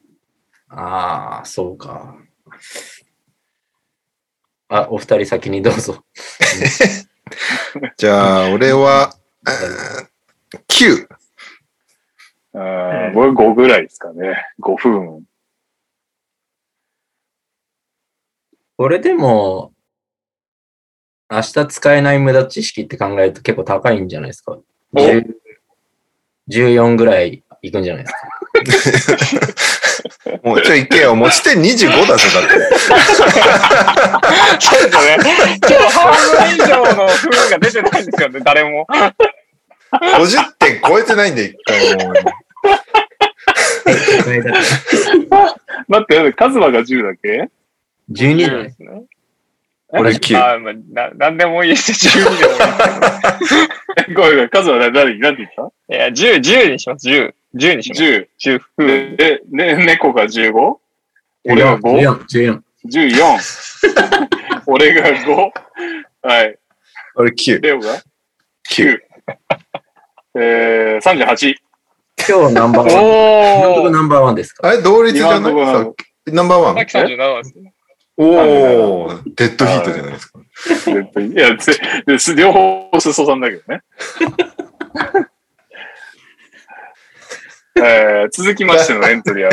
[0.71, 2.17] ー、あー、そうか。
[4.69, 6.05] あ、お二人先にどうぞ。
[7.99, 9.15] じゃあ、俺は、
[9.47, 11.07] えー9。
[12.55, 14.37] あー僕5ぐらいですかね。
[14.61, 15.25] 5分。
[18.77, 19.73] これでも、
[21.31, 24.59] 明日使えない無駄知識って考えると結構高いんじゃないですか
[24.95, 25.25] ？10
[26.51, 28.11] 14ぐらいいくんじゃないで
[28.73, 29.21] すか？
[30.45, 31.15] もうちょい行けよ。
[31.17, 32.77] 持ち点25だぞ、だって。
[32.79, 32.99] そう
[33.29, 33.33] で
[34.91, 35.17] すよね。
[35.17, 38.87] 今日半分以上の風が出てないんですよね、誰も。
[39.93, 42.15] 50点超えてないんで、一回も。
[45.89, 47.49] 待って、カズマが10だっけ
[48.11, 49.03] ？12じゃないですね。
[49.89, 50.55] 俺9。
[50.55, 51.93] あまあ、な、なんでもいいです。
[52.09, 52.37] 12でもい
[54.13, 55.51] いごめんごめん、カズマ何、何何て言っ
[55.89, 55.95] た？
[55.95, 56.37] いや、10、
[56.67, 57.07] 10にします。
[57.09, 57.33] 10。
[57.55, 58.03] 10にします。
[58.03, 58.27] ?10。
[58.41, 59.17] 10風。
[59.17, 60.77] で、ね、猫が 15?
[61.47, 62.61] 俺が 5?14。
[62.87, 64.29] 14、14。
[64.67, 65.51] 俺が5。
[66.23, 66.59] はい。
[67.17, 67.61] 俺9。
[67.61, 68.01] レオが
[68.71, 68.99] ？9。
[70.37, 71.55] えー、38。
[72.29, 73.73] 今日ナンバーワン。
[73.73, 73.91] 今の。
[73.91, 74.69] ナンバーワンですか？
[74.69, 75.55] あれ、同率じゃない？
[76.33, 77.73] ナンバーワンさっき37ですね。
[78.17, 80.39] おー、デッドヒートじゃないですか。
[81.21, 81.73] いや、ぜ
[82.07, 83.81] です両方すそさんだけどね。
[87.77, 89.51] えー、続きましてのエントリーは、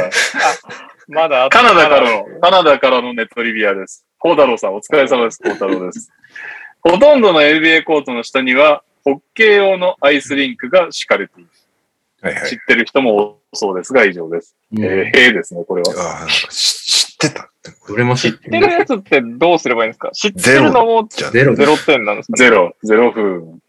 [1.10, 4.06] まだカナダからの、カナダからのネットリビアです。
[4.20, 5.40] コウタロウさん、お疲れ様です。
[5.44, 6.12] コウタロウです。
[6.82, 11.50] ほとんどの NBA コートの下には、ホッケー用のアイスリンクが敷かれている。
[12.22, 12.60] はいはい知っ。
[12.68, 14.56] てる人も多そうですが、以上です。
[14.72, 15.90] うんえー、へえですね、これは。
[15.92, 16.82] あーなんか知
[17.12, 17.72] 知ってたって。
[17.92, 20.10] 俺も知って知ってるやつってどうすればいいんですか？
[20.12, 22.38] 知ってるのもじゃあゼロゼロ点なんですかね？
[22.38, 23.60] ゼロ、ゼロ分。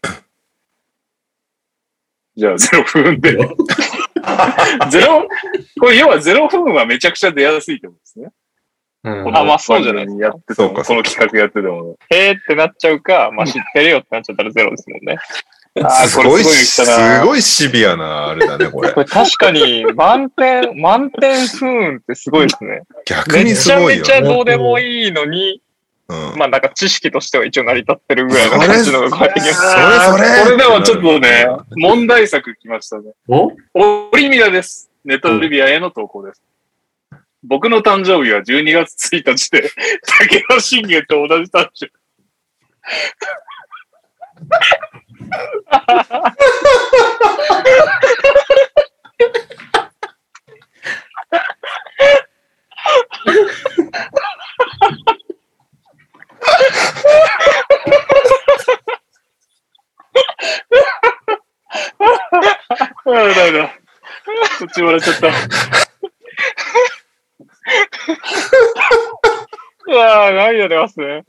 [2.35, 3.31] じゃあ、ゼロ分で。
[4.89, 5.27] ゼロ、
[5.79, 8.29] これ要はゼロ分はめちゃくちゃ出やすいってことですね。
[9.05, 11.97] うんあまあそうじゃないですかやってても、そうかこの企画やってても。
[12.09, 15.17] へーってなっちゃうか、まあ 知ってるよってなっちゃったらゼロですもんね。
[15.75, 16.81] あーすごい、これす
[17.25, 18.99] ごいシビアなあれだね、これ こ。
[18.99, 22.83] れ確かに満点、満点不運ってすごいですね。
[23.05, 24.01] 逆にめちゃすごいよ。
[24.01, 25.61] めちゃどうでもいいのに、
[26.07, 26.33] うん。
[26.37, 29.61] まあなんか知識としては一応成り立ってるぐらいの感じのがこうやってきます。
[29.61, 33.11] それそれこれでもちょっとね、問題作来ましたね。
[33.27, 33.51] お？
[33.73, 34.91] オリミラです。
[35.05, 36.41] ネットリビアへの投稿です。
[37.43, 39.69] 僕の誕生日は12月1日で、
[40.29, 41.91] 武田信玄と同じ誕生日。
[63.05, 63.67] ああ、だめだ。
[64.59, 65.27] こっち笑っちゃった。
[69.85, 71.25] うわぁ、涙出ますね。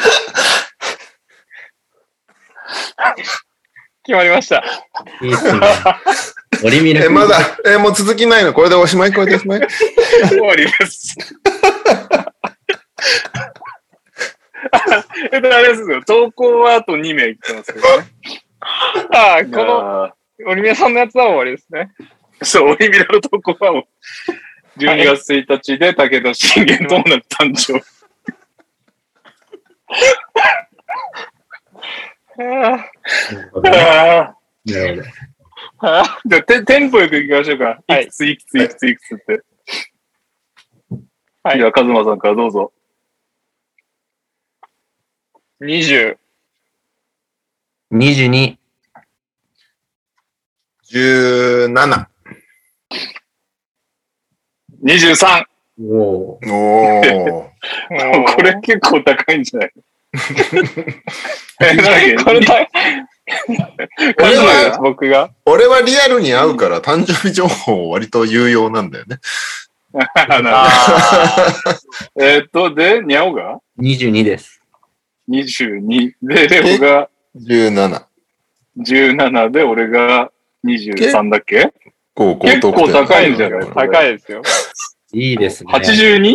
[4.04, 4.64] 決まりました。
[5.22, 5.60] いいっすね。
[6.64, 8.52] オリミラえ、まだ、え、もう続きないの？
[8.52, 9.12] これでおしまい？
[9.12, 9.60] これでおしまい？
[10.28, 11.16] 終わりです。
[15.32, 16.02] えっと、あれですよ。
[16.04, 18.06] 投稿はあと2名来てますけどね。
[19.12, 20.10] ああ、この、の、
[20.50, 21.90] オリミヤさんのやつは終わりですね。
[22.42, 23.84] そう、オリミラの投稿はもう、
[24.80, 27.84] 12月1日で武田信玄と同じ誕生日。
[32.38, 34.36] あなるほどねああ。
[34.64, 35.08] なるほど。
[35.82, 37.82] ああじゃあ、テテンポよく行きましょうか。
[37.86, 39.42] はいいくついくついくついくつって。
[41.42, 42.72] はいでは、カズマさんからどうぞ。
[45.62, 46.16] 20、
[47.92, 48.56] 22、
[50.92, 52.06] 17。
[54.82, 55.44] 23!
[55.80, 56.38] おお。
[56.38, 57.46] おー。
[58.36, 59.70] これ結構高いんじゃない？
[61.62, 62.16] え、なんだっけ？
[62.24, 62.68] これだ、
[64.18, 65.30] 俺はが、僕が？
[65.46, 69.18] 俺はリアルに会うから誕生日情報割と有用なんだよね。
[69.92, 70.66] なんだ
[72.20, 74.60] えーっと、で、ニャオが？22です。
[75.28, 78.02] 22で、レオが17。
[78.78, 80.30] 17で、俺が
[80.64, 81.72] 23だっけ？
[82.14, 83.60] 高校結構高いんじゃない？
[83.68, 84.42] 高高いですよ。
[85.12, 85.72] いいですね。
[85.72, 86.34] 82?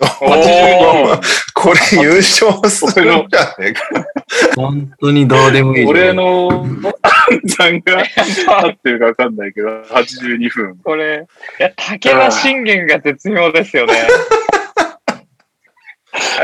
[0.00, 1.20] 82分。
[1.54, 3.82] これ優勝するんじゃねえか。
[4.56, 5.86] 本当にどうでもいい。
[5.86, 6.88] 俺の暗
[7.48, 8.02] 算が
[8.62, 10.76] 合ってるかわかんないけど、82分。
[10.78, 11.26] これ、
[11.58, 13.94] いや、武田信玄が絶妙ですよね。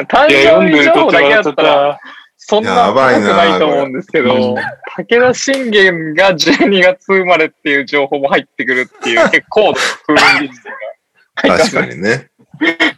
[0.09, 2.01] 誕生んでる日情報だけだっちゃっったら、た。
[2.37, 4.55] そんなやばいな高くないと思うんですけど、
[4.97, 9.81] 武田信玄が12月生まれっていう情報も入ってくるっていう、結構高度
[10.15, 10.55] 風雲
[11.59, 12.31] 確かにね。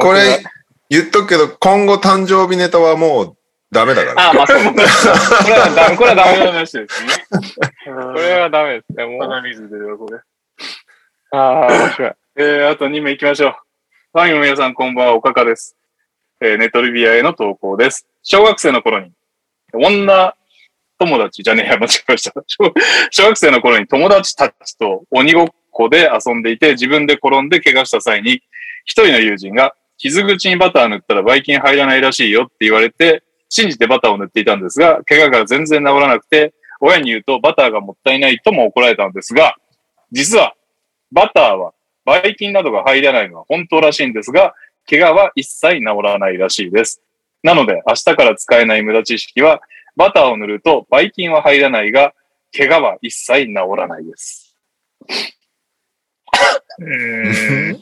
[0.00, 0.42] これ、
[0.90, 3.36] 言っとくけど、今後誕生日ネタはもう
[3.72, 4.30] ダメだから。
[4.30, 4.64] あー、まあそう。
[4.64, 4.84] これ
[5.58, 6.38] はダメ、これはダメ。
[6.44, 7.10] な話ですね。
[7.84, 9.20] これはダメですね、もう。
[9.20, 10.20] 鼻水出るわ、これ。
[11.32, 12.12] ああ、面白い。
[12.36, 13.54] えー、あと2名行きましょう。
[14.12, 15.76] ファンの皆さん、こんばんは、おかかです。
[16.40, 18.06] えー、ネトリビアへの投稿です。
[18.22, 19.12] 小学生の頃に、
[19.72, 20.34] 女
[20.98, 22.32] 友達、じゃねえや、間違えました。
[22.46, 22.72] 小
[23.10, 28.42] 小学生の頃に友達たちと鬼ごっこで遊んでいて、自分で転んで怪我した際に、
[28.86, 39.56] 一人の友人が、傷口にバター塗ったらばい菌入らないらしいよって言われて、信じてバターを塗っていたんですが、怪我が全然治らなくて、親に言うとバターがもったいないとも怒られたんですが、
[40.12, 40.54] 実は、
[41.12, 41.72] バターは
[42.04, 44.54] ばい菌などが入らないのは本当らしいんですが、
[44.88, 47.02] 怪我は一切治らないらしいです。
[47.42, 49.60] なので、明日から使えない無駄知識は、
[49.96, 52.14] バターを塗るとばい菌は入らないが、
[52.56, 54.56] 怪我は一切治らないです。
[56.78, 57.80] うーん。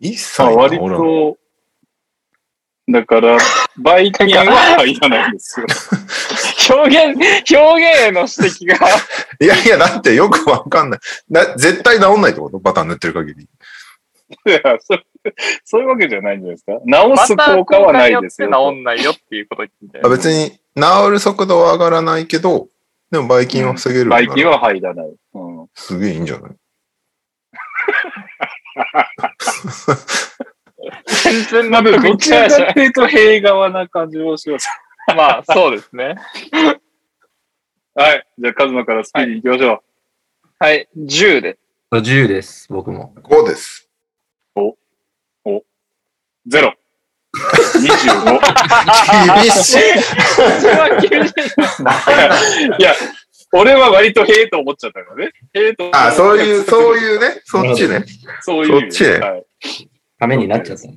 [0.00, 1.38] 一切まあ、割ほらと、
[2.90, 3.36] だから、
[3.76, 4.44] ばい菌は
[4.78, 5.66] 入らないんですよ。
[6.76, 7.18] 表現、
[7.56, 8.76] 表現への指摘が、
[9.40, 11.00] いやいや、だってよくわかんない。
[11.30, 12.58] だ絶対治んないってこと？
[12.58, 13.42] バター塗ってる限り。
[14.46, 15.02] いやそう
[15.64, 16.72] そういうわけじゃないんじゃないですか？
[16.84, 18.50] 治す効果はないですよ。
[18.52, 22.68] 治んないよっていうこと言ってみたいあ別に治る速度は上がらないけど、
[23.10, 25.06] でもばい菌は防げるからばい菌は入らない。
[25.34, 26.52] うんすげえいいんじゃない？
[31.24, 34.68] 全然まあ、納得いどちらかっていうと平側な感じもします。
[35.12, 35.16] ん。
[35.16, 36.14] まあ、そうですね。
[37.94, 38.26] はい。
[38.38, 39.82] じゃあ、カズマからスピーディー行きましょう。
[40.60, 41.58] はい、10で。
[41.92, 43.14] 10です、僕も。
[43.22, 43.88] 5です。
[46.46, 46.74] ゼロ。
[47.74, 48.40] 25。
[49.42, 49.78] 厳しい。
[50.60, 51.32] それは厳し
[52.78, 52.82] い。
[52.82, 52.94] いや、
[53.52, 55.32] 俺は割とへえと思っちゃったからね。
[55.54, 55.90] へえと。
[55.92, 58.04] あ、そういう、そういうね、そっちね。
[58.42, 58.80] そういう。
[58.80, 59.46] そっちねはい。
[60.18, 60.88] ためになっちゃった。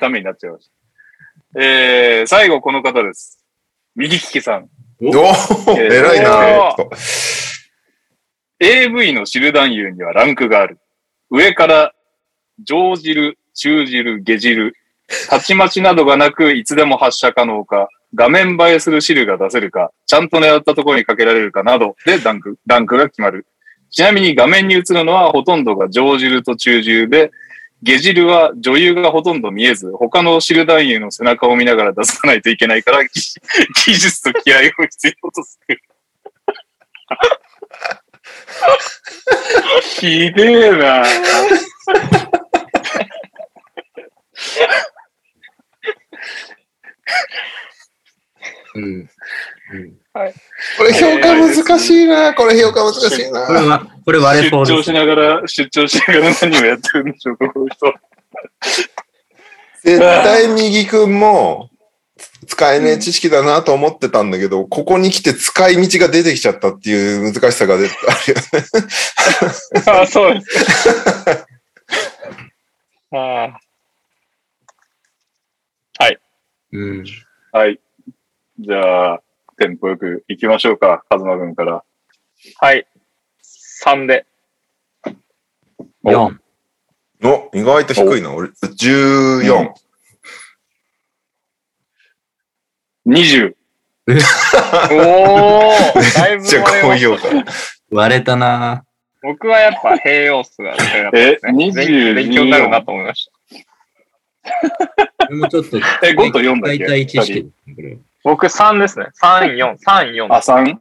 [0.00, 0.70] ためになっちゃいまし
[1.54, 1.60] た。
[1.60, 3.44] えー、最後この方です。
[3.96, 4.68] 右利きさん。
[5.02, 6.76] おお偉いな。
[8.60, 10.78] AV の汁男優にはランクがある。
[11.30, 11.92] 上から、
[12.62, 14.74] 上汁、中汁、下汁、
[15.28, 23.46] たちまちなどがなく、いつでも発射可能か、画面映えする汁が出せるか、ちゃんと狙ったところにかけられるかなどでランク、ランクが決まる。
[23.90, 27.30] ちなみに画面に映るのはほとんどが上汁と中汁で、
[27.82, 33.08] 下汁は女優がほとんど見えず、他の汁男優の背中を見ながら出さないといけないから、技
[33.86, 35.80] 技術と気合を必要とする。
[39.82, 41.04] ひでえな。
[48.74, 48.84] うん。
[48.84, 49.10] うん
[50.76, 52.34] これ評価難しいな。
[52.34, 53.78] これ評価難しいこれな。
[53.78, 54.92] は、これ割れそう出張し。
[54.92, 57.94] ながら、出張しながら何をやってるんでしょうか、この人。
[59.84, 61.70] 絶対右くんも
[62.46, 68.66] 使えねえ知識だなと思ってたんだけど、ここに来て使い道が出てきちゃったっていう難しさが出てあるよね。
[70.02, 71.46] あそうです。
[73.12, 73.58] あ
[76.72, 77.04] うん。
[77.52, 77.80] はい。
[78.58, 79.22] じゃあ、
[79.58, 81.84] テンポよく行きましょうか、カズマ君から。
[82.60, 82.86] はい。
[83.84, 84.26] 3で。
[86.04, 86.38] 4。
[87.22, 88.32] お、意外と低いな。
[88.32, 89.72] 俺、14。
[93.06, 93.54] 20。
[94.06, 94.18] おー
[96.14, 97.28] だいぶじゃあ高評価。
[97.90, 98.84] 割れたな
[99.22, 101.52] 僕はやっぱ平要素が高かったえですね。
[101.52, 103.39] 勉22勉強になるなと思いましこ
[105.30, 105.80] れもちょっと、え
[106.10, 106.86] 5と4だっけ？
[106.86, 107.52] 大体。
[108.24, 109.06] 僕3ですね。
[109.22, 110.26] 3、4、3、4。
[110.32, 110.78] あ、3?3、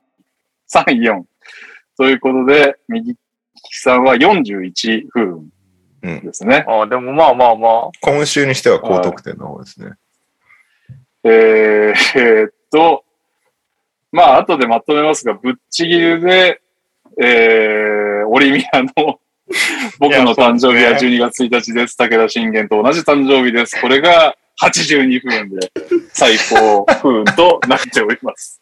[1.02, 1.23] 4。
[1.98, 5.49] ということで、右利きさんは41分
[6.02, 6.26] うん。
[6.26, 6.65] ですね。
[6.68, 7.91] あでもまあまあまあ。
[8.02, 9.94] 今週にしては高得点の方ですね。
[11.23, 13.03] えー、えーっと、
[14.11, 16.61] まあ、後でまとめますが、ぶっちぎりで、
[17.22, 19.19] えー、オリミアの
[19.99, 21.97] 僕の誕生日は12月1日です。
[21.97, 23.80] 武田信玄と同じ誕生日です。
[23.81, 25.71] これが82分で
[26.13, 28.59] 最高不運となっております。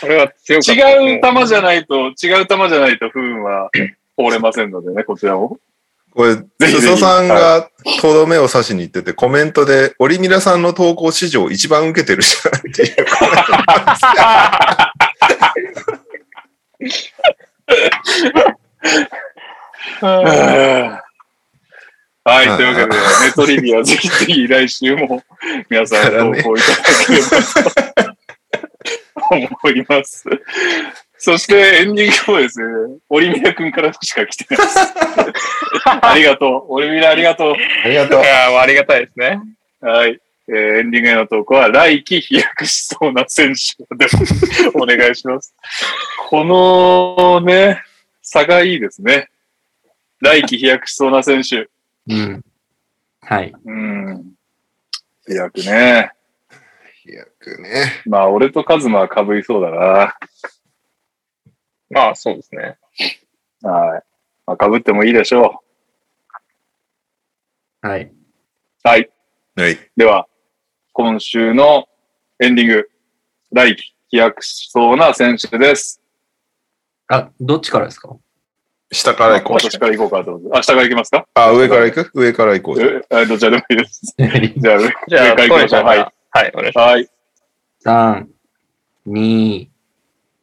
[0.00, 0.32] これは。
[0.48, 3.70] 違う球じゃないと、違う球じゃないと不運は
[4.16, 5.58] 放れませんのでね、こちらも。
[6.14, 7.68] これ、ぜひぜひ裾さんが
[8.00, 13.44] とどめを刺しに行ってて、コメントで、オリミラさんの投稿史上一番受けてるじゃんっていうコメント
[20.00, 21.02] は
[22.26, 25.22] い、はいというわけで、ネトリビアぜひぜひ来週も
[25.68, 27.28] 皆さん投稿いただければ
[29.28, 30.24] と思います。
[31.18, 32.66] そしてエンディングもですね、
[33.08, 34.78] オリミラ君からしか来てないです。
[36.02, 36.74] ありがとう。
[36.74, 37.54] オリミラありがとう。
[37.84, 38.24] ありがとうい。
[38.24, 39.40] やありがたいですね。
[39.80, 40.20] はい。
[40.48, 44.06] えーエンディングへの投稿は、来季飛躍しそうな選手で
[44.74, 45.54] お願いします。
[46.28, 47.82] このね、
[48.20, 49.30] 差がいいですね。
[50.24, 51.68] 来季飛躍しそうな選手。
[52.08, 52.44] うん。
[53.20, 53.54] はい。
[53.64, 54.32] うん。
[55.26, 56.12] 飛躍ね。
[57.02, 58.02] 飛躍ね。
[58.06, 60.16] まあ、俺とカズマは被りそうだな。
[61.90, 62.78] まあそうですね。
[63.62, 64.02] はい。
[64.46, 65.62] まあ、被ってもいいでしょ
[67.82, 68.02] はい。
[68.04, 68.14] う。
[68.82, 69.10] はい。
[69.56, 69.78] はい。
[69.96, 70.26] では、
[70.92, 71.86] 今週の
[72.40, 72.90] エンディング。
[73.52, 76.00] 来季飛躍しそうな選手です。
[77.08, 78.16] あ、どっちからですか？
[78.94, 79.56] 下から行こう。
[79.58, 80.58] 私から行こうかと思って。
[80.58, 81.26] あ、下から行きますか？
[81.34, 82.10] あ、上から行く？
[82.14, 82.82] 上から行こう。
[82.82, 84.14] え、あどちらでもいいです。
[84.16, 85.84] じゃあ、上 じゃあ、上から行きましょう。
[85.84, 85.98] はい。
[85.98, 86.12] は
[86.46, 87.08] い、お願いしまはい。
[87.84, 88.26] 3、
[89.08, 89.68] 2、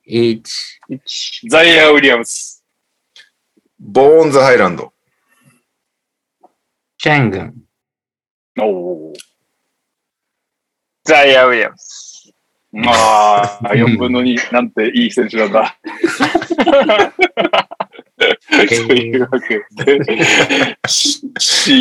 [0.08, 0.42] 1。
[0.46, 0.80] す。
[1.50, 2.64] ザイアン・ウィリアムス。
[3.80, 4.94] ボーンズハイランド。
[7.00, 7.54] シェングン。
[8.60, 8.66] お
[9.10, 9.14] お。
[11.04, 12.10] ザイアン・ウィリアムス。
[12.74, 15.78] まあ、4分の2、なんていい選手なんだ。
[18.22, 19.96] というわけで、
[21.40, 21.74] See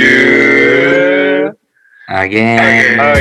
[0.00, 1.56] you!
[2.08, 3.20] アゲオーケ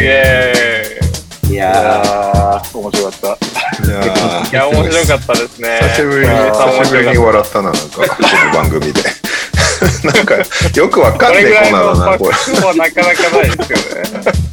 [1.46, 1.52] ーン。
[1.52, 3.28] いいややー、面白かった。
[3.28, 4.52] いやー。
[4.52, 5.80] いや、面白かったですね。
[5.82, 8.04] 久しぶりに、久しぶりに笑ったな、なんか、こ
[8.48, 9.02] の番組で。
[10.04, 10.36] なんか、
[10.76, 14.46] よくわかんねえこれぐらいコーナーだな、このバックはなかなかないですよね。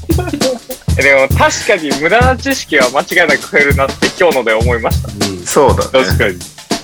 [0.99, 5.09] えでも確かに無駄な知識は間違いなく増えるなって今日ので思いました。
[5.09, 5.31] ー。
[5.31, 5.47] うんれ。
[5.47, 6.05] そうだね。
[6.05, 6.39] 確かに。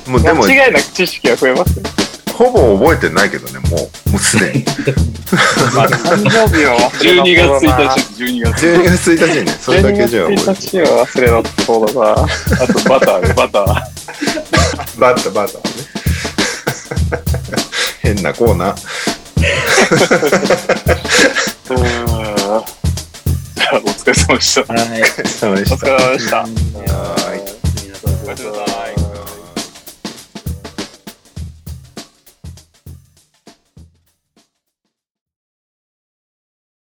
[0.09, 1.91] もうでも、間違いなく知識が増えますね。
[2.35, 3.77] ほぼ覚えてないけどね、も
[4.07, 4.65] う、もうすでに。
[5.75, 8.67] まあ、誕生日は忘れ12月なそうだな1日、12月。
[8.67, 12.01] 12月1日にね、それだけじゃ覚え12て月1日は忘れなさそうだな。
[12.13, 12.15] あ
[12.67, 13.65] とバターね、バター。
[14.99, 15.65] バッタバッタね。
[18.03, 18.77] 変なコーナー。
[23.55, 24.61] じゃあ、お疲れ様でした。
[24.63, 25.77] お疲れ様でし
[26.31, 26.37] た。
[26.37, 26.47] は
[27.35, 27.43] い。
[27.85, 28.78] 皆さんごちそうさま